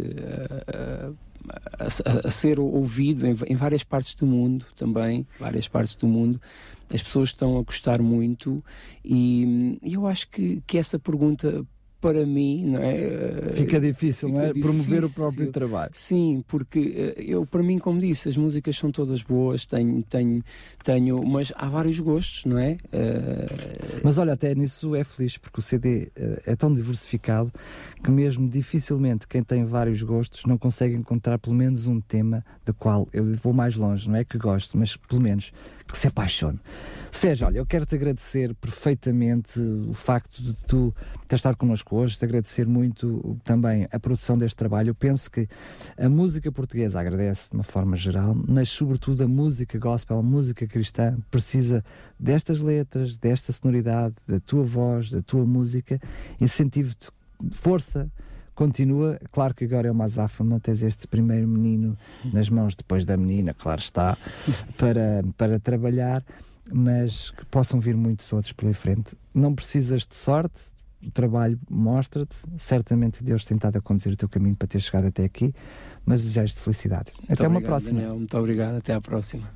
a, 1.80 2.28
a, 2.28 2.32
ser 2.32 2.60
ouvido 2.60 3.26
em, 3.26 3.36
em, 3.48 3.56
várias 3.56 3.84
partes 3.84 4.16
do 4.16 4.26
mundo 4.26 4.66
também, 4.76 5.28
várias 5.40 5.68
partes 5.68 5.96
do 5.96 6.08
mundo. 6.08 6.42
As 6.94 7.02
pessoas 7.02 7.30
estão 7.30 7.58
a 7.58 7.62
gostar 7.62 8.02
muito 8.02 8.64
e, 9.04 9.78
e 9.82 9.94
eu 9.94 10.08
acho 10.08 10.30
que, 10.30 10.62
que 10.66 10.78
essa 10.78 10.98
pergunta 10.98 11.66
para 12.08 12.26
mim, 12.26 12.64
não 12.64 12.80
é? 12.82 13.52
Fica 13.52 13.82
difícil, 13.82 14.30
Fica 14.30 14.40
não 14.40 14.46
é? 14.46 14.48
Difícil. 14.54 14.70
Promover 14.70 15.04
o 15.04 15.10
próprio 15.10 15.52
trabalho. 15.52 15.92
Sim, 15.94 16.42
porque 16.48 17.14
eh, 17.18 17.22
eu, 17.22 17.46
para 17.46 17.62
mim, 17.62 17.78
como 17.78 18.00
disse, 18.00 18.30
as 18.30 18.38
músicas 18.38 18.78
são 18.78 18.92
todas 18.92 19.22
boas, 19.22 19.66
tenho, 19.66 20.02
tenho, 20.04 20.42
tenho, 20.86 21.22
mas 21.28 21.52
há 21.58 21.68
vários 21.68 22.00
gostos, 22.00 22.46
não 22.46 22.58
é? 22.58 22.78
Uh... 22.94 24.00
Mas 24.06 24.18
olha, 24.18 24.34
até 24.34 24.56
nisso 24.56 24.96
é 24.96 25.04
feliz, 25.04 25.38
porque 25.38 25.60
o 25.60 25.62
CD 25.62 26.10
é 26.46 26.56
tão 26.56 26.74
diversificado 26.74 27.52
que 28.02 28.10
mesmo 28.10 28.48
dificilmente 28.48 29.28
quem 29.28 29.44
tem 29.44 29.66
vários 29.66 30.02
gostos 30.02 30.44
não 30.46 30.58
consegue 30.58 30.96
encontrar 30.96 31.38
pelo 31.38 31.56
menos 31.56 31.88
um 31.88 32.00
tema 32.00 32.42
do 32.66 32.74
qual 32.74 33.08
eu 33.12 33.36
vou 33.36 33.52
mais 33.52 33.76
longe, 33.76 34.08
não 34.08 34.16
é 34.16 34.24
que 34.24 34.38
gosto, 34.38 34.78
mas 34.78 34.96
pelo 34.96 35.20
menos 35.20 35.52
que 35.94 36.00
se 36.00 36.08
apaixone. 36.08 36.60
Sérgio, 37.12 37.48
olha, 37.48 37.58
eu 37.58 37.66
quero 37.66 37.86
te 37.86 37.96
agradecer 37.96 38.54
perfeitamente 38.56 39.60
o 39.60 39.94
facto 39.94 40.42
de 40.42 40.54
tu 40.66 40.94
ter 41.28 41.38
estado 41.38 41.58
connosco 41.58 41.96
hoje, 41.96 42.18
te 42.18 42.26
agradecer 42.26 42.68
muito 42.68 43.38
também 43.44 43.88
a 43.92 44.00
produção 44.00 44.38
deste 44.38 44.56
trabalho. 44.56 44.90
Eu 44.90 44.96
penso 44.96 45.32
que 45.32 45.48
a 45.98 46.10
música 46.10 46.52
portuguesa 46.52 47.00
agradece 47.00 47.50
de 47.50 47.56
uma 47.56 47.64
forma 47.64 47.96
geral, 47.96 48.36
mas 48.48 48.70
sobretudo 48.70 49.24
a 49.24 49.28
música 49.28 49.80
gospel, 49.80 50.20
a 50.20 50.24
música 50.24 50.68
cristã, 50.68 51.18
precisa 51.32 51.84
destas 52.20 52.60
letras, 52.60 53.18
desta 53.18 53.52
sonoridade, 53.52 54.16
da 54.28 54.40
tua 54.40 54.64
voz, 54.64 55.10
da 55.10 55.22
tua 55.22 55.46
música. 55.46 56.00
Incentivo-te 56.40 57.10
força, 57.52 58.12
continua. 58.58 59.20
Claro 59.32 59.54
que 59.54 59.64
agora 59.64 59.88
é 59.88 59.92
uma 59.92 60.06
azáfama, 60.06 60.60
tens 60.60 60.82
este 60.82 61.08
primeiro 61.08 61.48
menino 61.48 61.96
nas 62.34 62.50
mãos, 62.50 62.76
depois 62.76 63.06
da 63.06 63.16
menina, 63.16 63.54
claro 63.54 63.80
está, 63.80 64.18
para, 64.76 65.24
para 65.38 65.60
trabalhar, 65.60 66.26
mas 66.74 67.30
que 67.30 67.46
possam 67.46 67.80
vir 67.80 67.96
muitos 67.96 68.34
outros 68.34 68.52
pela 68.52 68.74
frente. 68.74 69.16
Não 69.34 69.54
precisas 69.54 70.08
de 70.08 70.16
sorte, 70.16 70.60
o 71.02 71.12
trabalho 71.12 71.60
mostra-te, 71.70 72.36
certamente 72.58 73.24
Deus 73.24 73.46
tem 73.46 73.56
estado 73.56 73.78
a 73.78 73.82
conduzir 73.82 74.12
o 74.12 74.18
teu 74.18 74.28
caminho 74.28 74.56
para 74.56 74.68
ter 74.68 74.80
chegado 74.80 75.06
até 75.06 75.24
aqui, 75.24 75.54
mas 76.04 76.24
desejas-te 76.24 76.60
felicidade. 76.60 77.14
Muito 77.20 77.34
até 77.34 77.48
uma 77.48 77.58
obrigado, 77.58 77.70
próxima. 77.70 78.00
Daniel, 78.00 78.18
muito 78.18 78.38
obrigado, 78.38 78.76
até 78.78 78.94
à 78.94 79.00
próxima. 79.00 79.48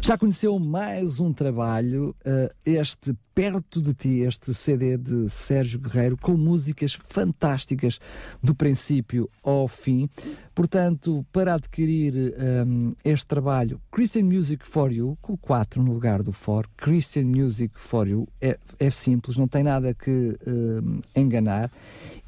Já 0.00 0.16
conheceu 0.16 0.58
mais 0.58 1.20
um 1.20 1.32
trabalho, 1.32 2.14
uh, 2.24 2.54
este 2.64 3.14
Perto 3.34 3.80
de 3.80 3.94
Ti, 3.94 4.20
este 4.20 4.52
CD 4.52 4.96
de 4.96 5.28
Sérgio 5.28 5.78
Guerreiro, 5.78 6.16
com 6.16 6.32
músicas 6.32 6.92
fantásticas 6.92 8.00
do 8.42 8.54
princípio 8.54 9.30
ao 9.42 9.68
fim. 9.68 10.08
Portanto, 10.54 11.24
para 11.32 11.54
adquirir 11.54 12.34
um, 12.66 12.92
este 13.04 13.26
trabalho, 13.26 13.80
Christian 13.92 14.24
Music 14.24 14.66
for 14.66 14.90
You, 14.90 15.16
com 15.22 15.34
o 15.34 15.38
4 15.38 15.82
no 15.82 15.92
lugar 15.92 16.22
do 16.22 16.32
for, 16.32 16.68
Christian 16.76 17.26
Music 17.26 17.74
for 17.76 18.08
You, 18.08 18.26
é, 18.40 18.58
é 18.78 18.90
simples, 18.90 19.36
não 19.36 19.46
tem 19.46 19.62
nada 19.62 19.94
que 19.94 20.36
um, 20.46 21.00
enganar 21.14 21.70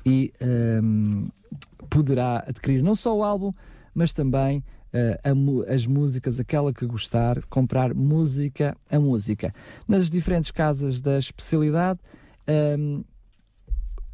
e 0.06 0.32
um, 0.40 1.26
poderá 1.88 2.44
adquirir 2.46 2.82
não 2.82 2.94
só 2.94 3.16
o 3.16 3.24
álbum, 3.24 3.52
mas 3.94 4.12
também 4.12 4.62
uh, 4.94 5.66
a, 5.68 5.74
as 5.74 5.86
músicas, 5.86 6.40
aquela 6.40 6.72
que 6.72 6.86
gostar, 6.86 7.42
comprar 7.48 7.94
música 7.94 8.76
a 8.90 8.98
música. 8.98 9.54
Nas 9.86 10.08
diferentes 10.08 10.50
casas 10.50 11.00
da 11.00 11.18
especialidade, 11.18 12.00
um, 12.78 13.04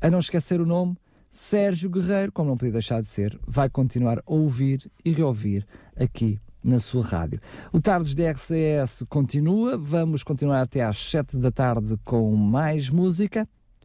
a 0.01 0.11
não 0.11 0.18
esquecer 0.18 0.61
o 0.61 0.66
nome, 0.66 0.97
Sérgio 1.31 1.91
Guerreiro, 1.91 2.33
como 2.33 2.51
não 2.51 2.57
podia 2.57 2.72
deixar 2.72 3.03
de 3.03 3.09
ser, 3.09 3.39
vai 3.47 3.68
continuar 3.68 4.18
a 4.20 4.22
ouvir 4.27 4.91
e 5.05 5.12
reouvir 5.12 5.66
aqui 5.95 6.41
na 6.64 6.81
sua 6.81 7.05
rádio. 7.05 7.41
O 7.72 7.81
Tardes 7.81 8.14
de 8.14 8.27
RCS 8.27 9.05
continua, 9.09 9.77
vamos 9.77 10.22
continuar 10.22 10.62
até 10.62 10.83
às 10.83 10.97
7 11.11 11.37
da 11.37 11.51
tarde 11.51 11.97
com 12.05 12.35
mais 12.35 12.89
música. 12.91 13.49